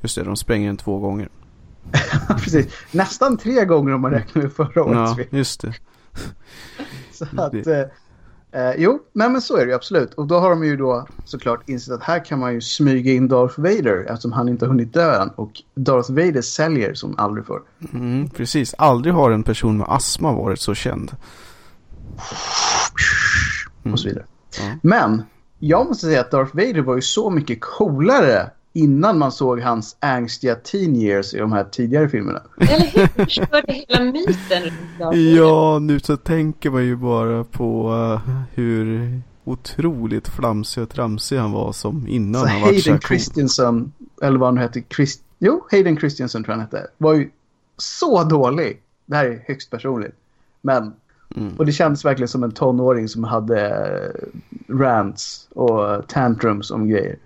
just 0.00 0.16
det, 0.16 0.24
de 0.24 0.36
spränger 0.36 0.66
den 0.66 0.76
två 0.76 0.98
gånger. 0.98 1.28
Precis, 2.28 2.66
nästan 2.92 3.36
tre 3.36 3.64
gånger 3.64 3.92
om 3.92 4.00
man 4.00 4.10
räknar 4.10 4.42
med 4.42 4.52
förra 4.52 4.84
årets 4.84 5.18
Ja, 5.18 5.38
just 5.38 5.60
det. 5.60 5.74
Så 7.12 7.26
att... 7.36 7.66
Eh, 7.66 7.82
Eh, 8.52 8.72
jo, 8.78 8.98
nej, 9.12 9.30
men 9.30 9.40
så 9.40 9.56
är 9.56 9.60
det 9.60 9.70
ju 9.70 9.74
absolut. 9.74 10.14
Och 10.14 10.26
då 10.26 10.38
har 10.38 10.50
de 10.50 10.64
ju 10.64 10.76
då 10.76 11.06
såklart 11.24 11.68
insett 11.68 11.94
att 11.94 12.02
här 12.02 12.24
kan 12.24 12.38
man 12.38 12.54
ju 12.54 12.60
smyga 12.60 13.12
in 13.12 13.28
Darth 13.28 13.60
Vader 13.60 14.06
eftersom 14.08 14.32
han 14.32 14.48
inte 14.48 14.64
har 14.64 14.68
hunnit 14.68 14.92
dö 14.92 15.22
än. 15.22 15.28
Och 15.28 15.52
Darth 15.74 16.10
Vader 16.10 16.42
säljer 16.42 16.94
som 16.94 17.14
aldrig 17.18 17.46
förr. 17.46 17.62
Mm, 17.92 18.30
precis, 18.30 18.74
aldrig 18.78 19.14
har 19.14 19.30
en 19.30 19.42
person 19.42 19.78
med 19.78 19.86
astma 19.90 20.32
varit 20.32 20.60
så 20.60 20.74
känd. 20.74 21.12
Mm. 23.84 23.92
Och 23.92 24.00
så 24.00 24.08
vidare. 24.08 24.24
Mm. 24.62 24.78
Men 24.82 25.22
jag 25.58 25.86
måste 25.86 26.06
säga 26.06 26.20
att 26.20 26.30
Darth 26.30 26.56
Vader 26.56 26.80
var 26.80 26.94
ju 26.94 27.02
så 27.02 27.30
mycket 27.30 27.60
coolare 27.60 28.50
innan 28.72 29.18
man 29.18 29.32
såg 29.32 29.60
hans 29.60 29.96
angstiga 30.00 30.54
teen 30.54 30.96
years 30.96 31.34
i 31.34 31.38
de 31.38 31.52
här 31.52 31.64
tidigare 31.64 32.08
filmerna. 32.08 32.42
Eller 32.60 32.86
hur? 32.86 33.06
Förstörde 33.24 33.72
hela 33.72 34.04
myten. 34.04 34.72
ja, 35.34 35.78
nu 35.78 36.00
så 36.00 36.16
tänker 36.16 36.70
man 36.70 36.84
ju 36.84 36.96
bara 36.96 37.44
på 37.44 37.92
uh, 37.92 38.40
hur 38.54 39.20
otroligt 39.44 40.28
flamsig 40.28 40.82
och 40.82 40.90
tramsig 40.90 41.36
han 41.36 41.52
var 41.52 41.72
som 41.72 42.06
innan 42.08 42.40
så 42.40 42.48
han 42.48 42.60
var 42.60 42.68
Hayden 42.68 43.00
Christensen, 43.00 43.92
eller 44.22 44.38
vad 44.38 44.48
han 44.48 44.58
hette, 44.58 44.82
Christ 44.96 45.22
jo, 45.40 45.66
Hayden 45.70 45.96
Christensen 45.96 46.44
tror 46.44 46.52
jag 46.52 46.58
han 46.58 46.66
hette, 46.66 46.90
var 46.98 47.14
ju 47.14 47.30
så 47.76 48.24
dålig. 48.24 48.82
Det 49.06 49.16
här 49.16 49.24
är 49.24 49.44
högst 49.46 49.70
personligt. 49.70 50.14
Men, 50.60 50.92
mm. 51.36 51.56
och 51.56 51.66
det 51.66 51.72
kändes 51.72 52.04
verkligen 52.04 52.28
som 52.28 52.44
en 52.44 52.52
tonåring 52.52 53.08
som 53.08 53.24
hade 53.24 54.12
rants 54.68 55.48
och 55.50 56.08
tantrums 56.08 56.70
om 56.70 56.88
grejer. 56.88 57.16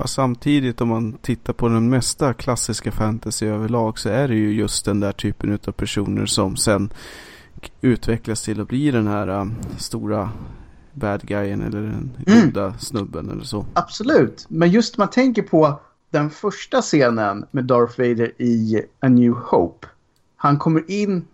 Fast 0.00 0.14
samtidigt 0.14 0.80
om 0.80 0.88
man 0.88 1.12
tittar 1.12 1.52
på 1.52 1.68
den 1.68 1.90
mesta 1.90 2.34
klassiska 2.34 2.92
fantasy 2.92 3.46
överlag 3.46 3.98
så 3.98 4.08
är 4.08 4.28
det 4.28 4.34
ju 4.34 4.52
just 4.52 4.84
den 4.84 5.00
där 5.00 5.12
typen 5.12 5.58
av 5.66 5.72
personer 5.72 6.26
som 6.26 6.56
sen 6.56 6.92
utvecklas 7.80 8.42
till 8.42 8.60
att 8.60 8.68
bli 8.68 8.90
den 8.90 9.06
här 9.06 9.28
um, 9.28 9.54
stora 9.78 10.30
bad 10.92 11.22
guyen 11.22 11.62
eller 11.62 11.80
den 11.80 12.10
goda 12.26 12.64
mm. 12.64 12.78
snubben 12.78 13.30
eller 13.30 13.44
så. 13.44 13.66
Absolut, 13.72 14.46
men 14.48 14.70
just 14.70 14.96
man 14.98 15.10
tänker 15.10 15.42
på 15.42 15.80
den 16.10 16.30
första 16.30 16.82
scenen 16.82 17.46
med 17.50 17.64
Darth 17.64 17.98
Vader 17.98 18.42
i 18.42 18.82
A 19.00 19.08
New 19.08 19.32
Hope. 19.32 19.86
Han 20.36 20.58
kommer 20.58 20.90
in 20.90 21.24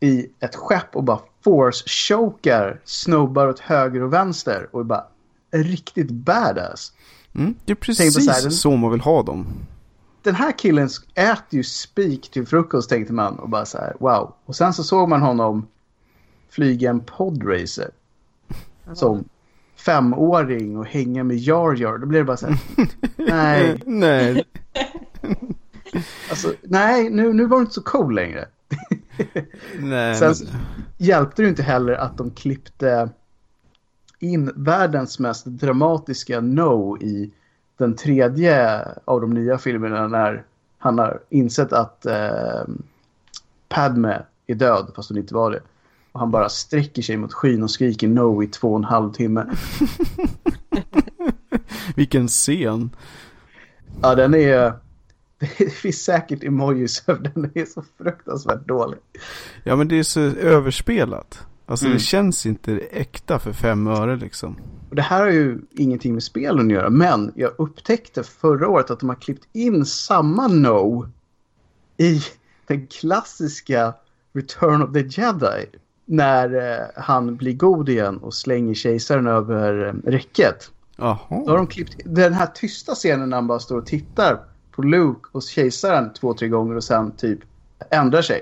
i 0.00 0.26
ett 0.40 0.56
skepp 0.56 0.96
och 0.96 1.04
bara 1.04 1.20
force-chokar 1.44 2.80
snubbar 2.84 3.48
åt 3.48 3.60
höger 3.60 4.02
och 4.02 4.12
vänster 4.12 4.68
och 4.72 4.80
är 4.80 4.84
bara 4.84 5.04
riktigt 5.50 6.10
badass. 6.10 6.92
Mm, 7.34 7.54
det 7.64 7.72
är 7.72 7.76
precis 7.76 8.24
så, 8.24 8.30
här, 8.30 8.50
så, 8.50 8.76
man 8.76 8.90
vill 8.90 9.00
ha 9.00 9.22
dem. 9.22 9.46
Den 10.22 10.34
här 10.34 10.58
killen 10.58 10.88
äter 11.14 11.46
ju 11.50 11.64
spik 11.64 12.30
till 12.30 12.46
frukost 12.46 12.90
tänkte 12.90 13.12
man 13.12 13.38
och 13.38 13.48
bara 13.48 13.66
så 13.66 13.78
här 13.78 13.96
wow. 14.00 14.34
Och 14.44 14.56
sen 14.56 14.74
så 14.74 14.84
såg 14.84 15.08
man 15.08 15.22
honom 15.22 15.66
flyga 16.50 16.90
en 16.90 17.00
podracer. 17.00 17.90
Som 18.94 19.24
femåring 19.76 20.78
och 20.78 20.86
hänga 20.86 21.24
med 21.24 21.36
Jar 21.36 21.74
Jar. 21.74 21.98
Då 21.98 22.06
blir 22.06 22.18
det 22.18 22.24
bara 22.24 22.36
så 22.36 22.46
här. 22.46 22.58
nej. 23.16 23.82
nej. 23.86 24.44
alltså, 26.30 26.52
nej, 26.62 27.10
nu, 27.10 27.32
nu 27.32 27.46
var 27.46 27.56
du 27.56 27.60
inte 27.60 27.74
så 27.74 27.82
cool 27.82 28.14
längre. 28.14 28.48
Nej, 29.78 30.14
Sen 30.14 30.34
men... 30.44 30.56
hjälpte 30.96 31.42
det 31.42 31.48
inte 31.48 31.62
heller 31.62 31.92
att 31.92 32.18
de 32.18 32.30
klippte 32.30 33.10
in 34.18 34.52
världens 34.54 35.18
mest 35.18 35.46
dramatiska 35.46 36.40
no 36.40 36.98
i 37.00 37.30
den 37.76 37.96
tredje 37.96 38.84
av 39.04 39.20
de 39.20 39.34
nya 39.34 39.58
filmerna 39.58 40.08
när 40.08 40.44
han 40.78 40.98
har 40.98 41.20
insett 41.28 41.72
att 41.72 42.06
eh, 42.06 42.64
Padme 43.68 44.22
är 44.46 44.54
död 44.54 44.92
fast 44.96 45.08
hon 45.08 45.18
inte 45.18 45.34
var 45.34 45.50
det. 45.50 45.60
Och 46.12 46.20
han 46.20 46.30
bara 46.30 46.48
sträcker 46.48 47.02
sig 47.02 47.16
mot 47.16 47.32
skyn 47.32 47.62
och 47.62 47.70
skriker 47.70 48.08
no 48.08 48.42
i 48.42 48.46
två 48.46 48.70
och 48.72 48.78
en 48.78 48.84
halv 48.84 49.12
timme. 49.12 49.46
Vilken 51.96 52.28
scen. 52.28 52.90
Ja, 54.02 54.14
den 54.14 54.34
är... 54.34 54.72
Det 55.58 55.72
finns 55.72 56.04
säkert 56.04 56.44
emojis 56.44 57.02
den 57.06 57.50
är 57.54 57.64
så 57.64 57.84
fruktansvärt 57.98 58.68
dålig. 58.68 58.98
Ja, 59.64 59.76
men 59.76 59.88
det 59.88 59.98
är 59.98 60.02
så 60.02 60.20
överspelat. 60.20 61.46
Alltså 61.70 61.86
Mm. 61.86 61.96
det 61.96 62.02
känns 62.02 62.46
inte 62.46 62.78
äkta 62.78 63.38
för 63.38 63.52
fem 63.52 63.86
öre 63.86 64.16
liksom. 64.16 64.56
Och 64.90 64.96
det 64.96 65.02
här 65.02 65.20
har 65.20 65.30
ju 65.30 65.58
ingenting 65.70 66.14
med 66.14 66.22
spelen 66.22 66.66
att 66.66 66.72
göra, 66.72 66.90
men 66.90 67.32
jag 67.34 67.52
upptäckte 67.58 68.22
förra 68.22 68.68
året 68.68 68.90
att 68.90 69.00
de 69.00 69.08
har 69.08 69.16
klippt 69.16 69.48
in 69.52 69.86
samma 69.86 70.48
No 70.48 71.08
i 71.96 72.22
den 72.66 72.86
klassiska 72.86 73.94
Return 74.32 74.82
of 74.82 74.92
the 74.92 75.00
Jedi. 75.00 75.66
När 76.04 76.72
eh, 76.72 77.02
han 77.02 77.36
blir 77.36 77.52
god 77.52 77.88
igen 77.88 78.18
och 78.18 78.34
slänger 78.34 78.74
kejsaren 78.74 79.26
över 79.26 79.86
eh, 79.86 80.10
räcket. 80.10 80.70
Då 81.28 81.50
har 81.50 81.56
de 81.56 81.66
klippt 81.66 81.96
den 82.04 82.32
här 82.32 82.46
tysta 82.46 82.94
scenen 82.94 83.28
när 83.28 83.36
han 83.36 83.46
bara 83.46 83.58
står 83.58 83.78
och 83.78 83.86
tittar 83.86 84.38
på 84.72 84.82
Luke 84.82 85.28
och 85.32 85.42
kejsaren 85.42 86.12
två, 86.12 86.34
tre 86.34 86.48
gånger 86.48 86.76
och 86.76 86.84
sen 86.84 87.10
typ 87.10 87.38
ändrar 87.90 88.22
sig. 88.22 88.40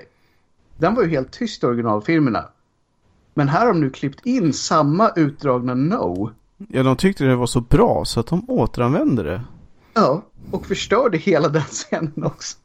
Den 0.77 0.95
var 0.95 1.03
ju 1.03 1.09
helt 1.09 1.31
tyst 1.31 1.63
i 1.63 1.65
originalfilmerna. 1.65 2.45
Men 3.37 3.47
här 3.47 3.59
har 3.59 3.73
de 3.73 3.79
nu 3.79 3.89
klippt 3.89 4.25
in 4.25 4.53
samma 4.53 5.11
utdragna 5.15 5.73
No. 5.73 6.31
Ja, 6.69 6.83
de 6.83 6.97
tyckte 6.97 7.23
det 7.23 7.35
var 7.35 7.47
så 7.47 7.61
bra 7.61 8.05
så 8.05 8.19
att 8.19 8.27
de 8.27 8.49
återanvände 8.49 9.23
det. 9.23 9.41
Ja, 9.93 10.21
och 10.51 10.65
förstörde 10.65 11.17
hela 11.17 11.49
den 11.49 11.61
scenen 11.61 12.23
också. 12.23 12.57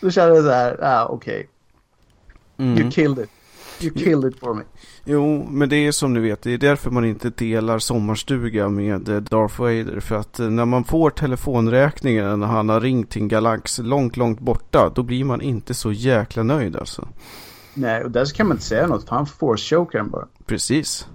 Då 0.00 0.10
kände 0.10 0.34
jag 0.34 0.44
så 0.44 0.50
här, 0.50 0.78
ah, 0.82 1.06
okej. 1.06 1.48
Mm. 2.56 2.78
You 2.78 2.90
killed 2.90 3.18
it. 3.18 3.30
You 3.80 3.94
killed 3.94 4.32
it 4.32 4.40
for 4.40 4.54
me. 4.54 4.62
Jo, 5.04 5.46
men 5.50 5.68
det 5.68 5.76
är 5.76 5.92
som 5.92 6.14
ni 6.14 6.20
vet, 6.20 6.42
det 6.42 6.52
är 6.52 6.58
därför 6.58 6.90
man 6.90 7.04
inte 7.04 7.30
delar 7.30 7.78
sommarstuga 7.78 8.68
med 8.68 9.08
eh, 9.08 9.16
Darth 9.16 9.60
Vader. 9.60 10.00
För 10.00 10.16
att 10.16 10.40
eh, 10.40 10.50
när 10.50 10.64
man 10.64 10.84
får 10.84 11.10
telefonräkningen 11.10 12.40
när 12.40 12.46
han 12.46 12.68
har 12.68 12.80
ringt 12.80 13.10
till 13.10 13.22
en 13.22 13.28
galax 13.28 13.78
långt, 13.78 14.16
långt 14.16 14.40
borta, 14.40 14.92
då 14.94 15.02
blir 15.02 15.24
man 15.24 15.40
inte 15.40 15.74
så 15.74 15.92
jäkla 15.92 16.42
nöjd 16.42 16.76
alltså. 16.76 17.08
Nej, 17.74 18.04
och 18.04 18.10
där 18.10 18.34
kan 18.34 18.46
man 18.46 18.56
inte 18.56 18.66
säga 18.66 18.86
något, 18.86 19.08
för 19.08 19.16
han 19.16 19.26
force-chokar 19.26 19.98
den 19.98 20.10
bara. 20.10 20.28
Precis. 20.46 21.06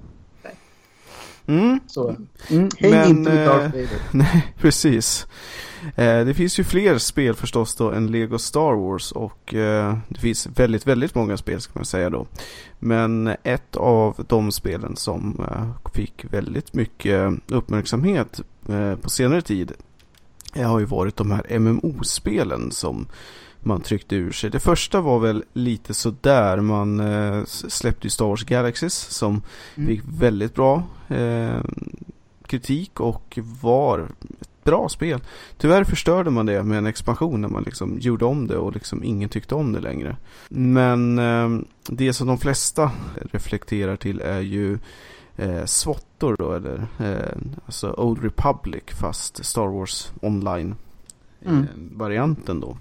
Mm, 1.47 1.79
Så, 1.87 2.09
mm, 2.49 2.69
häng 2.77 2.91
Men, 2.91 3.09
inte 3.09 3.31
med 3.31 3.47
Darth 3.47 3.65
eh, 3.65 3.71
Vader. 3.71 3.87
nej, 4.11 4.53
precis. 4.57 5.27
Eh, 5.95 6.25
det 6.25 6.33
finns 6.33 6.59
ju 6.59 6.63
fler 6.63 6.97
spel 6.97 7.35
förstås 7.35 7.75
då 7.75 7.91
än 7.91 8.11
Lego 8.11 8.37
Star 8.37 8.73
Wars 8.73 9.11
och 9.11 9.53
eh, 9.53 9.97
det 10.07 10.19
finns 10.19 10.47
väldigt, 10.47 10.87
väldigt 10.87 11.15
många 11.15 11.37
spel 11.37 11.61
ska 11.61 11.71
man 11.75 11.85
säga 11.85 12.09
då. 12.09 12.27
Men 12.79 13.35
ett 13.43 13.75
av 13.75 14.25
de 14.27 14.51
spelen 14.51 14.95
som 14.95 15.45
eh, 15.51 15.91
fick 15.93 16.25
väldigt 16.31 16.73
mycket 16.73 17.33
uppmärksamhet 17.47 18.41
eh, 18.69 18.95
på 18.95 19.09
senare 19.09 19.41
tid 19.41 19.71
eh, 20.55 20.69
har 20.71 20.79
ju 20.79 20.85
varit 20.85 21.15
de 21.15 21.31
här 21.31 21.59
MMO-spelen 21.59 22.71
som 22.71 23.07
man 23.59 23.81
tryckte 23.81 24.15
ur 24.15 24.31
sig. 24.31 24.49
Det 24.49 24.59
första 24.59 25.01
var 25.01 25.19
väl 25.19 25.43
lite 25.53 25.93
sådär. 25.93 26.57
Man 26.59 26.99
eh, 26.99 27.43
släppte 27.45 28.07
ju 28.07 28.09
Star 28.09 28.25
Wars 28.25 28.43
Galaxies 28.43 28.93
som 28.95 29.41
Mm. 29.75 29.87
fick 29.87 30.01
väldigt 30.19 30.55
bra 30.55 30.83
eh, 31.07 31.61
kritik 32.47 32.99
och 32.99 33.39
var 33.61 33.99
ett 34.41 34.63
bra 34.63 34.89
spel. 34.89 35.19
Tyvärr 35.57 35.83
förstörde 35.83 36.29
man 36.29 36.45
det 36.45 36.63
med 36.63 36.77
en 36.77 36.85
expansion 36.85 37.41
när 37.41 37.47
man 37.49 37.63
liksom 37.63 37.99
gjorde 37.99 38.25
om 38.25 38.47
det 38.47 38.57
och 38.57 38.73
liksom 38.73 39.03
ingen 39.03 39.29
tyckte 39.29 39.55
om 39.55 39.73
det 39.73 39.79
längre. 39.79 40.15
Men 40.49 41.19
eh, 41.19 41.49
det 41.89 42.13
som 42.13 42.27
de 42.27 42.37
flesta 42.37 42.91
reflekterar 43.31 43.95
till 43.95 44.21
är 44.21 44.39
ju 44.39 44.79
eh, 45.37 45.65
SWATor 45.65 46.35
då 46.39 46.53
eller 46.53 46.87
eh, 46.99 47.37
alltså 47.65 47.91
Old 47.97 48.23
Republic 48.23 48.83
fast 48.87 49.45
Star 49.45 49.67
Wars 49.67 50.11
online 50.21 50.75
Mm. 51.45 51.61
eh, 51.63 51.67
varianten 51.97 52.59
då. 52.59 52.77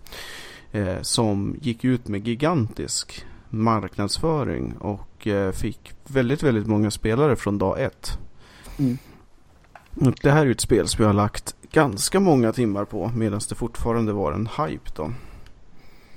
Eh, 0.77 1.03
som 1.03 1.57
gick 1.61 1.85
ut 1.85 2.09
med 2.09 2.29
gigantisk 2.29 3.25
marknadsföring 3.51 4.77
och 4.77 5.27
eh, 5.27 5.53
fick 5.53 5.93
väldigt, 6.07 6.43
väldigt 6.43 6.67
många 6.67 6.91
spelare 6.91 7.37
från 7.37 7.59
dag 7.59 7.83
ett. 7.83 8.19
Mm. 8.79 8.99
Det 10.23 10.31
här 10.31 10.47
är 10.47 10.51
ett 10.51 10.61
spel 10.61 10.89
som 10.89 11.03
jag 11.03 11.09
har 11.09 11.15
lagt 11.15 11.57
ganska 11.73 12.21
många 12.21 12.53
timmar 12.53 12.85
på 12.85 13.11
medan 13.15 13.41
det 13.49 13.55
fortfarande 13.55 14.13
var 14.13 14.33
en 14.33 14.49
hype 14.59 14.91
då. 14.97 15.13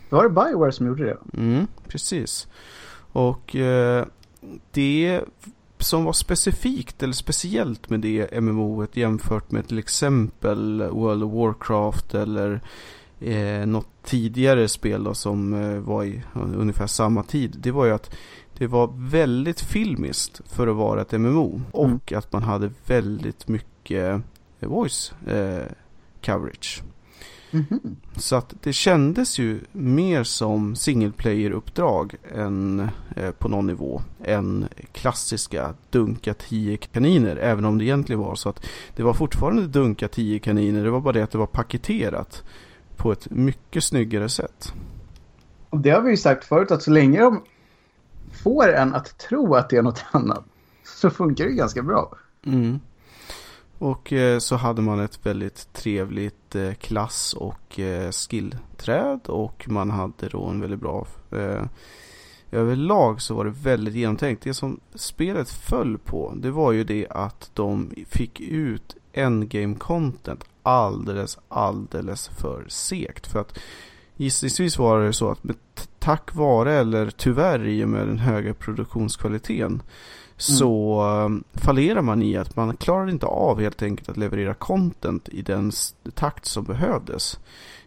Var 0.09 0.23
det 0.23 0.29
Bioware 0.29 0.71
som 0.71 0.87
gjorde 0.87 1.03
det? 1.03 1.17
Mm, 1.33 1.67
precis. 1.87 2.47
Och 3.11 3.55
eh, 3.55 4.05
det 4.71 5.21
som 5.77 6.03
var 6.03 6.13
specifikt 6.13 7.03
eller 7.03 7.13
speciellt 7.13 7.89
med 7.89 7.99
det 7.99 8.41
MMOet 8.41 8.97
jämfört 8.97 9.51
med 9.51 9.67
till 9.67 9.79
exempel 9.79 10.81
World 10.81 11.23
of 11.23 11.33
Warcraft 11.33 12.13
eller 12.13 12.61
eh, 13.19 13.65
något 13.65 13.87
tidigare 14.03 14.67
spel 14.67 15.03
då, 15.03 15.13
som 15.13 15.53
eh, 15.53 15.79
var 15.79 16.03
i 16.03 16.21
ungefär 16.33 16.87
samma 16.87 17.23
tid. 17.23 17.55
Det 17.59 17.71
var 17.71 17.85
ju 17.85 17.91
att 17.91 18.15
det 18.57 18.67
var 18.67 18.93
väldigt 18.95 19.61
filmiskt 19.61 20.41
för 20.45 20.67
att 20.67 20.75
vara 20.75 21.01
ett 21.01 21.11
MMO 21.11 21.61
och 21.71 22.13
att 22.13 22.33
man 22.33 22.43
hade 22.43 22.71
väldigt 22.85 23.47
mycket 23.47 24.21
eh, 24.59 24.69
voice 24.69 25.13
eh, 25.27 25.65
coverage. 26.21 26.83
Mhm. 27.51 27.95
Så 28.15 28.35
att 28.35 28.53
det 28.61 28.73
kändes 28.73 29.39
ju 29.39 29.59
mer 29.71 30.23
som 30.23 30.75
single 30.75 31.11
player-uppdrag 31.11 32.15
än 32.35 32.89
eh, 33.15 33.31
på 33.31 33.47
någon 33.47 33.67
nivå 33.67 34.01
än 34.23 34.67
klassiska 34.91 35.73
dunka 35.89 36.33
10 36.33 36.77
kaniner. 36.77 37.35
Även 37.35 37.65
om 37.65 37.77
det 37.77 37.83
egentligen 37.83 38.19
var 38.19 38.35
så 38.35 38.49
att 38.49 38.65
det 38.95 39.03
var 39.03 39.13
fortfarande 39.13 39.67
dunka 39.67 40.07
10 40.07 40.39
kaniner. 40.39 40.83
Det 40.83 40.91
var 40.91 41.01
bara 41.01 41.13
det 41.13 41.23
att 41.23 41.31
det 41.31 41.37
var 41.37 41.47
paketerat 41.47 42.43
på 42.99 43.11
ett 43.11 43.29
mycket 43.29 43.83
snyggare 43.83 44.29
sätt. 44.29 44.73
Och 45.69 45.79
det 45.79 45.89
har 45.89 46.01
vi 46.01 46.11
ju 46.11 46.17
sagt 46.17 46.45
förut 46.45 46.71
att 46.71 46.83
så 46.83 46.91
länge 46.91 47.21
de 47.21 47.43
får 48.43 48.73
en 48.73 48.95
att 48.95 49.17
tro 49.17 49.55
att 49.55 49.69
det 49.69 49.77
är 49.77 49.81
något 49.81 50.05
annat 50.11 50.43
så 50.83 51.09
funkar 51.09 51.45
det 51.45 51.51
ganska 51.51 51.83
bra. 51.83 52.13
Mm. 52.45 52.79
Och 53.77 54.13
eh, 54.13 54.39
så 54.39 54.55
hade 54.55 54.81
man 54.81 54.99
ett 54.99 55.25
väldigt 55.25 55.73
trevligt 55.73 56.55
eh, 56.55 56.73
klass 56.73 57.33
och 57.33 57.79
eh, 57.79 58.11
skillträd 58.11 59.19
och 59.25 59.65
man 59.69 59.89
hade 59.89 60.29
då 60.29 60.45
en 60.45 60.61
väldigt 60.61 60.79
bra 60.79 61.07
eh, 61.31 61.63
Överlag 62.51 63.21
så 63.21 63.35
var 63.35 63.45
det 63.45 63.51
väldigt 63.51 63.95
genomtänkt. 63.95 64.43
Det 64.43 64.53
som 64.53 64.79
spelet 64.95 65.49
föll 65.49 65.97
på 65.97 66.33
det 66.35 66.51
var 66.51 66.71
ju 66.71 66.83
det 66.83 67.07
att 67.09 67.51
de 67.53 67.93
fick 68.09 68.39
ut 68.39 68.95
endgame 69.13 69.75
content 69.75 70.43
alldeles, 70.63 71.37
alldeles 71.47 72.27
för 72.27 72.65
segt. 72.67 73.27
För 73.27 73.39
att 73.39 73.59
gissningsvis 74.15 74.77
var 74.77 75.01
det 75.01 75.13
så 75.13 75.31
att 75.31 75.39
tack 75.99 76.35
vare 76.35 76.73
eller 76.73 77.09
tyvärr 77.09 77.67
i 77.67 77.83
och 77.83 77.89
med 77.89 78.07
den 78.07 78.19
höga 78.19 78.53
produktionskvaliteten 78.53 79.81
så 80.37 81.03
um, 81.25 81.43
fallerar 81.53 82.01
man 82.01 82.23
i 82.23 82.37
att 82.37 82.55
man 82.55 82.77
klarar 82.77 83.09
inte 83.09 83.25
av 83.25 83.59
helt 83.59 83.81
enkelt 83.81 84.09
att 84.09 84.17
leverera 84.17 84.53
content 84.53 85.29
i 85.29 85.41
den 85.41 85.71
takt 86.13 86.45
som 86.45 86.63
behövdes. 86.63 87.39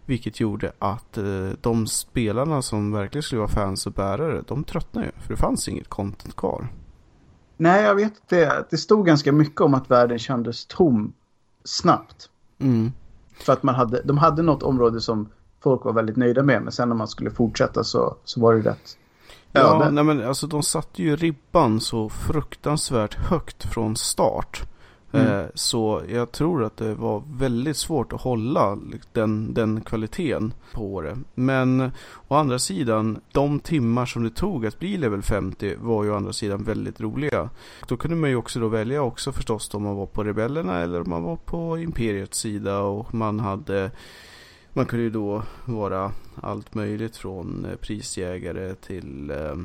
Vilket 0.05 0.41
gjorde 0.41 0.73
att 0.79 1.19
eh, 1.19 1.51
de 1.61 1.87
spelarna 1.87 2.63
som 2.63 2.93
verkligen 2.93 3.23
skulle 3.23 3.39
vara 3.39 3.51
fans 3.51 3.87
och 3.87 3.93
bärare, 3.93 4.43
de 4.47 4.65
tröttnade 4.65 5.07
ju. 5.07 5.13
För 5.23 5.35
det 5.35 5.41
fanns 5.41 5.69
inget 5.69 5.89
content 5.89 6.37
kvar. 6.37 6.69
Nej, 7.57 7.83
jag 7.83 7.95
vet 7.95 8.13
att 8.13 8.29
det, 8.29 8.67
det 8.71 8.77
stod 8.77 9.07
ganska 9.07 9.33
mycket 9.33 9.61
om 9.61 9.75
att 9.75 9.91
världen 9.91 10.19
kändes 10.19 10.67
tom 10.67 11.13
snabbt. 11.65 12.31
Mm. 12.63 12.93
För 13.35 13.53
att 13.53 13.63
man 13.63 13.75
hade, 13.75 14.03
de 14.05 14.19
hade 14.19 14.43
något 14.43 14.63
område 14.63 15.01
som 15.01 15.29
folk 15.63 15.85
var 15.85 15.93
väldigt 15.93 16.17
nöjda 16.17 16.43
med. 16.43 16.63
Men 16.63 16.73
sen 16.73 16.89
när 16.89 16.97
man 16.97 17.09
skulle 17.09 17.31
fortsätta 17.31 17.85
så, 17.85 18.17
så 18.25 18.41
var 18.41 18.55
det 18.55 18.71
rätt. 18.71 18.99
Ja, 19.53 19.77
öde. 19.77 19.91
nej 19.91 20.05
men 20.05 20.27
alltså 20.27 20.47
de 20.47 20.63
satte 20.63 21.03
ju 21.03 21.17
ribban 21.17 21.81
så 21.81 22.09
fruktansvärt 22.09 23.15
högt 23.15 23.65
från 23.65 23.97
start. 23.97 24.63
Mm. 25.13 25.27
Eh, 25.27 25.47
så 25.55 26.03
jag 26.09 26.33
tror 26.33 26.65
att 26.65 26.77
det 26.77 26.95
var 26.95 27.23
väldigt 27.33 27.77
svårt 27.77 28.13
att 28.13 28.21
hålla 28.21 28.79
den, 29.13 29.55
den 29.55 29.81
kvaliteten 29.81 30.55
på 30.73 31.01
det. 31.03 31.19
Men 31.35 31.91
å 32.29 32.35
andra 32.35 32.59
sidan, 32.59 33.21
de 33.33 33.61
timmar 33.61 34.07
som 34.07 34.25
det 34.25 34.31
tog 34.31 34.67
att 34.67 34.79
bli 34.79 34.97
level 34.97 35.23
50 35.23 35.77
var 35.81 36.05
ju 36.05 36.11
å 36.11 36.17
andra 36.17 36.33
sidan 36.33 36.65
väldigt 36.65 37.01
roliga. 37.01 37.51
Då 37.89 37.97
kunde 37.97 38.17
man 38.17 38.31
ju 38.31 38.37
också 38.37 38.61
då 38.61 38.69
välja 38.69 39.03
också 39.03 39.33
förstås 39.33 39.75
om 39.75 39.83
man 39.83 39.97
var 39.97 40.07
på 40.07 40.25
rebellerna 40.25 40.81
eller 40.81 41.01
om 41.01 41.11
man 41.11 41.23
var 41.23 41.37
på 41.37 41.79
imperiets 41.79 42.39
sida 42.39 42.79
och 42.79 43.15
man 43.15 43.41
hade 43.41 43.91
Man 44.75 44.87
kunde 44.87 45.03
ju 45.03 45.11
då 45.11 45.43
vara 45.65 46.13
allt 46.41 46.75
möjligt 46.75 47.17
från 47.17 47.65
eh, 47.65 47.77
prisjägare 47.77 48.75
till 48.75 49.31
eh, 49.31 49.57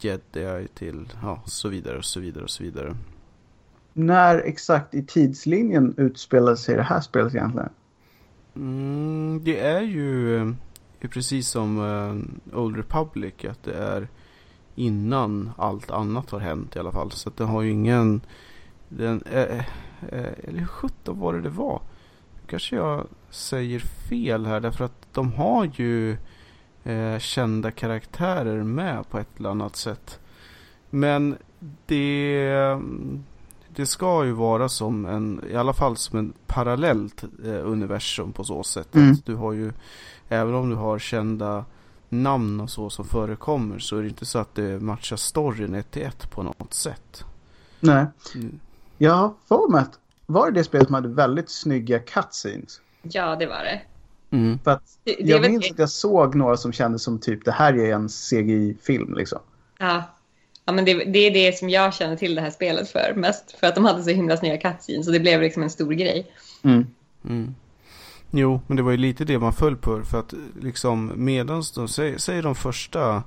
jedi 0.00 0.68
till 0.74 1.12
ja, 1.22 1.42
så 1.44 1.68
vidare 1.68 1.98
och 1.98 2.04
så 2.04 2.20
vidare 2.20 2.44
och 2.44 2.50
så 2.50 2.62
vidare. 2.62 2.96
När 3.98 4.38
exakt 4.38 4.94
i 4.94 5.02
tidslinjen 5.02 5.94
utspelar 5.96 6.54
sig 6.54 6.76
det 6.76 6.82
här 6.82 7.00
spelet 7.00 7.34
egentligen? 7.34 7.68
Mm, 8.56 9.40
det 9.44 9.60
är 9.60 9.80
ju 9.80 10.54
precis 11.00 11.48
som 11.48 11.78
uh, 11.78 12.58
Old 12.58 12.76
Republic 12.76 13.34
att 13.44 13.62
det 13.62 13.74
är 13.74 14.08
innan 14.74 15.50
allt 15.56 15.90
annat 15.90 16.30
har 16.30 16.38
hänt 16.38 16.76
i 16.76 16.78
alla 16.78 16.92
fall. 16.92 17.10
Så 17.10 17.28
att 17.28 17.36
det 17.36 17.44
har 17.44 17.62
ju 17.62 17.70
ingen... 17.70 18.20
Den, 18.88 19.22
äh, 19.22 19.42
äh, 19.42 19.64
eller 20.44 20.58
hur 20.58 20.66
sjutton 20.66 21.20
var 21.20 21.32
det 21.32 21.40
det 21.40 21.48
var? 21.48 21.80
Kanske 22.46 22.76
jag 22.76 23.06
säger 23.30 23.78
fel 23.78 24.46
här 24.46 24.60
därför 24.60 24.84
att 24.84 25.06
de 25.12 25.32
har 25.32 25.70
ju 25.74 26.16
eh, 26.84 27.18
kända 27.18 27.70
karaktärer 27.70 28.62
med 28.62 29.10
på 29.10 29.18
ett 29.18 29.38
eller 29.38 29.50
annat 29.50 29.76
sätt. 29.76 30.20
Men 30.90 31.36
det, 31.86 32.78
det 33.76 33.86
ska 33.86 34.24
ju 34.24 34.32
vara 34.32 34.68
som 34.68 35.06
en, 35.06 35.44
i 35.50 35.56
alla 35.56 35.72
fall 35.72 35.96
som 35.96 36.18
en 36.18 36.32
parallellt 36.46 37.24
eh, 37.44 37.70
universum 37.70 38.32
på 38.32 38.44
så 38.44 38.62
sätt. 38.64 38.94
Mm. 38.94 39.12
Att 39.12 39.26
du 39.26 39.34
har 39.34 39.52
ju, 39.52 39.72
även 40.28 40.54
om 40.54 40.70
du 40.70 40.76
har 40.76 40.98
kända 40.98 41.64
namn 42.08 42.60
och 42.60 42.70
så 42.70 42.90
som 42.90 43.04
förekommer 43.04 43.78
så 43.78 43.96
är 43.96 44.02
det 44.02 44.08
inte 44.08 44.26
så 44.26 44.38
att 44.38 44.54
det 44.54 44.82
matchar 44.82 45.16
storyn 45.16 45.74
ett 45.74 45.90
till 45.90 46.02
ett 46.02 46.30
på 46.30 46.42
något 46.42 46.74
sätt. 46.74 47.24
Nej. 47.80 48.06
Mm. 48.34 48.60
Jag 48.98 49.14
har 49.14 49.32
för 49.48 49.72
mig 49.72 49.80
att 49.80 49.98
var 50.26 50.50
det 50.50 50.60
det 50.60 50.64
spelet 50.64 50.86
som 50.86 50.94
hade 50.94 51.08
väldigt 51.08 51.50
snygga 51.50 51.98
cutscenes? 51.98 52.80
Ja, 53.02 53.36
det 53.36 53.46
var 53.46 53.64
det. 53.64 53.80
Mm. 54.30 54.58
För 54.58 54.70
att 54.70 54.98
det, 55.04 55.16
det 55.18 55.28
jag 55.28 55.50
minns 55.50 55.66
det. 55.66 55.72
att 55.72 55.78
jag 55.78 55.90
såg 55.90 56.34
några 56.34 56.56
som 56.56 56.72
kändes 56.72 57.02
som 57.02 57.18
typ 57.18 57.44
det 57.44 57.52
här 57.52 57.78
är 57.78 57.94
en 57.94 58.08
CGI-film 58.08 59.14
liksom. 59.14 59.38
Ja, 59.78 60.02
ja 60.66 60.72
men 60.72 60.84
det, 60.84 60.94
det, 60.94 61.18
är 61.18 61.30
det 61.30 61.58
som 61.58 61.70
jag 61.70 61.94
känner 61.94 62.16
till 62.16 62.34
det 62.34 62.40
här 62.40 62.50
spelet 62.50 62.88
för 62.88 63.14
mest. 63.16 63.56
För 63.60 63.66
att 63.66 63.74
de 63.74 63.84
hade 63.84 64.02
så 64.02 64.10
himla 64.10 64.36
snygga 64.36 64.56
cutscenes 64.56 65.06
så 65.06 65.12
det 65.12 65.20
blev 65.20 65.40
liksom 65.40 65.62
en 65.62 65.70
stor 65.70 65.92
grej. 65.92 66.26
Mm. 66.62 66.86
Mm. 67.24 67.54
Jo, 68.30 68.60
men 68.66 68.76
det 68.76 68.82
var 68.82 68.90
ju 68.90 68.96
lite 68.96 69.24
det 69.24 69.38
man 69.38 69.52
föll 69.52 69.76
på. 69.76 70.02
För 70.02 70.18
att 70.18 70.34
liksom 70.60 71.12
medans 71.16 71.72
de, 71.72 71.88
säg, 71.88 72.18
säg 72.18 72.42
de 72.42 72.54
första 72.54 73.22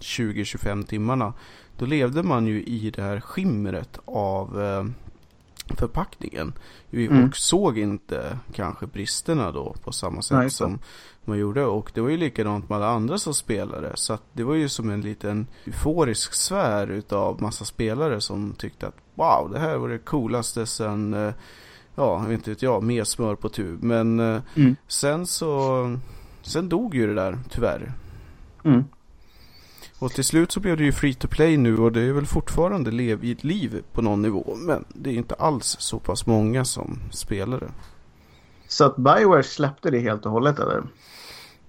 20-25 0.00 0.86
timmarna. 0.86 1.32
Då 1.78 1.86
levde 1.86 2.22
man 2.22 2.46
ju 2.46 2.62
i 2.62 2.92
det 2.96 3.02
här 3.02 3.20
skimret 3.20 3.98
av 4.04 4.62
eh, 4.62 4.84
förpackningen. 5.68 6.52
Vi 6.90 7.06
mm. 7.06 7.24
och 7.24 7.36
såg 7.36 7.78
inte 7.78 8.38
kanske 8.52 8.86
bristerna 8.86 9.52
då 9.52 9.74
på 9.84 9.92
samma 9.92 10.22
sätt 10.22 10.38
Nej, 10.38 10.50
som 10.50 10.78
man 11.24 11.38
gjorde. 11.38 11.64
Och 11.64 11.90
det 11.94 12.00
var 12.00 12.08
ju 12.08 12.16
likadant 12.16 12.68
med 12.68 12.76
alla 12.76 12.88
andra 12.88 13.18
som 13.18 13.34
spelade. 13.34 13.92
Så 13.94 14.12
att 14.12 14.22
det 14.32 14.44
var 14.44 14.54
ju 14.54 14.68
som 14.68 14.90
en 14.90 15.00
liten 15.00 15.46
euforisk 15.66 16.34
sfär 16.34 16.90
utav 16.90 17.42
massa 17.42 17.64
spelare 17.64 18.20
som 18.20 18.54
tyckte 18.58 18.86
att 18.86 18.96
wow, 19.14 19.50
det 19.52 19.58
här 19.58 19.76
var 19.76 19.88
det 19.88 19.98
coolaste 19.98 20.66
sen, 20.66 21.14
eh, 21.14 21.34
ja, 21.94 22.32
inte 22.32 22.50
vet 22.50 22.62
jag, 22.62 22.82
mer 22.82 23.04
smör 23.04 23.34
på 23.34 23.48
tub. 23.48 23.82
Men 23.82 24.20
eh, 24.20 24.42
mm. 24.54 24.76
sen 24.88 25.26
så, 25.26 25.98
sen 26.42 26.68
dog 26.68 26.94
ju 26.94 27.06
det 27.06 27.14
där 27.14 27.38
tyvärr. 27.50 27.92
Mm. 28.64 28.84
Och 29.98 30.12
till 30.12 30.24
slut 30.24 30.52
så 30.52 30.60
blev 30.60 30.76
det 30.76 30.84
ju 30.84 30.92
free 30.92 31.14
to 31.14 31.28
play 31.28 31.56
nu 31.56 31.76
och 31.76 31.92
det 31.92 32.00
är 32.00 32.12
väl 32.12 32.26
fortfarande 32.26 32.90
lev 32.90 33.24
i 33.24 33.32
ett 33.32 33.44
liv 33.44 33.82
på 33.92 34.02
någon 34.02 34.22
nivå. 34.22 34.56
Men 34.58 34.84
det 34.88 35.10
är 35.10 35.14
inte 35.14 35.34
alls 35.34 35.76
så 35.80 35.98
pass 35.98 36.26
många 36.26 36.64
som 36.64 36.98
spelar 37.10 37.60
det. 37.60 37.70
Så 38.68 38.84
att 38.84 38.96
Bioware 38.96 39.42
släppte 39.42 39.90
det 39.90 39.98
helt 39.98 40.26
och 40.26 40.32
hållet 40.32 40.58
eller? 40.58 40.82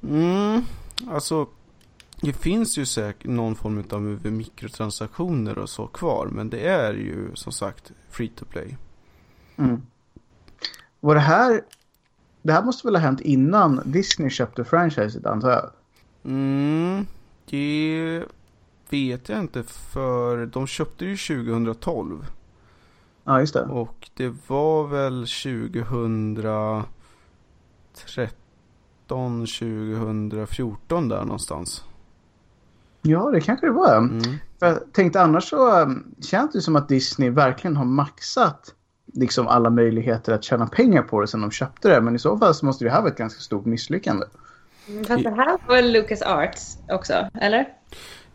Mm, 0.04 0.62
alltså 1.10 1.48
det 2.22 2.34
finns 2.34 2.78
ju 2.78 2.86
säkert 2.86 3.32
någon 3.32 3.56
form 3.56 3.84
av 3.92 4.32
mikrotransaktioner 4.32 5.58
och 5.58 5.70
så 5.70 5.88
kvar. 5.88 6.28
Men 6.32 6.50
det 6.50 6.68
är 6.68 6.94
ju 6.94 7.36
som 7.36 7.52
sagt 7.52 7.92
free 8.10 8.30
to 8.30 8.46
play. 8.46 8.78
Mm. 9.58 9.82
Var 11.00 11.16
det 11.16 11.22
här, 11.22 11.62
det 12.42 12.54
här 12.54 12.64
måste 12.64 12.88
väl 12.88 12.96
ha 12.96 13.02
hänt 13.02 13.22
innan 13.22 13.82
Disney 13.86 14.30
köpte 14.30 14.64
franchiset 14.64 15.26
antar 15.26 15.50
jag? 15.50 15.70
Mm, 16.24 17.06
det 17.50 18.24
vet 18.90 19.30
jag 19.30 19.40
inte 19.40 19.64
för 19.64 20.46
de 20.46 20.68
köpte 20.68 21.06
ju 21.06 21.18
2012. 21.18 22.26
Ja, 23.24 23.40
just 23.40 23.54
det. 23.54 23.64
Och 23.64 24.10
det 24.14 24.34
var 24.48 24.88
väl 24.88 25.28
2013, 25.28 26.86
2014 29.08 31.10
där 31.10 31.22
någonstans. 31.22 31.84
Ja, 33.02 33.32
det 33.32 33.42
kanske 33.42 33.66
det 33.66 33.72
var. 33.72 33.98
Mm. 33.98 34.22
För 34.60 34.66
jag 34.66 34.94
tänkte 34.94 35.22
annars 35.22 35.50
så 35.50 35.82
um, 35.82 36.16
känns 36.22 36.52
det 36.52 36.62
som 36.62 36.76
att 36.76 36.90
Disney 36.90 37.30
verkligen 37.30 37.78
har 37.78 37.86
maxat 37.86 38.76
liksom 39.14 39.48
alla 39.48 39.70
möjligheter 39.70 40.34
att 40.34 40.44
tjäna 40.44 40.68
pengar 40.68 41.02
på 41.02 41.22
det 41.22 41.28
sen 41.28 41.42
de 41.42 41.52
köpte 41.52 41.90
det. 41.90 42.02
Men 42.02 42.16
i 42.16 42.20
så 42.20 42.38
fall 42.38 42.56
så 42.56 42.66
måste 42.66 42.86
det 42.86 42.92
här 42.92 43.02
vara 43.02 43.12
ett 43.12 43.18
ganska 43.18 43.40
stort 43.40 43.66
misslyckande. 43.66 44.26
Fast 45.08 45.24
det 45.24 45.30
här 45.30 45.58
var 45.68 45.76
väl 45.76 45.92
Lucas 45.92 46.22
Arts 46.22 46.78
också, 46.90 47.14
eller? 47.42 47.66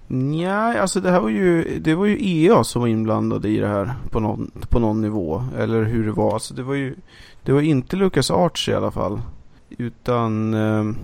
Nej, 0.07 0.79
alltså 0.79 1.01
det 1.01 1.11
här 1.11 1.21
var 1.21 1.29
ju, 1.29 1.79
det 1.79 1.95
var 1.95 2.07
ju 2.07 2.19
EA 2.21 2.65
som 2.65 2.81
var 2.83 2.89
inblandade 2.89 3.49
i 3.49 3.59
det 3.59 3.67
här 3.67 3.95
på 4.11 4.21
någon, 4.21 4.51
på 4.69 4.79
någon 4.79 5.01
nivå. 5.01 5.45
Eller 5.59 5.83
hur 5.83 6.07
det 6.07 6.13
var. 6.13 6.35
Alltså 6.35 6.55
det 6.55 6.63
var 6.63 6.75
ju, 6.75 6.95
det 7.43 7.53
var 7.53 7.61
inte 7.61 7.97
Lucas 7.97 8.31
Arts 8.31 8.69
i 8.69 8.75
alla 8.75 8.91
fall. 8.91 9.21
Utan, 9.69 10.55
eh, 10.55 10.97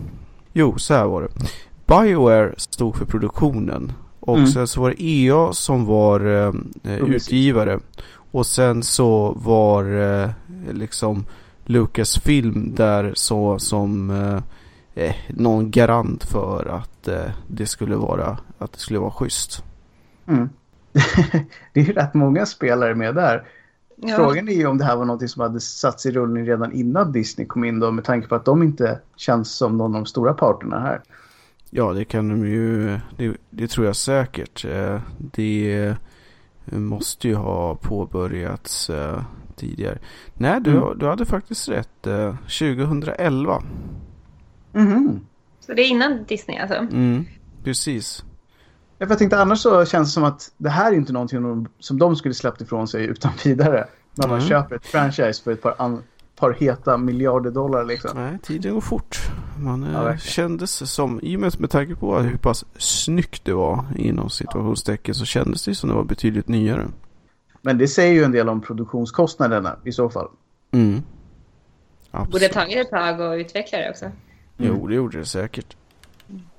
jo 0.53 0.79
så 0.79 0.95
här 0.95 1.05
var 1.05 1.23
det. 1.23 1.29
Bioware 1.87 2.55
stod 2.57 2.97
för 2.97 3.05
produktionen. 3.05 3.93
Och 4.21 4.37
mm. 4.37 4.47
sen 4.47 4.67
så 4.67 4.81
var 4.81 4.91
det 4.91 5.03
EA 5.03 5.53
som 5.53 5.85
var 5.85 6.21
eh, 6.21 6.99
utgivare. 6.99 7.79
Och 8.31 8.47
sen 8.47 8.83
så 8.83 9.33
var 9.37 9.85
eh, 9.85 10.31
liksom 10.73 11.25
Lucasfilm 11.65 12.75
där 12.75 13.13
så 13.15 13.59
som 13.59 14.11
eh, 14.11 14.43
eh, 14.97 15.15
någon 15.29 15.71
garant 15.71 16.25
för 16.25 16.69
att 16.69 17.09
eh, 17.09 17.31
det 17.49 17.67
skulle 17.67 17.97
vara 17.97 18.39
att 18.59 18.73
det 18.73 18.79
skulle 18.79 18.99
vara 18.99 19.11
schysst. 19.11 19.65
Mm. 20.27 20.49
det 21.73 21.81
är 21.81 21.85
ju 21.85 21.93
rätt 21.93 22.15
många 22.15 22.47
spelare 22.47 22.95
med 22.95 23.15
där. 23.15 23.49
Ja. 23.97 24.17
Frågan 24.17 24.49
är 24.49 24.53
ju 24.53 24.67
om 24.67 24.79
det 24.79 24.85
här 24.85 24.97
var 24.97 25.05
något 25.05 25.31
som 25.31 25.43
hade 25.43 25.61
satts 25.61 26.07
i 26.07 26.11
rullning 26.11 26.47
redan 26.47 26.73
innan 26.73 27.13
Disney 27.13 27.47
kom 27.47 27.65
in 27.65 27.81
då 27.81 27.91
med 27.91 28.05
tanke 28.05 28.29
på 28.29 28.35
att 28.35 28.45
de 28.45 28.63
inte 28.63 29.01
känns 29.17 29.57
som 29.57 29.79
någon 29.79 29.95
av 29.95 30.03
de 30.03 30.07
stora 30.07 30.35
parterna 30.35 30.81
här. 30.81 31.03
Ja, 31.71 31.93
det 31.93 32.05
kan 32.05 32.29
de 32.29 32.47
ju. 32.49 32.99
Det, 33.17 33.37
det 33.51 33.69
tror 33.69 33.87
jag 33.87 33.97
säkert. 33.97 34.65
Eh, 34.65 35.01
det 35.17 35.97
måste 36.67 37.29
ju 37.29 37.35
ha 37.35 37.75
påbörjats 37.75 38.91
eh, 38.91 39.23
tidigare. 39.57 39.99
Nej, 40.35 40.61
du, 40.61 40.71
mm. 40.71 40.99
du 40.99 41.07
hade 41.07 41.27
faktiskt 41.27 41.69
rätt. 41.69 42.03
2011. 42.03 43.63
Mm. 44.77 45.21
Så 45.61 45.75
det 45.75 45.83
är 45.83 45.89
innan 45.89 46.25
Disney 46.25 46.59
alltså? 46.59 46.77
Mm, 46.77 47.25
precis. 47.65 48.25
Jag 48.99 49.19
tänkte 49.19 49.41
annars 49.41 49.59
så 49.59 49.85
känns 49.85 50.09
det 50.09 50.13
som 50.13 50.25
att 50.25 50.53
det 50.57 50.71
här 50.71 50.93
är 50.93 50.97
inte 50.97 51.13
någonting 51.13 51.67
som 51.79 51.99
de 51.99 52.17
skulle 52.17 52.35
släppt 52.35 52.61
ifrån 52.61 52.89
sig 52.89 53.05
utan 53.05 53.33
vidare. 53.45 53.87
När 54.15 54.29
man 54.29 54.39
mm. 54.39 54.49
köper 54.49 54.77
ett 54.77 54.87
franchise 54.87 55.43
för 55.43 55.53
ett 55.53 55.63
par, 55.63 56.03
par 56.37 56.53
heta 56.53 56.97
miljarder 56.97 57.51
dollar 57.51 57.85
liksom. 57.85 58.11
Nej, 58.15 58.39
tiden 58.43 58.75
går 58.75 58.81
fort. 58.81 59.17
Man 59.59 59.83
ja, 59.83 60.11
eh, 60.11 60.17
kändes 60.19 60.93
som, 60.93 61.21
i 61.23 61.37
och 61.37 61.41
med, 61.41 61.61
med 61.61 61.71
tanke 61.71 61.95
på 61.95 62.19
hur 62.19 62.37
pass 62.37 62.65
snyggt 62.77 63.45
det 63.45 63.53
var 63.53 63.85
inom 63.97 64.31
situationstecken 64.31 65.15
så 65.15 65.25
kändes 65.25 65.65
det 65.65 65.75
som 65.75 65.89
det 65.89 65.95
var 65.95 66.05
betydligt 66.05 66.49
nyare. 66.49 66.87
Men 67.63 67.79
det 67.79 67.89
säger 67.89 68.13
ju 68.13 68.25
en 68.25 68.33
del 68.33 68.49
om 68.49 68.61
produktionskostnaderna 68.61 69.77
i 69.85 69.93
så 69.93 70.11
fall. 70.11 70.29
Mm. 70.73 71.03
Absolut. 72.11 72.33
Borde 72.33 72.49
tagit 72.49 72.77
ett 72.77 72.91
tag 72.91 73.23
att 73.23 73.39
utveckla 73.39 73.79
det 73.79 73.91
också. 73.91 74.11
Jo, 74.57 74.75
mm. 74.75 74.89
det 74.89 74.95
gjorde 74.95 75.19
det 75.19 75.25
säkert. 75.25 75.77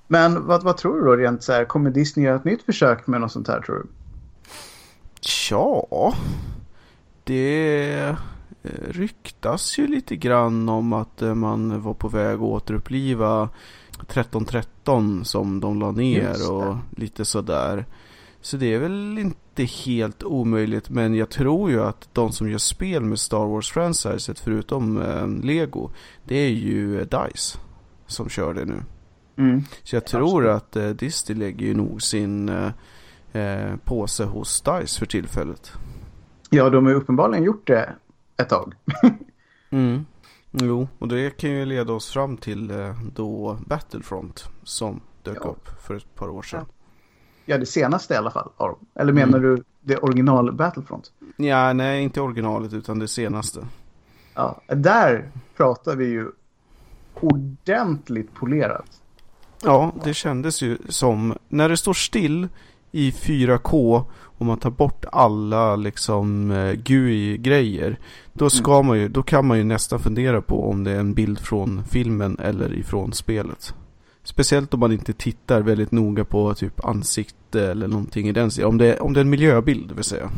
Men 0.07 0.47
vad, 0.47 0.63
vad 0.63 0.77
tror 0.77 0.99
du 0.99 1.05
då 1.05 1.15
rent 1.15 1.43
så 1.43 1.53
här? 1.53 1.65
Kommer 1.65 1.89
Disney 1.89 2.25
göra 2.25 2.35
ett 2.35 2.45
nytt 2.45 2.63
försök 2.63 3.07
med 3.07 3.21
något 3.21 3.31
sånt 3.31 3.47
här 3.47 3.61
tror 3.61 3.75
du? 3.75 3.87
Ja, 5.49 6.13
det 7.23 8.15
eh, 8.63 8.71
ryktas 8.89 9.77
ju 9.77 9.87
lite 9.87 10.15
grann 10.15 10.69
om 10.69 10.93
att 10.93 11.21
eh, 11.21 11.35
man 11.35 11.81
var 11.81 11.93
på 11.93 12.07
väg 12.07 12.35
att 12.35 12.41
återuppliva 12.41 13.49
1313 14.01 15.25
som 15.25 15.59
de 15.59 15.79
la 15.79 15.91
ner 15.91 16.51
och 16.51 16.75
lite 16.97 17.25
sådär. 17.25 17.85
Så 18.41 18.57
det 18.57 18.73
är 18.73 18.79
väl 18.79 19.17
inte 19.17 19.63
helt 19.63 20.23
omöjligt 20.23 20.89
men 20.89 21.15
jag 21.15 21.29
tror 21.29 21.71
ju 21.71 21.83
att 21.83 22.09
de 22.13 22.31
som 22.31 22.49
gör 22.49 22.57
spel 22.57 23.03
med 23.03 23.19
Star 23.19 23.45
Wars-franchiset 23.45 24.39
förutom 24.39 25.01
eh, 25.01 25.27
Lego 25.27 25.89
det 26.23 26.35
är 26.35 26.49
ju 26.49 27.05
DICE 27.05 27.59
som 28.07 28.29
kör 28.29 28.53
det 28.53 28.65
nu. 28.65 28.83
Mm. 29.35 29.63
Så 29.83 29.95
jag 29.95 30.05
tror 30.05 30.47
Absolut. 30.47 30.49
att 30.49 30.75
eh, 30.75 30.89
Disney 30.89 31.37
lägger 31.37 31.65
ju 31.65 31.73
nog 31.73 32.01
sin 32.01 32.49
eh, 32.49 32.71
eh, 33.31 33.75
påse 33.83 34.23
hos 34.25 34.61
DICE 34.61 34.99
för 34.99 35.05
tillfället. 35.05 35.71
Ja, 36.49 36.69
de 36.69 36.85
har 36.85 36.91
ju 36.91 36.97
uppenbarligen 36.97 37.43
gjort 37.43 37.67
det 37.67 37.89
ett 38.37 38.49
tag. 38.49 38.73
mm. 39.69 40.05
Jo, 40.51 40.87
och 40.99 41.07
det 41.07 41.37
kan 41.37 41.49
ju 41.49 41.65
leda 41.65 41.93
oss 41.93 42.09
fram 42.09 42.37
till 42.37 42.71
eh, 42.71 42.95
då 43.15 43.57
Battlefront 43.65 44.49
som 44.63 45.01
dök 45.23 45.37
Ja. 45.41 45.49
upp 45.49 45.81
för 45.81 45.95
ett 45.95 46.15
par 46.15 46.29
år 46.29 46.41
sedan. 46.41 46.65
Ja, 47.45 47.57
det 47.57 47.65
senaste 47.65 48.13
i 48.13 48.17
alla 48.17 48.31
fall. 48.31 48.49
Eller 48.95 49.13
menar 49.13 49.39
du 49.39 49.63
det 49.81 49.97
original 49.97 50.51
Battlefront? 50.53 51.11
Ja, 51.35 51.73
nej, 51.73 52.03
inte 52.03 52.21
originalet 52.21 52.73
utan 52.73 52.99
det 52.99 53.07
senaste. 53.07 53.67
Ja, 54.33 54.61
där 54.67 55.31
pratar 55.57 55.95
vi 55.95 56.05
ju 56.05 56.31
ordentligt 57.23 58.33
polerat. 58.33 59.01
Ja, 59.63 59.91
det 60.03 60.13
kändes 60.13 60.61
ju 60.61 60.77
som 60.89 61.37
när 61.49 61.69
det 61.69 61.77
står 61.77 61.93
still 61.93 62.47
i 62.91 63.11
4K 63.11 64.03
och 64.13 64.45
man 64.45 64.57
tar 64.57 64.69
bort 64.69 65.05
alla 65.11 65.75
liksom 65.75 66.51
eh, 66.51 66.71
GUI-grejer. 66.71 67.99
Då 68.33 68.49
ska 68.49 68.81
man 68.81 68.99
ju, 68.99 69.07
då 69.07 69.23
kan 69.23 69.45
man 69.45 69.57
ju 69.57 69.63
nästan 69.63 69.99
fundera 69.99 70.41
på 70.41 70.69
om 70.69 70.83
det 70.83 70.91
är 70.91 70.99
en 70.99 71.13
bild 71.13 71.39
från 71.39 71.83
filmen 71.83 72.39
eller 72.39 72.73
ifrån 72.73 73.13
spelet. 73.13 73.73
Speciellt 74.23 74.73
om 74.73 74.79
man 74.79 74.91
inte 74.91 75.13
tittar 75.13 75.61
väldigt 75.61 75.91
noga 75.91 76.25
på 76.25 76.53
typ 76.53 76.85
ansikte 76.85 77.71
eller 77.71 77.87
någonting 77.87 78.27
i 78.27 78.31
den. 78.31 78.49
Om 78.63 78.77
det, 78.77 78.99
om 78.99 79.13
det 79.13 79.19
är 79.19 79.21
en 79.21 79.29
miljöbild 79.29 79.91
vill 79.91 80.03
säga. 80.03 80.29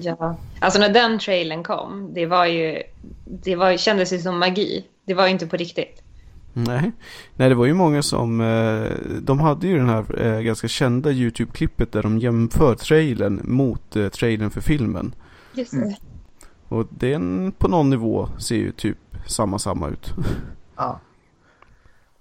Ja. 0.00 0.36
Alltså 0.60 0.78
när 0.80 0.88
den 0.88 1.18
trailern 1.18 1.62
kom, 1.62 2.10
det 2.14 2.26
var 2.26 2.46
ju... 2.46 2.82
Det 3.24 3.56
var, 3.56 3.76
kändes 3.76 4.12
ju 4.12 4.18
som 4.18 4.38
magi. 4.38 4.84
Det 5.04 5.14
var 5.14 5.26
ju 5.26 5.32
inte 5.32 5.46
på 5.46 5.56
riktigt. 5.56 6.02
Nej. 6.52 6.92
Nej, 7.36 7.48
det 7.48 7.54
var 7.54 7.66
ju 7.66 7.74
många 7.74 8.02
som... 8.02 8.40
Eh, 8.40 8.90
de 9.22 9.40
hade 9.40 9.66
ju 9.66 9.76
den 9.76 9.88
här 9.88 10.22
eh, 10.22 10.40
ganska 10.40 10.68
kända 10.68 11.10
YouTube-klippet 11.10 11.92
där 11.92 12.02
de 12.02 12.18
jämför 12.18 12.74
trailern 12.74 13.40
mot 13.44 13.96
eh, 13.96 14.08
trailern 14.08 14.50
för 14.50 14.60
filmen. 14.60 15.14
Just 15.54 15.72
Mm. 15.72 15.88
det. 15.88 15.96
Och 16.68 16.86
den 16.90 17.52
på 17.58 17.68
någon 17.68 17.90
nivå 17.90 18.28
ser 18.38 18.56
ju 18.56 18.72
typ 18.72 18.98
samma 19.26 19.58
samma 19.58 19.88
ut. 19.88 20.14
Ja. 20.76 21.00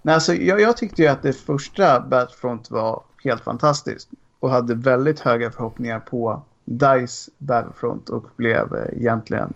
Nej, 0.01 0.15
alltså, 0.15 0.33
jag, 0.33 0.61
jag 0.61 0.77
tyckte 0.77 1.01
ju 1.01 1.07
att 1.07 1.21
det 1.21 1.33
första 1.33 1.99
Battlefront 1.99 2.71
var 2.71 3.03
helt 3.23 3.43
fantastiskt. 3.43 4.09
Och 4.39 4.49
hade 4.49 4.75
väldigt 4.75 5.19
höga 5.19 5.51
förhoppningar 5.51 5.99
på 5.99 6.41
DICE 6.65 7.31
Battlefront 7.37 8.09
och 8.09 8.25
blev 8.35 8.87
egentligen 8.93 9.53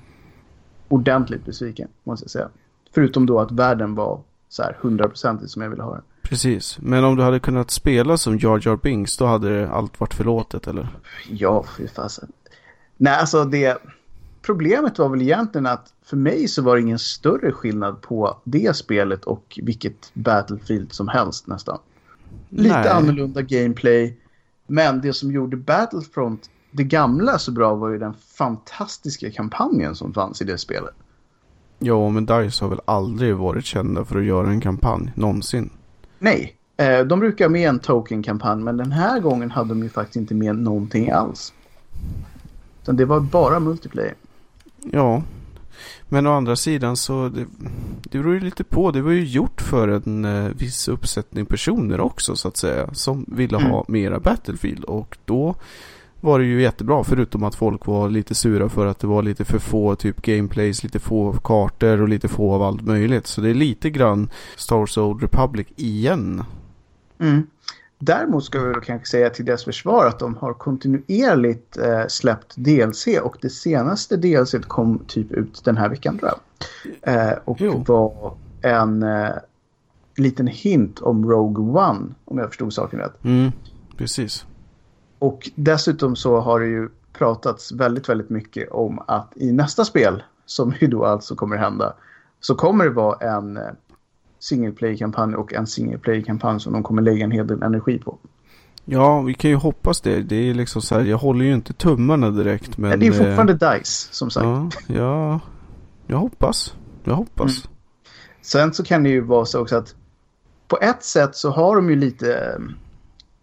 ordentligt 0.87 1.45
besviken, 1.45 1.87
måste 2.03 2.23
jag 2.23 2.31
säga. 2.31 2.49
Förutom 2.97 3.25
då 3.25 3.39
att 3.39 3.51
världen 3.51 3.95
var 3.95 4.21
så 4.49 4.63
här 4.63 4.77
100% 4.81 5.47
som 5.47 5.61
jag 5.61 5.69
ville 5.69 5.83
ha 5.83 5.93
den. 5.93 6.03
Precis. 6.21 6.77
Men 6.81 7.03
om 7.03 7.15
du 7.15 7.23
hade 7.23 7.39
kunnat 7.39 7.71
spela 7.71 8.17
som 8.17 8.37
Jar 8.37 8.61
Jar 8.63 8.75
Binks 8.75 9.17
då 9.17 9.25
hade 9.25 9.69
allt 9.69 9.99
varit 9.99 10.13
förlåtet 10.13 10.67
eller? 10.67 10.87
Ja, 11.29 11.65
fy 11.77 11.87
fasen. 11.87 12.31
Nej, 12.97 13.19
alltså 13.19 13.45
det... 13.45 13.77
Problemet 14.41 14.99
var 14.99 15.09
väl 15.09 15.21
egentligen 15.21 15.65
att 15.65 15.93
för 16.05 16.17
mig 16.17 16.47
så 16.47 16.61
var 16.61 16.75
det 16.75 16.81
ingen 16.81 16.99
större 16.99 17.51
skillnad 17.51 18.01
på 18.01 18.37
det 18.43 18.75
spelet 18.75 19.25
och 19.25 19.59
vilket 19.63 20.11
Battlefield 20.13 20.93
som 20.93 21.07
helst 21.07 21.47
nästan. 21.47 21.79
Lite 22.49 22.79
Nej. 22.79 22.89
annorlunda 22.89 23.41
gameplay. 23.41 24.17
Men 24.67 25.01
det 25.01 25.13
som 25.13 25.31
gjorde 25.31 25.57
Battlefront 25.57 26.49
det 26.71 26.83
gamla 26.83 27.39
så 27.39 27.51
bra 27.51 27.75
var 27.75 27.89
ju 27.89 27.97
den 27.97 28.13
fantastiska 28.13 29.31
kampanjen 29.31 29.95
som 29.95 30.13
fanns 30.13 30.41
i 30.41 30.45
det 30.45 30.57
spelet. 30.57 30.95
Ja, 31.79 32.09
men 32.09 32.25
DICE 32.25 32.63
har 32.65 32.69
väl 32.69 32.81
aldrig 32.85 33.35
varit 33.35 33.65
kända 33.65 34.05
för 34.05 34.19
att 34.19 34.25
göra 34.25 34.49
en 34.49 34.61
kampanj, 34.61 35.11
någonsin. 35.15 35.69
Nej, 36.19 36.55
eh, 36.77 36.99
de 36.99 37.19
brukar 37.19 37.45
ha 37.45 37.49
med 37.49 37.69
en 37.69 37.79
token-kampanj 37.79 38.63
men 38.63 38.77
den 38.77 38.91
här 38.91 39.19
gången 39.19 39.51
hade 39.51 39.69
de 39.69 39.83
ju 39.83 39.89
faktiskt 39.89 40.15
inte 40.15 40.35
med 40.35 40.55
någonting 40.55 41.09
alls. 41.09 41.53
Utan 42.81 42.97
det 42.97 43.05
var 43.05 43.19
bara 43.19 43.59
multiplayer. 43.59 44.15
Ja. 44.91 45.23
Men 46.09 46.27
å 46.27 46.33
andra 46.33 46.55
sidan 46.55 46.97
så 46.97 47.29
det, 47.29 47.45
det 48.03 48.17
beror 48.17 48.33
ju 48.33 48.39
lite 48.39 48.63
på. 48.63 48.91
Det 48.91 49.01
var 49.01 49.11
ju 49.11 49.25
gjort 49.25 49.61
för 49.61 49.87
en 49.87 50.25
eh, 50.25 50.51
viss 50.55 50.87
uppsättning 50.87 51.45
personer 51.45 51.99
också 51.99 52.35
så 52.35 52.47
att 52.47 52.57
säga. 52.57 52.93
Som 52.93 53.25
ville 53.27 53.57
ha 53.57 53.85
mera 53.87 54.19
Battlefield. 54.19 54.83
Och 54.83 55.17
då 55.25 55.55
var 56.21 56.39
det 56.39 56.45
ju 56.45 56.61
jättebra. 56.61 57.03
Förutom 57.03 57.43
att 57.43 57.55
folk 57.55 57.85
var 57.85 58.09
lite 58.09 58.35
sura 58.35 58.69
för 58.69 58.85
att 58.85 58.99
det 58.99 59.07
var 59.07 59.23
lite 59.23 59.45
för 59.45 59.59
få 59.59 59.95
typ 59.95 60.21
gameplays, 60.21 60.83
lite 60.83 60.99
få 60.99 61.33
kartor 61.33 62.01
och 62.01 62.09
lite 62.09 62.27
få 62.27 62.53
av 62.53 62.61
allt 62.63 62.81
möjligt. 62.81 63.27
Så 63.27 63.41
det 63.41 63.49
är 63.49 63.53
lite 63.53 63.89
grann 63.89 64.29
Star 64.55 64.75
Wars 64.77 64.97
Old 64.97 65.21
Republic 65.21 65.67
igen. 65.75 66.43
Mm. 67.19 67.47
Däremot 67.99 68.43
ska 68.43 68.59
vi 68.59 68.73
kanske 68.85 69.07
säga 69.07 69.29
till 69.29 69.45
deras 69.45 69.63
försvar 69.65 70.05
att 70.05 70.19
de 70.19 70.35
har 70.35 70.53
kontinuerligt 70.53 71.77
eh, 71.77 72.07
släppt 72.07 72.55
DLC 72.55 73.07
och 73.23 73.37
det 73.41 73.49
senaste 73.49 74.17
DLC 74.17 74.55
kom 74.67 74.99
typ 75.07 75.31
ut 75.31 75.61
den 75.65 75.77
här 75.77 75.89
veckan 75.89 76.17
tror 76.19 76.31
jag. 76.31 76.39
Eh, 77.15 77.37
och 77.45 77.57
Jo. 77.59 77.83
var 77.87 78.33
en 78.61 79.03
eh, 79.03 79.29
liten 80.17 80.47
hint 80.47 80.99
om 80.99 81.29
Rogue 81.29 81.81
One 81.81 82.05
om 82.25 82.37
jag 82.37 82.47
förstod 82.47 82.73
saken 82.73 82.99
rätt. 82.99 83.23
Mm, 83.23 83.51
precis. 83.97 84.45
Och 85.19 85.49
dessutom 85.55 86.15
så 86.15 86.39
har 86.39 86.59
det 86.59 86.67
ju 86.67 86.89
pratats 87.13 87.71
väldigt, 87.71 88.09
väldigt 88.09 88.29
mycket 88.29 88.71
om 88.71 88.99
att 89.07 89.31
i 89.35 89.51
nästa 89.51 89.85
spel, 89.85 90.23
som 90.45 90.73
ju 90.79 90.87
då 90.87 91.05
alltså 91.05 91.35
kommer 91.35 91.57
hända, 91.57 91.93
så 92.39 92.55
kommer 92.55 92.85
det 92.85 92.91
vara 92.91 93.35
en 93.35 93.57
eh, 93.57 93.63
single 94.39 94.71
play-kampanj 94.71 95.35
och 95.35 95.53
en 95.53 95.67
single 95.67 95.97
play-kampanj 95.97 96.59
som 96.59 96.73
de 96.73 96.83
kommer 96.83 97.01
lägga 97.01 97.23
en 97.23 97.31
hel 97.31 97.47
del 97.47 97.63
energi 97.63 97.99
på. 97.99 98.17
Ja, 98.85 99.21
vi 99.21 99.33
kan 99.33 99.51
ju 99.51 99.55
hoppas 99.55 100.01
det. 100.01 100.21
Det 100.21 100.49
är 100.49 100.53
liksom 100.53 100.81
så 100.81 100.95
här, 100.95 101.05
jag 101.05 101.17
håller 101.17 101.45
ju 101.45 101.53
inte 101.53 101.73
tummarna 101.73 102.29
direkt. 102.29 102.77
Men, 102.77 102.99
det 102.99 103.07
är 103.07 103.11
eh, 103.11 103.17
fortfarande 103.17 103.53
DICE, 103.53 104.07
som 104.11 104.29
sagt. 104.29 104.45
Ja, 104.45 104.69
ja, 104.87 105.39
jag 106.07 106.17
hoppas. 106.17 106.73
Jag 107.03 107.15
hoppas. 107.15 107.65
Mm. 107.65 107.75
Sen 108.41 108.73
så 108.73 108.83
kan 108.83 109.03
det 109.03 109.09
ju 109.09 109.21
vara 109.21 109.45
så 109.45 109.61
också 109.61 109.75
att 109.75 109.95
på 110.67 110.77
ett 110.81 111.03
sätt 111.03 111.35
så 111.35 111.49
har 111.49 111.75
de 111.75 111.89
ju 111.89 111.95
lite 111.95 112.35
eh, 112.35 112.59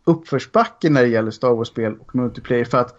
uppförsbacke 0.04 0.90
när 0.90 1.02
det 1.02 1.08
gäller 1.08 1.30
Star 1.30 1.50
Wars-spel 1.54 1.94
och 2.00 2.14
multiplayer. 2.14 2.64
För 2.64 2.78
att 2.78 2.98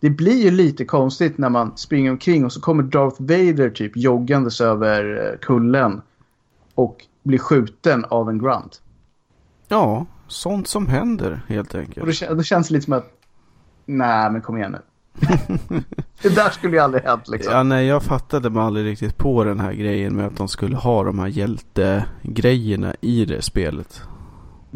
det 0.00 0.10
blir 0.10 0.44
ju 0.44 0.50
lite 0.50 0.84
konstigt 0.84 1.38
när 1.38 1.48
man 1.48 1.76
springer 1.76 2.10
omkring 2.10 2.44
och 2.44 2.52
så 2.52 2.60
kommer 2.60 2.82
Darth 2.82 3.16
Vader 3.22 3.70
typ 3.70 3.96
joggandes 3.96 4.60
över 4.60 5.30
eh, 5.32 5.38
kullen 5.38 6.02
och 6.74 7.04
blir 7.22 7.38
skjuten 7.38 8.04
av 8.04 8.28
en 8.30 8.38
grunt. 8.38 8.82
Ja, 9.68 10.06
sånt 10.28 10.68
som 10.68 10.86
händer 10.86 11.42
helt 11.48 11.74
Och 11.74 11.80
enkelt. 11.80 12.06
då, 12.06 12.12
kä- 12.12 12.34
då 12.34 12.42
känns 12.42 12.68
det 12.68 12.74
lite 12.74 12.84
som 12.84 12.92
att 12.94 13.10
nej 13.86 14.30
men 14.30 14.40
kom 14.42 14.56
igen 14.56 14.72
nu. 14.72 14.78
det 16.22 16.28
där 16.28 16.50
skulle 16.50 16.72
ju 16.76 16.78
aldrig 16.82 17.02
hänt 17.04 17.28
liksom. 17.28 17.52
Ja, 17.52 17.62
nej, 17.62 17.86
jag 17.86 18.02
fattade 18.02 18.50
mig 18.50 18.62
aldrig 18.62 18.86
riktigt 18.86 19.16
på 19.16 19.44
den 19.44 19.60
här 19.60 19.72
grejen 19.72 20.16
med 20.16 20.26
att 20.26 20.36
de 20.36 20.48
skulle 20.48 20.76
ha 20.76 21.04
de 21.04 21.18
här 21.18 21.26
hjältegrejerna 21.26 22.94
i 23.00 23.24
det 23.24 23.42
spelet. 23.42 24.02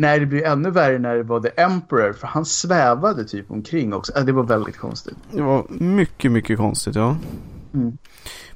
Nej, 0.01 0.21
det 0.21 0.27
blir 0.27 0.45
ännu 0.45 0.71
värre 0.71 0.99
när 0.99 1.15
det 1.17 1.23
var 1.23 1.41
The 1.41 1.49
Emperor 1.61 2.13
för 2.13 2.27
han 2.27 2.45
svävade 2.45 3.25
typ 3.25 3.51
omkring 3.51 3.95
också. 3.95 4.13
Äh, 4.19 4.25
Det 4.25 4.33
var 4.33 4.43
väldigt 4.43 4.77
konstigt. 4.77 5.17
Det 5.31 5.43
var 5.43 5.67
mycket, 5.69 6.33
mycket 6.33 6.57
konstigt, 6.59 6.95
ja. 6.97 7.17
Mm. 7.75 7.99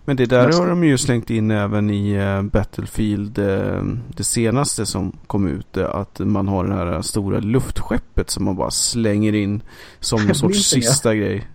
Men 0.05 0.17
det 0.17 0.27
där 0.27 0.47
Nästa. 0.47 0.63
har 0.63 0.69
de 0.69 0.85
ju 0.85 0.99
slängt 0.99 1.31
in 1.31 1.51
även 1.51 1.91
i 1.91 2.13
eh, 2.13 2.43
Battlefield, 2.43 3.39
eh, 3.39 3.83
det 4.17 4.25
senaste 4.25 4.87
som 4.87 5.17
kom 5.27 5.47
ut. 5.49 5.77
eh, 5.77 5.95
Att 5.95 6.19
man 6.19 6.49
har 6.49 6.65
det 6.65 6.75
här 6.75 7.03
stora 7.03 7.39
luftskeppet 7.41 8.31
som 8.31 8.45
man 8.45 8.57
bara 8.57 8.71
slänger 8.71 9.33
in 9.35 9.63
som 10.01 10.25
någon 10.27 10.35
sorts 10.35 10.59
sista 10.71 11.15
grej. 11.15 11.49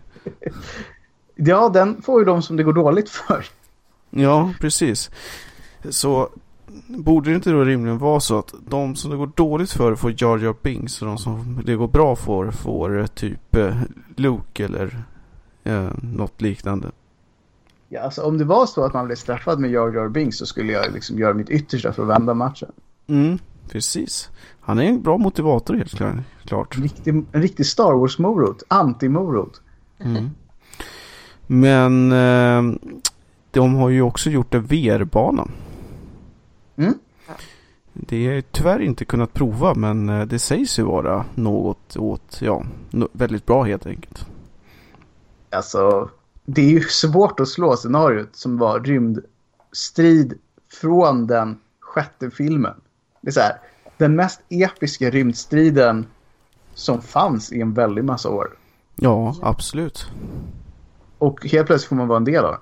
Ja, 1.35 1.69
den 1.69 2.01
får 2.01 2.19
ju 2.21 2.25
de 2.25 2.41
som 2.41 2.57
det 2.57 2.63
går 2.63 2.73
dåligt 2.73 3.09
för. 3.09 3.45
Ja, 4.09 4.53
precis. 4.61 5.11
Så 5.89 6.29
borde 6.87 7.29
det 7.29 7.35
inte 7.35 7.51
då 7.51 7.63
rimligen 7.63 7.97
vara 7.97 8.19
så 8.19 8.39
att 8.39 8.53
de 8.69 8.95
som 8.95 9.11
det 9.11 9.17
går 9.17 9.31
dåligt 9.35 9.71
för 9.71 9.95
får 9.95 10.11
Jar 10.17 10.37
Jar 10.37 10.55
Binks 10.61 11.01
och 11.01 11.07
de 11.07 11.17
som 11.17 11.61
det 11.65 11.75
går 11.75 11.87
bra 11.87 12.15
för 12.15 12.51
får 12.51 12.99
eh, 12.99 13.07
typ 13.07 13.55
eh, 13.55 13.81
Luke 14.15 14.65
eller 14.65 15.03
eh, 15.63 15.89
något 16.01 16.41
liknande. 16.41 16.91
Ja, 17.89 18.01
alltså, 18.01 18.21
om 18.21 18.37
det 18.37 18.45
var 18.45 18.65
så 18.65 18.83
att 18.83 18.93
man 18.93 19.05
blev 19.05 19.15
straffad 19.15 19.59
med 19.59 19.71
Jar 19.71 19.91
Jar 19.91 20.09
Binks 20.09 20.37
så 20.37 20.45
skulle 20.45 20.71
jag 20.73 20.93
liksom 20.93 21.19
göra 21.19 21.33
mitt 21.33 21.49
yttersta 21.49 21.93
för 21.93 22.03
att 22.03 22.09
vända 22.09 22.33
matchen. 22.33 22.71
Mm, 23.07 23.39
precis. 23.69 24.29
Han 24.59 24.79
är 24.79 24.83
en 24.83 25.01
bra 25.01 25.17
motivator 25.17 25.73
helt 25.73 25.95
klart. 25.95 26.15
klart. 26.45 26.77
En 26.77 26.83
riktig, 26.83 27.25
en 27.31 27.41
riktig 27.41 27.65
Star 27.65 27.93
Wars-morot. 27.93 28.63
Anti-morot. 28.67 29.61
Mm. 29.99 30.29
Men 31.47 32.11
eh, 32.11 32.79
de 33.51 33.75
har 33.75 33.89
ju 33.89 34.01
också 34.01 34.29
gjort 34.29 34.53
en 34.53 34.65
VR-bana. 34.65 35.47
Mm. 36.77 36.93
Det 37.93 38.27
är 38.27 38.41
tyvärr 38.51 38.79
inte 38.79 39.05
kunnat 39.05 39.33
prova 39.33 39.73
men 39.73 40.09
eh, 40.09 40.25
det 40.25 40.39
sägs 40.39 40.79
ju 40.79 40.83
vara 40.83 41.25
något 41.35 41.97
åt, 41.97 42.41
ja, 42.41 42.63
väldigt 43.11 43.45
bra 43.45 43.63
helt 43.63 43.85
enkelt. 43.85 44.25
Alltså, 45.49 46.09
det 46.45 46.61
är 46.61 46.69
ju 46.69 46.81
svårt 46.81 47.39
att 47.39 47.47
slå 47.47 47.75
scenariot 47.75 48.35
som 48.35 48.57
var 48.57 48.79
rymdstrid 48.79 50.39
från 50.81 51.27
den 51.27 51.59
sjätte 51.79 52.31
filmen. 52.31 52.81
Det 53.21 53.29
är 53.29 53.33
så 53.33 53.39
här, 53.39 53.57
den 53.97 54.15
mest 54.15 54.41
episka 54.49 55.09
rymdstriden 55.09 56.05
som 56.73 57.01
fanns 57.01 57.51
i 57.51 57.61
en 57.61 57.73
väldig 57.73 58.03
massa 58.03 58.29
år. 58.29 58.57
Ja, 58.95 59.35
absolut. 59.41 60.07
Och 61.17 61.45
helt 61.45 61.67
plötsligt 61.67 61.89
får 61.89 61.95
man 61.95 62.07
vara 62.07 62.17
en 62.17 62.25
del 62.25 62.45
av 62.45 62.51
den. 62.51 62.61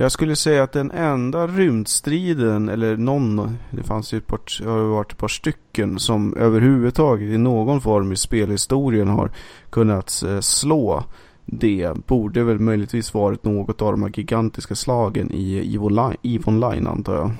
Jag 0.00 0.12
skulle 0.12 0.36
säga 0.36 0.62
att 0.62 0.72
den 0.72 0.90
enda 0.90 1.46
rymdstriden, 1.46 2.68
eller 2.68 2.96
någon, 2.96 3.58
det 3.70 3.82
fanns 3.82 4.12
ju 4.12 4.18
ett 4.18 4.26
par, 4.26 4.64
har 4.64 4.78
varit 4.78 5.12
ett 5.12 5.18
par 5.18 5.28
stycken 5.28 5.98
som 5.98 6.36
överhuvudtaget 6.36 7.28
i 7.28 7.38
någon 7.38 7.80
form 7.80 8.12
i 8.12 8.16
spelhistorien 8.16 9.08
har 9.08 9.30
kunnat 9.70 10.22
eh, 10.22 10.40
slå 10.40 11.04
det 11.46 12.06
borde 12.06 12.44
väl 12.44 12.58
möjligtvis 12.58 13.14
varit 13.14 13.44
något 13.44 13.82
av 13.82 13.92
de 13.92 14.02
här 14.02 14.12
gigantiska 14.14 14.74
slagen 14.74 15.30
i 15.32 15.74
EVE 15.74 15.84
Online, 15.84 16.16
EVE 16.22 16.44
Online 16.46 16.86
antar 16.86 17.14
jag. 17.14 17.30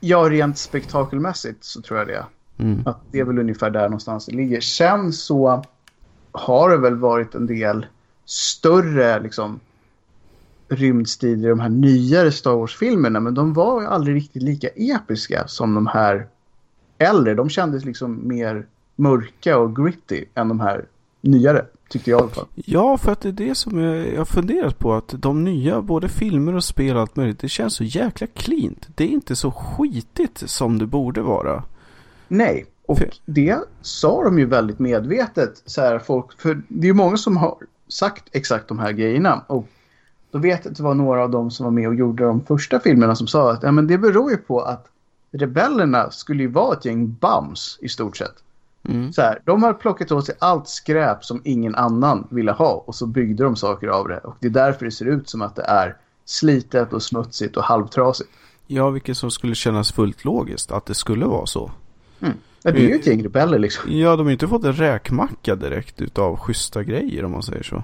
Ja, 0.00 0.18
rent 0.18 0.58
spektakelmässigt 0.58 1.64
så 1.64 1.82
tror 1.82 1.98
jag 1.98 2.08
det. 2.08 2.26
Mm. 2.58 2.82
Att 2.86 3.00
det 3.10 3.20
är 3.20 3.24
väl 3.24 3.38
ungefär 3.38 3.70
där 3.70 3.82
någonstans 3.82 4.26
det 4.26 4.32
ligger. 4.32 4.60
Sen 4.60 5.12
så 5.12 5.64
har 6.32 6.70
det 6.70 6.76
väl 6.76 6.96
varit 6.96 7.34
en 7.34 7.46
del 7.46 7.86
större 8.24 9.20
liksom 9.20 9.60
rymdstrider 10.68 11.46
i 11.46 11.50
de 11.50 11.60
här 11.60 11.68
nyare 11.68 12.32
Star 12.32 12.54
Wars-filmerna. 12.54 13.20
Men 13.20 13.34
de 13.34 13.52
var 13.52 13.84
aldrig 13.84 14.16
riktigt 14.16 14.42
lika 14.42 14.68
episka 14.68 15.48
som 15.48 15.74
de 15.74 15.86
här 15.86 16.26
äldre. 16.98 17.34
De 17.34 17.48
kändes 17.48 17.84
liksom 17.84 18.28
mer 18.28 18.66
mörka 18.96 19.58
och 19.58 19.76
gritty 19.76 20.24
än 20.34 20.48
de 20.48 20.60
här 20.60 20.84
nyare. 21.20 21.66
Tyckte 21.88 22.10
jag 22.10 22.20
i 22.20 22.22
alla 22.22 22.30
fall. 22.30 22.46
Ja, 22.54 22.98
för 22.98 23.12
att 23.12 23.20
det 23.20 23.28
är 23.28 23.32
det 23.32 23.54
som 23.54 23.78
jag, 23.78 24.12
jag 24.12 24.18
har 24.18 24.24
funderat 24.24 24.78
på. 24.78 24.94
Att 24.94 25.14
de 25.16 25.44
nya, 25.44 25.82
både 25.82 26.08
filmer 26.08 26.54
och 26.54 26.64
spel 26.64 26.96
och 26.96 27.02
allt 27.02 27.16
möjligt, 27.16 27.38
det 27.38 27.48
känns 27.48 27.74
så 27.74 27.84
jäkla 27.84 28.26
cleant. 28.26 28.88
Det 28.94 29.04
är 29.04 29.08
inte 29.08 29.36
så 29.36 29.50
skitigt 29.50 30.42
som 30.46 30.78
det 30.78 30.86
borde 30.86 31.20
vara. 31.20 31.64
Nej, 32.28 32.66
och 32.86 32.98
för... 32.98 33.10
det 33.24 33.58
sa 33.80 34.24
de 34.24 34.38
ju 34.38 34.46
väldigt 34.46 34.78
medvetet. 34.78 35.62
Så 35.64 35.80
här, 35.80 35.98
folk, 35.98 36.40
för 36.40 36.62
det 36.68 36.86
är 36.86 36.88
ju 36.88 36.94
många 36.94 37.16
som 37.16 37.36
har 37.36 37.56
sagt 37.88 38.24
exakt 38.32 38.68
de 38.68 38.78
här 38.78 38.92
grejerna. 38.92 39.44
Och 39.46 39.68
då 40.30 40.38
vet 40.38 40.64
jag 40.64 40.70
att 40.70 40.76
det 40.76 40.82
var 40.82 40.94
några 40.94 41.22
av 41.22 41.30
dem 41.30 41.50
som 41.50 41.64
var 41.64 41.70
med 41.70 41.88
och 41.88 41.94
gjorde 41.94 42.24
de 42.24 42.44
första 42.44 42.80
filmerna 42.80 43.14
som 43.14 43.26
sa 43.26 43.52
att 43.52 43.62
ja, 43.62 43.72
men 43.72 43.86
det 43.86 43.98
beror 43.98 44.30
ju 44.30 44.36
på 44.36 44.60
att 44.60 44.86
rebellerna 45.32 46.10
skulle 46.10 46.42
ju 46.42 46.48
vara 46.48 46.76
ett 46.76 46.84
gäng 46.84 47.16
bums 47.20 47.78
i 47.80 47.88
stort 47.88 48.16
sett. 48.16 48.34
Mm. 48.88 49.12
Så 49.12 49.22
här, 49.22 49.42
de 49.44 49.62
har 49.62 49.72
plockat 49.74 50.12
åt 50.12 50.26
sig 50.26 50.34
allt 50.38 50.68
skräp 50.68 51.24
som 51.24 51.40
ingen 51.44 51.74
annan 51.74 52.26
ville 52.30 52.52
ha 52.52 52.84
och 52.86 52.94
så 52.94 53.06
byggde 53.06 53.44
de 53.44 53.56
saker 53.56 53.88
av 53.88 54.08
det. 54.08 54.18
Och 54.18 54.36
det 54.40 54.46
är 54.46 54.50
därför 54.50 54.84
det 54.84 54.90
ser 54.90 55.06
ut 55.06 55.28
som 55.28 55.42
att 55.42 55.56
det 55.56 55.62
är 55.62 55.96
slitet 56.24 56.92
och 56.92 57.02
smutsigt 57.02 57.56
och 57.56 57.62
halvtrasigt. 57.62 58.30
Ja, 58.66 58.90
vilket 58.90 59.16
som 59.16 59.30
skulle 59.30 59.54
kännas 59.54 59.92
fullt 59.92 60.24
logiskt 60.24 60.72
att 60.72 60.86
det 60.86 60.94
skulle 60.94 61.26
vara 61.26 61.46
så. 61.46 61.70
Mm. 62.20 62.34
Ja, 62.62 62.70
det 62.70 62.78
är 62.78 62.88
ju 62.88 62.94
ett 62.94 63.06
gäng 63.06 63.24
rebeller 63.24 63.58
liksom. 63.58 63.92
Ja, 63.92 64.16
de 64.16 64.26
har 64.26 64.32
inte 64.32 64.48
fått 64.48 64.64
en 64.64 64.72
räkmacka 64.72 65.54
direkt 65.54 66.00
utav 66.00 66.36
schyssta 66.36 66.82
grejer 66.82 67.24
om 67.24 67.32
man 67.32 67.42
säger 67.42 67.62
så. 67.62 67.82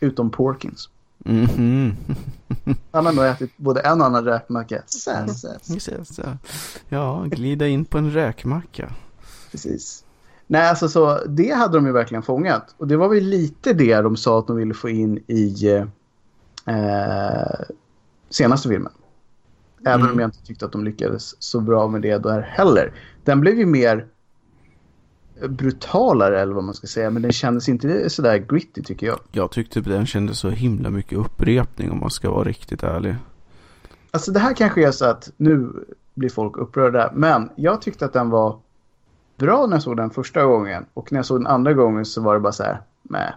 Utom 0.00 0.30
Porkins. 0.30 0.88
Mm 1.24 1.46
-hmm. 1.46 1.94
Han 2.92 3.06
har 3.06 3.12
nog 3.12 3.24
ätit 3.24 3.56
både 3.56 3.80
en 3.80 4.00
och 4.00 4.06
annan 4.06 4.24
räkmacka. 4.24 4.82
Ja, 6.88 7.24
glida 7.26 7.66
in 7.66 7.84
på 7.84 7.98
en 7.98 8.12
räkmacka. 8.12 8.92
Precis. 9.50 10.04
Nej, 10.46 10.68
alltså 10.68 10.88
så 10.88 11.18
det 11.26 11.50
hade 11.50 11.78
de 11.78 11.86
ju 11.86 11.92
verkligen 11.92 12.22
fångat. 12.22 12.74
Och 12.78 12.88
det 12.88 12.96
var 12.96 13.08
väl 13.08 13.24
lite 13.24 13.72
det 13.72 14.00
de 14.00 14.16
sa 14.16 14.38
att 14.38 14.46
de 14.46 14.56
ville 14.56 14.74
få 14.74 14.88
in 14.88 15.18
i 15.26 15.66
eh, 16.66 17.66
senaste 18.30 18.68
filmen. 18.68 18.92
Även 19.86 20.00
mm. 20.00 20.12
om 20.12 20.18
jag 20.18 20.28
inte 20.28 20.46
tyckte 20.46 20.64
att 20.64 20.72
de 20.72 20.84
lyckades 20.84 21.42
så 21.42 21.60
bra 21.60 21.88
med 21.88 22.02
det 22.02 22.18
där 22.18 22.40
heller. 22.40 22.92
Den 23.24 23.40
blev 23.40 23.58
ju 23.58 23.66
mer 23.66 24.06
brutalare 25.48 26.40
eller 26.40 26.54
vad 26.54 26.64
man 26.64 26.74
ska 26.74 26.86
säga. 26.86 27.10
Men 27.10 27.22
den 27.22 27.32
kändes 27.32 27.68
inte 27.68 28.10
sådär 28.10 28.38
gritty 28.38 28.82
tycker 28.82 29.06
jag. 29.06 29.18
Jag 29.32 29.50
tyckte 29.50 29.80
den 29.80 30.06
kändes 30.06 30.38
så 30.38 30.50
himla 30.50 30.90
mycket 30.90 31.18
upprepning 31.18 31.90
om 31.90 32.00
man 32.00 32.10
ska 32.10 32.30
vara 32.30 32.44
riktigt 32.44 32.82
ärlig. 32.82 33.16
Alltså 34.10 34.32
det 34.32 34.40
här 34.40 34.54
kanske 34.54 34.86
är 34.86 34.90
så 34.90 35.04
att 35.04 35.30
nu 35.36 35.72
blir 36.14 36.28
folk 36.28 36.56
upprörda. 36.56 37.10
Men 37.14 37.50
jag 37.56 37.82
tyckte 37.82 38.04
att 38.04 38.12
den 38.12 38.30
var 38.30 38.58
bra 39.36 39.66
när 39.66 39.76
jag 39.76 39.82
såg 39.82 39.96
den 39.96 40.10
första 40.10 40.44
gången. 40.44 40.86
Och 40.94 41.12
när 41.12 41.18
jag 41.18 41.26
såg 41.26 41.40
den 41.40 41.46
andra 41.46 41.72
gången 41.72 42.04
så 42.04 42.22
var 42.22 42.34
det 42.34 42.40
bara 42.40 42.52
så 42.52 42.62
här, 42.62 42.80
med. 43.02 43.32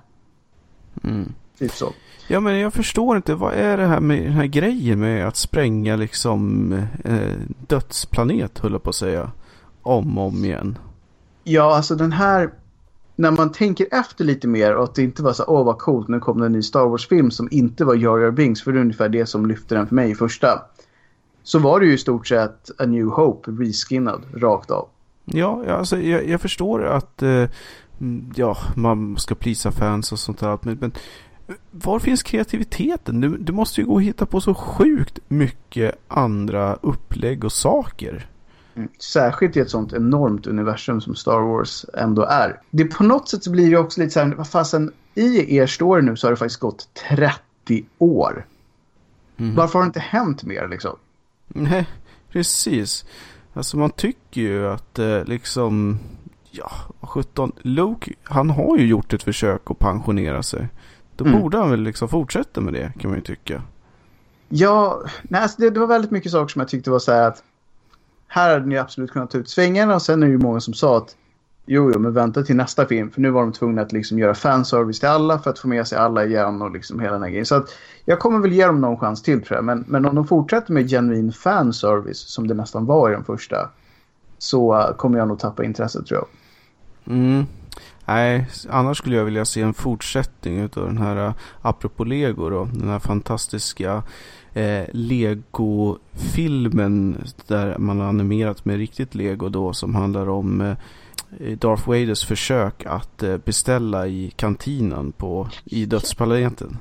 Mm. 1.03 1.33
Typ 1.59 1.71
så. 1.71 1.93
Ja 2.27 2.39
men 2.39 2.59
jag 2.59 2.73
förstår 2.73 3.17
inte, 3.17 3.35
vad 3.35 3.53
är 3.53 3.77
det 3.77 3.85
här 3.85 3.99
med 3.99 4.23
den 4.23 4.31
här 4.31 4.45
grejen 4.45 4.99
med 4.99 5.27
att 5.27 5.35
spränga 5.35 5.95
liksom 5.95 6.73
eh, 7.03 7.37
dödsplanet 7.67 8.59
höll 8.59 8.71
jag 8.71 8.83
på 8.83 8.89
att 8.89 8.95
säga. 8.95 9.31
Om 9.81 10.17
och 10.17 10.27
om 10.27 10.45
igen. 10.45 10.77
Ja 11.43 11.75
alltså 11.75 11.95
den 11.95 12.11
här, 12.11 12.53
när 13.15 13.31
man 13.31 13.51
tänker 13.51 13.87
efter 13.91 14.25
lite 14.25 14.47
mer 14.47 14.75
och 14.75 14.83
att 14.83 14.95
det 14.95 15.03
inte 15.03 15.23
var 15.23 15.33
så 15.33 15.43
åh 15.47 15.65
vad 15.65 15.77
coolt, 15.77 16.07
nu 16.07 16.19
kom 16.19 16.39
det 16.39 16.45
en 16.45 16.51
ny 16.51 16.61
Star 16.61 16.85
Wars-film 16.85 17.31
som 17.31 17.47
inte 17.51 17.85
var 17.85 17.95
Jar 17.95 18.17
Jar 18.17 18.31
Binks, 18.31 18.63
för 18.63 18.71
det 18.71 18.79
är 18.79 18.81
ungefär 18.81 19.09
det 19.09 19.25
som 19.25 19.45
lyfte 19.45 19.75
den 19.75 19.87
för 19.87 19.95
mig 19.95 20.11
i 20.11 20.15
första. 20.15 20.61
Så 21.43 21.59
var 21.59 21.79
det 21.79 21.85
ju 21.85 21.93
i 21.93 21.97
stort 21.97 22.27
sett 22.27 22.71
A 22.77 22.85
New 22.85 23.05
Hope 23.05 23.51
reskinnad 23.51 24.21
rakt 24.33 24.71
av. 24.71 24.87
Ja, 25.25 25.65
alltså, 25.69 25.99
jag, 25.99 26.27
jag 26.27 26.41
förstår 26.41 26.85
att 26.85 27.23
eh, 27.23 27.49
mm, 27.99 28.33
ja, 28.35 28.57
man 28.75 29.17
ska 29.17 29.35
plisa 29.35 29.71
fans 29.71 30.11
och 30.11 30.19
sånt 30.19 30.39
där. 30.39 30.59
Men, 30.61 30.77
men 30.81 30.91
var 31.71 31.99
finns 31.99 32.23
kreativiteten? 32.23 33.21
Du, 33.21 33.37
du 33.37 33.53
måste 33.53 33.81
ju 33.81 33.87
gå 33.87 33.93
och 33.93 34.03
hitta 34.03 34.25
på 34.25 34.41
så 34.41 34.53
sjukt 34.53 35.19
mycket 35.27 35.95
andra 36.07 36.77
upplägg 36.81 37.43
och 37.43 37.51
saker. 37.51 38.27
Mm. 38.75 38.89
Särskilt 38.99 39.57
i 39.57 39.59
ett 39.59 39.69
sånt 39.69 39.93
enormt 39.93 40.47
universum 40.47 41.01
som 41.01 41.15
Star 41.15 41.39
Wars 41.39 41.85
ändå 41.93 42.23
är. 42.23 42.59
Det 42.69 42.85
på 42.85 43.03
något 43.03 43.29
sätt 43.29 43.43
så 43.43 43.51
blir 43.51 43.71
det 43.71 43.77
också 43.77 44.01
lite 44.01 44.11
så 44.11 44.19
här, 44.19 44.35
vad 44.35 44.47
fasen, 44.47 44.91
i 45.15 45.55
er 45.57 45.67
story 45.67 46.01
nu 46.01 46.15
så 46.15 46.27
har 46.27 46.31
det 46.31 46.37
faktiskt 46.37 46.59
gått 46.59 46.87
30 47.09 47.85
år. 47.97 48.45
Mm. 49.37 49.55
Varför 49.55 49.79
har 49.79 49.83
det 49.83 49.87
inte 49.87 49.99
hänt 49.99 50.43
mer 50.43 50.67
liksom? 50.67 50.95
Nej, 51.47 51.87
precis. 52.31 53.05
Alltså 53.53 53.77
man 53.77 53.89
tycker 53.89 54.41
ju 54.41 54.67
att 54.67 54.99
eh, 54.99 55.23
liksom, 55.23 55.99
ja, 56.51 56.71
17, 57.01 57.51
Luke, 57.61 58.13
han 58.23 58.49
har 58.49 58.77
ju 58.77 58.85
gjort 58.85 59.13
ett 59.13 59.23
försök 59.23 59.61
att 59.71 59.79
pensionera 59.79 60.43
sig. 60.43 60.67
Då 61.15 61.25
mm. 61.25 61.41
borde 61.41 61.57
han 61.57 61.69
väl 61.69 61.81
liksom 61.81 62.09
fortsätta 62.09 62.61
med 62.61 62.73
det 62.73 62.93
kan 62.99 63.09
man 63.09 63.19
ju 63.19 63.23
tycka. 63.23 63.61
Ja, 64.49 65.01
nej, 65.23 65.41
alltså 65.41 65.61
det, 65.61 65.69
det 65.69 65.79
var 65.79 65.87
väldigt 65.87 66.11
mycket 66.11 66.31
saker 66.31 66.51
som 66.51 66.59
jag 66.59 66.69
tyckte 66.69 66.91
var 66.91 66.99
så 66.99 67.11
här 67.11 67.27
att 67.27 67.43
här 68.33 68.53
hade 68.53 68.65
ni 68.65 68.77
absolut 68.77 69.11
kunnat 69.11 69.31
ta 69.31 69.37
ut 69.37 69.49
svängarna 69.49 69.95
och 69.95 70.01
sen 70.01 70.23
är 70.23 70.27
det 70.27 70.31
ju 70.31 70.37
många 70.37 70.59
som 70.59 70.73
sa 70.73 70.97
att 70.97 71.15
Jo, 71.65 71.91
jo, 71.93 71.99
men 71.99 72.13
vänta 72.13 72.43
till 72.43 72.55
nästa 72.55 72.85
film. 72.85 73.11
För 73.11 73.21
nu 73.21 73.29
var 73.29 73.41
de 73.41 73.51
tvungna 73.51 73.81
att 73.81 73.91
liksom 73.91 74.19
göra 74.19 74.35
fanservice 74.35 74.99
till 74.99 75.09
alla 75.09 75.39
för 75.39 75.49
att 75.49 75.59
få 75.59 75.67
med 75.67 75.87
sig 75.87 75.97
alla 75.97 76.25
igen 76.25 76.61
och 76.61 76.71
liksom 76.71 76.99
hela 76.99 77.13
den 77.13 77.21
här 77.21 77.29
grejen. 77.29 77.45
Så 77.45 77.55
att 77.55 77.69
jag 78.05 78.19
kommer 78.19 78.39
väl 78.39 78.51
ge 78.51 78.65
dem 78.65 78.81
någon 78.81 78.97
chans 78.97 79.21
till 79.21 79.41
tror 79.41 79.57
jag. 79.57 79.65
Men, 79.65 79.83
men 79.87 80.05
om 80.05 80.15
de 80.15 80.27
fortsätter 80.27 80.73
med 80.73 80.89
genuin 80.89 81.31
fanservice 81.31 82.19
som 82.19 82.47
det 82.47 82.53
nästan 82.53 82.85
var 82.85 83.09
i 83.09 83.13
den 83.13 83.23
första. 83.23 83.69
Så 84.37 84.93
kommer 84.97 85.19
jag 85.19 85.27
nog 85.27 85.39
tappa 85.39 85.63
intresset 85.63 86.05
tror 86.05 86.19
jag. 86.19 86.27
Mm. 87.15 87.45
Nej, 88.05 88.47
annars 88.69 88.97
skulle 88.97 89.15
jag 89.15 89.25
vilja 89.25 89.45
se 89.45 89.61
en 89.61 89.73
fortsättning 89.73 90.63
av 90.63 90.69
den 90.69 90.97
här, 90.97 91.27
eh, 91.27 91.33
apropå 91.61 92.03
Lego 92.03 92.49
då, 92.49 92.67
den 92.73 92.89
här 92.89 92.99
fantastiska 92.99 94.03
eh, 94.53 94.85
Lego-filmen 94.91 96.47
där 97.47 97.77
man 97.77 97.99
har 97.99 98.07
animerat 98.07 98.65
med 98.65 98.77
riktigt 98.77 99.15
Lego 99.15 99.49
då 99.49 99.73
som 99.73 99.95
handlar 99.95 100.29
om 100.29 100.61
eh, 100.61 100.77
Darth 101.57 101.87
Vaders 101.87 102.25
försök 102.25 102.85
att 102.85 103.23
eh, 103.23 103.37
beställa 103.37 104.07
i 104.07 104.31
kantinen 104.35 105.11
på, 105.11 105.49
i 105.65 105.85
dödsplaneten. 105.85 106.77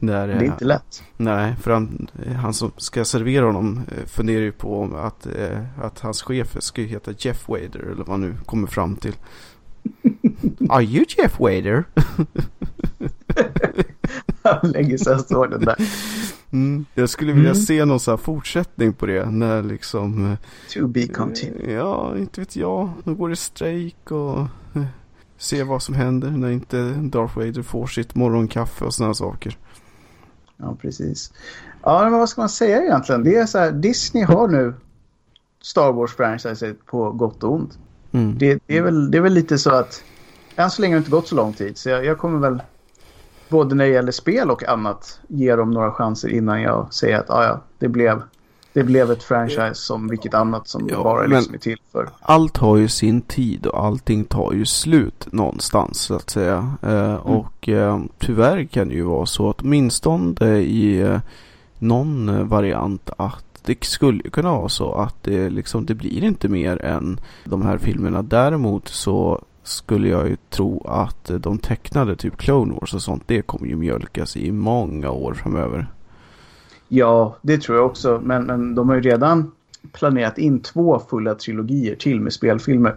Där, 0.00 0.28
det 0.28 0.34
är 0.34 0.42
inte 0.42 0.64
lätt. 0.64 1.02
Nej, 1.16 1.54
för 1.60 1.70
han, 1.70 2.08
han 2.42 2.54
som 2.54 2.72
ska 2.76 3.04
servera 3.04 3.46
honom 3.46 3.80
eh, 3.88 4.06
funderar 4.06 4.42
ju 4.42 4.52
på 4.52 4.90
att, 4.96 5.26
eh, 5.26 5.58
att 5.82 6.00
hans 6.00 6.22
chef 6.22 6.56
ska 6.58 6.82
heta 6.82 7.12
Jeff 7.18 7.48
Wader 7.48 7.80
eller 7.80 8.04
vad 8.04 8.08
han 8.08 8.20
nu 8.20 8.34
kommer 8.46 8.66
fram 8.66 8.96
till. 8.96 9.14
Are 10.68 10.82
you 10.82 11.04
Jeff 11.08 11.40
Wader? 11.40 11.84
Han 14.42 14.70
lägger 14.70 14.98
sig 14.98 15.18
så 15.18 15.46
den 15.46 15.60
där. 15.60 15.76
Mm, 16.56 16.84
jag 16.94 17.10
skulle 17.10 17.32
vilja 17.32 17.50
mm. 17.50 17.62
se 17.62 17.84
någon 17.84 18.00
så 18.00 18.10
här 18.10 18.16
fortsättning 18.16 18.92
på 18.92 19.06
det. 19.06 19.30
När 19.30 19.62
liksom... 19.62 20.32
Eh, 20.32 20.38
to 20.74 20.86
be 20.86 21.06
continued. 21.06 21.70
Ja, 21.70 22.18
inte 22.18 22.40
vet 22.40 22.56
jag. 22.56 22.90
Nu 23.04 23.14
går 23.14 23.28
det 23.28 23.36
strejk 23.36 24.10
och... 24.10 24.38
Eh, 24.74 24.84
se 25.38 25.62
vad 25.62 25.82
som 25.82 25.94
händer 25.94 26.30
när 26.30 26.50
inte 26.50 26.90
Darth 26.90 27.38
Vader 27.38 27.62
får 27.62 27.86
sitt 27.86 28.14
morgonkaffe 28.14 28.84
och 28.84 28.94
sådana 28.94 29.14
saker. 29.14 29.58
Ja, 30.56 30.76
precis. 30.80 31.32
Ja, 31.82 32.10
men 32.10 32.18
vad 32.18 32.28
ska 32.28 32.40
man 32.40 32.48
säga 32.48 32.82
egentligen? 32.82 33.24
Det 33.24 33.36
är 33.36 33.46
så 33.46 33.58
här, 33.58 33.72
Disney 33.72 34.24
har 34.24 34.48
nu 34.48 34.74
Star 35.62 35.92
Wars-franchise 35.92 36.74
på 36.86 37.12
gott 37.12 37.42
och 37.42 37.52
ont. 37.52 37.78
Mm. 38.12 38.38
Det, 38.38 38.58
det, 38.66 38.78
är 38.78 38.82
väl, 38.82 39.10
det 39.10 39.18
är 39.18 39.22
väl 39.22 39.32
lite 39.34 39.58
så 39.58 39.70
att 39.70 40.04
än 40.56 40.70
så 40.70 40.82
länge 40.82 40.94
har 40.94 40.98
det 40.98 41.00
inte 41.00 41.10
gått 41.10 41.28
så 41.28 41.34
lång 41.34 41.52
tid. 41.52 41.78
Så 41.78 41.88
jag, 41.88 42.04
jag 42.04 42.18
kommer 42.18 42.38
väl 42.38 42.62
både 43.48 43.74
när 43.74 43.84
det 43.84 43.90
gäller 43.90 44.12
spel 44.12 44.50
och 44.50 44.68
annat 44.68 45.20
ge 45.28 45.56
dem 45.56 45.70
några 45.70 45.92
chanser 45.92 46.28
innan 46.28 46.62
jag 46.62 46.94
säger 46.94 47.18
att 47.18 47.30
ah, 47.30 47.44
ja, 47.44 47.60
det 47.78 47.88
blev 47.88 48.22
det 48.76 48.84
blev 48.84 49.10
ett 49.10 49.22
franchise 49.22 49.74
som 49.74 50.08
vilket 50.08 50.34
annat 50.34 50.68
som 50.68 50.88
ja, 50.88 51.02
bara 51.02 51.26
liksom 51.26 51.54
är 51.54 51.58
till 51.58 51.78
för. 51.92 52.08
Allt 52.20 52.56
har 52.56 52.76
ju 52.76 52.88
sin 52.88 53.20
tid 53.20 53.66
och 53.66 53.84
allting 53.84 54.24
tar 54.24 54.52
ju 54.52 54.66
slut 54.66 55.28
någonstans 55.32 56.00
så 56.00 56.14
att 56.14 56.30
säga. 56.30 56.74
Eh, 56.82 57.10
mm. 57.10 57.16
Och 57.16 57.68
eh, 57.68 58.00
tyvärr 58.18 58.64
kan 58.64 58.88
det 58.88 58.94
ju 58.94 59.02
vara 59.02 59.26
så 59.26 59.50
att 59.50 59.60
åtminstone 59.60 60.58
i, 60.58 61.00
eh, 61.00 61.20
någon 61.78 62.28
eh, 62.28 62.44
variant 62.44 63.10
att 63.18 63.44
det 63.62 63.84
skulle 63.84 64.30
kunna 64.30 64.52
vara 64.52 64.68
så 64.68 64.92
att 64.92 65.22
det 65.22 65.50
liksom 65.50 65.86
det 65.86 65.94
blir 65.94 66.24
inte 66.24 66.48
mer 66.48 66.84
än 66.84 67.20
de 67.44 67.62
här 67.62 67.78
filmerna. 67.78 68.22
Däremot 68.22 68.88
så 68.88 69.42
skulle 69.66 70.08
jag 70.08 70.28
ju 70.28 70.36
tro 70.50 70.86
att 70.88 71.30
de 71.40 71.58
tecknade 71.58 72.16
typ 72.16 72.36
Clone 72.36 72.74
Wars 72.74 72.94
och 72.94 73.02
sånt 73.02 73.22
det 73.26 73.42
kommer 73.42 73.66
ju 73.66 73.76
mjölkas 73.76 74.36
i 74.36 74.52
många 74.52 75.10
år 75.10 75.34
framöver. 75.34 75.86
Ja, 76.88 77.36
det 77.42 77.58
tror 77.58 77.78
jag 77.78 77.86
också. 77.86 78.20
Men, 78.24 78.44
men 78.44 78.74
de 78.74 78.88
har 78.88 78.96
ju 78.96 79.02
redan 79.02 79.52
planerat 79.92 80.38
in 80.38 80.60
två 80.60 81.02
fulla 81.10 81.34
trilogier 81.34 81.94
till 81.94 82.20
med 82.20 82.32
spelfilmer. 82.32 82.96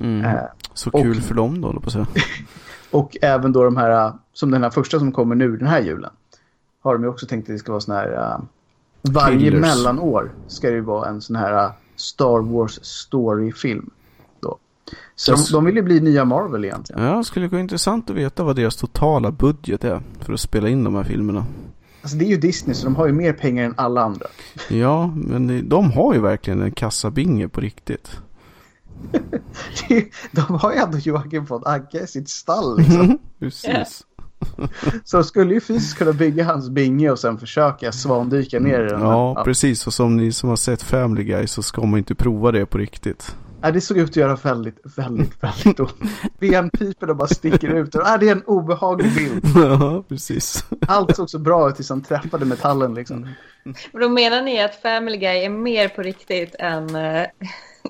Mm. 0.00 0.24
Äh, 0.24 0.40
så 0.74 0.90
kul 0.90 1.16
och, 1.16 1.22
för 1.22 1.34
dem 1.34 1.60
då, 1.60 1.80
på 1.80 1.90
säga. 1.90 2.06
och 2.90 3.16
även 3.22 3.52
då 3.52 3.64
de 3.64 3.76
här, 3.76 4.12
som 4.32 4.50
den 4.50 4.62
här 4.62 4.70
första 4.70 4.98
som 4.98 5.12
kommer 5.12 5.34
nu 5.34 5.56
den 5.56 5.68
här 5.68 5.80
julen. 5.80 6.10
Har 6.80 6.94
de 6.94 7.02
ju 7.02 7.08
också 7.08 7.26
tänkt 7.26 7.44
att 7.44 7.54
det 7.54 7.58
ska 7.58 7.72
vara 7.72 7.80
sån 7.80 7.94
här... 7.94 8.12
Uh, 8.12 8.44
varje 9.02 9.38
Killers. 9.38 9.60
mellanår 9.60 10.32
ska 10.46 10.68
det 10.68 10.74
ju 10.74 10.80
vara 10.80 11.08
en 11.08 11.20
sån 11.20 11.36
här 11.36 11.64
uh, 11.64 11.72
Star 11.96 12.52
Wars 12.52 12.84
story-film. 12.84 13.90
Så 15.14 15.32
de, 15.32 15.44
de 15.52 15.64
vill 15.64 15.76
ju 15.76 15.82
bli 15.82 16.00
nya 16.00 16.24
Marvel 16.24 16.64
egentligen. 16.64 17.02
Ja, 17.02 17.16
det 17.16 17.24
skulle 17.24 17.48
gå 17.48 17.58
intressant 17.58 18.10
att 18.10 18.16
veta 18.16 18.44
vad 18.44 18.56
deras 18.56 18.76
totala 18.76 19.30
budget 19.30 19.84
är 19.84 20.02
för 20.20 20.32
att 20.32 20.40
spela 20.40 20.68
in 20.68 20.84
de 20.84 20.94
här 20.94 21.04
filmerna. 21.04 21.46
Alltså 22.02 22.16
det 22.16 22.24
är 22.24 22.28
ju 22.28 22.36
Disney 22.36 22.74
så 22.74 22.84
de 22.84 22.96
har 22.96 23.06
ju 23.06 23.12
mer 23.12 23.32
pengar 23.32 23.64
än 23.64 23.74
alla 23.76 24.02
andra. 24.02 24.26
Ja, 24.68 25.06
men 25.16 25.68
de 25.68 25.90
har 25.90 26.14
ju 26.14 26.20
verkligen 26.20 26.62
en 26.62 26.72
kassabinge 26.72 27.48
på 27.48 27.60
riktigt. 27.60 28.10
de 30.32 30.40
har 30.40 30.72
ju 30.72 30.78
ändå 30.78 30.98
Joakim 30.98 31.44
von 31.44 31.62
Anka 31.66 32.00
i 32.00 32.06
sitt 32.06 32.28
stall 32.28 32.78
liksom. 32.78 33.18
Precis. 33.38 34.04
Så 35.04 35.16
de 35.16 35.24
skulle 35.24 35.54
ju 35.54 35.60
fysiskt 35.60 35.98
kunna 35.98 36.12
bygga 36.12 36.44
hans 36.44 36.70
binge 36.70 37.10
och 37.10 37.18
sen 37.18 37.38
försöka 37.38 37.92
svandyka 37.92 38.60
ner 38.60 38.80
i 38.86 38.88
den. 38.88 39.00
Ja, 39.00 39.34
ja, 39.36 39.44
precis. 39.44 39.86
Och 39.86 39.94
som 39.94 40.16
ni 40.16 40.32
som 40.32 40.48
har 40.48 40.56
sett 40.56 40.82
Family 40.82 41.24
Guy 41.24 41.46
så 41.46 41.62
ska 41.62 41.86
man 41.86 41.98
inte 41.98 42.14
prova 42.14 42.52
det 42.52 42.66
på 42.66 42.78
riktigt. 42.78 43.36
Nej, 43.62 43.72
det 43.72 43.80
såg 43.80 43.98
ut 43.98 44.10
att 44.10 44.16
göra 44.16 44.34
väldigt, 44.34 44.78
väldigt, 44.96 45.42
väldigt 45.42 45.80
ont. 45.80 45.94
Benpiporna 46.38 47.14
bara 47.14 47.28
sticker 47.28 47.68
ut. 47.68 47.94
Och, 47.94 48.02
det 48.20 48.28
är 48.28 48.32
en 48.32 48.42
obehaglig 48.42 49.14
bild. 49.14 49.44
Ja, 49.54 50.04
precis. 50.08 50.64
Allt 50.86 51.16
såg 51.16 51.30
så 51.30 51.38
bra 51.38 51.68
ut 51.68 51.76
tills 51.76 51.88
han 51.88 52.02
träffade 52.02 52.44
metallen 52.44 52.94
liksom. 52.94 53.28
Men 53.64 54.02
då 54.02 54.08
menar 54.08 54.42
ni 54.42 54.62
att 54.62 54.74
Family 54.74 55.16
Guy 55.16 55.44
är 55.44 55.48
mer 55.48 55.88
på 55.88 56.02
riktigt 56.02 56.54
än 56.58 56.96
uh, 56.96 57.26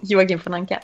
Joakim 0.03 0.41
von 0.45 0.55
Anka? 0.55 0.81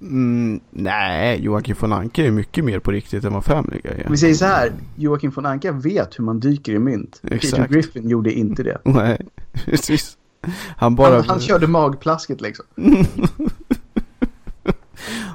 Mm, 0.00 0.60
nej, 0.70 1.44
Joakim 1.44 1.76
von 1.80 1.92
Anka 1.92 2.26
är 2.26 2.30
mycket 2.30 2.64
mer 2.64 2.78
på 2.78 2.90
riktigt 2.90 3.24
än 3.24 3.32
vad 3.32 3.44
Family 3.44 3.80
Guy 3.84 3.92
är. 3.92 4.10
Vi 4.10 4.16
säger 4.16 4.34
så 4.34 4.44
här, 4.44 4.72
Joakim 4.96 5.30
von 5.30 5.46
Anka 5.46 5.72
vet 5.72 6.18
hur 6.18 6.24
man 6.24 6.40
dyker 6.40 6.72
i 6.72 6.78
mynt. 6.78 7.20
Exakt. 7.30 7.56
Peter 7.56 7.74
Griffin 7.74 8.08
gjorde 8.08 8.32
inte 8.32 8.62
det. 8.62 8.78
Nej, 8.84 9.18
precis. 9.64 10.16
Han 10.76 10.94
bara... 10.94 11.14
Han, 11.14 11.24
han 11.28 11.40
körde 11.40 11.66
magplasket 11.66 12.40
liksom. 12.40 12.66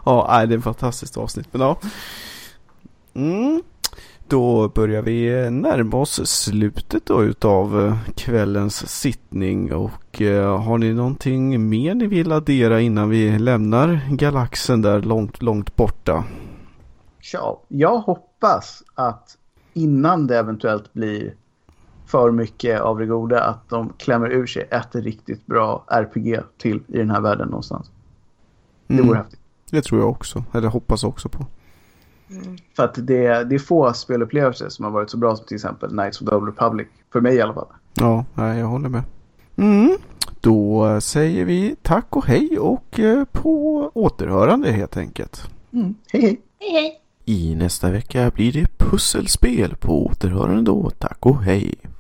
ja, 0.06 0.46
det 0.46 0.54
är 0.54 0.58
ett 0.58 0.64
fantastiskt 0.64 1.18
avsnitt. 1.18 1.48
Men 1.52 1.62
ja. 1.62 1.78
Mm. 3.14 3.62
Då 4.28 4.70
börjar 4.70 5.02
vi 5.02 5.50
närma 5.50 5.98
oss 5.98 6.30
slutet 6.30 7.06
då 7.06 7.24
utav 7.24 7.86
eh, 7.86 7.98
kvällens 8.16 9.00
sittning 9.00 9.74
och 9.74 10.22
eh, 10.22 10.62
har 10.62 10.78
ni 10.78 10.94
någonting 10.94 11.70
mer 11.70 11.96
ni 11.96 12.08
vill 12.08 12.32
addera 12.32 12.82
innan 12.82 13.10
vi 13.10 13.40
lämnar 13.40 14.02
galaxen 14.10 14.82
där 14.82 15.02
långt, 15.02 15.42
långt 15.42 15.76
borta? 15.76 16.24
Ja, 17.34 17.62
jag 17.68 17.98
hoppas 17.98 18.84
att 18.96 19.38
innan 19.74 20.28
det 20.28 20.38
eventuellt 20.38 20.94
blir 20.94 21.34
för 22.06 22.32
mycket 22.32 22.82
av 22.82 23.00
det 23.00 23.06
goda 23.06 23.44
att 23.44 23.70
de 23.70 23.94
klämmer 23.98 24.30
ur 24.30 24.46
sig 24.46 24.68
ett 24.72 24.96
riktigt 24.96 25.46
bra 25.46 25.84
RPG 25.88 26.40
till 26.58 26.84
i 26.88 26.98
den 26.98 27.12
här 27.12 27.22
världen 27.22 27.48
någonstans. 27.48 27.92
Det 28.88 28.94
vore 28.94 29.04
mm. 29.04 29.18
häftigt. 29.18 29.39
Det 29.72 29.82
tror 29.82 30.02
jag 30.02 30.10
också, 30.10 30.44
eller 30.54 30.68
hoppas 30.68 31.04
också 31.04 31.30
på. 31.30 31.46
Mm. 32.30 32.58
För 32.76 32.84
att 32.84 32.94
det, 32.96 33.44
det 33.44 33.56
är 33.56 33.60
få 33.60 33.94
spelupplevelser 33.94 34.70
som 34.70 34.86
har 34.86 34.92
varit 34.92 35.10
så 35.10 35.18
bra 35.18 35.36
som 35.36 35.46
till 35.46 35.56
exempel 35.56 35.90
Knights 35.90 36.22
of 36.22 36.30
the 36.30 36.36
Old 36.36 36.48
Republic. 36.48 36.88
För 37.12 37.22
mig 37.22 37.36
i 37.36 37.42
alla 37.42 37.54
fall. 37.54 37.68
Ja, 37.94 38.26
jag 38.36 38.66
håller 38.66 38.90
med. 38.90 39.04
Mm. 39.56 39.98
Då 40.42 41.02
säger 41.02 41.46
vi 41.46 41.76
tack 41.82 42.16
och 42.16 42.26
hej 42.26 42.60
och 42.60 43.00
eh, 43.00 43.26
på 43.26 43.92
återhörande 43.94 44.72
helt 44.72 44.98
enkelt. 44.98 45.50
Mm. 45.74 45.96
Hej 46.12 46.22
hej. 46.22 46.42
Hej 46.60 46.72
hej. 46.72 47.02
I 47.26 47.56
nästa 47.56 47.92
vecka 47.92 48.32
blir 48.36 48.54
det 48.54 48.78
pusselspel 48.78 49.76
på 49.76 50.06
återhörande 50.06 50.62
då. 50.62 50.90
Tack 50.90 51.26
och 51.26 51.44
hej. 51.44 51.76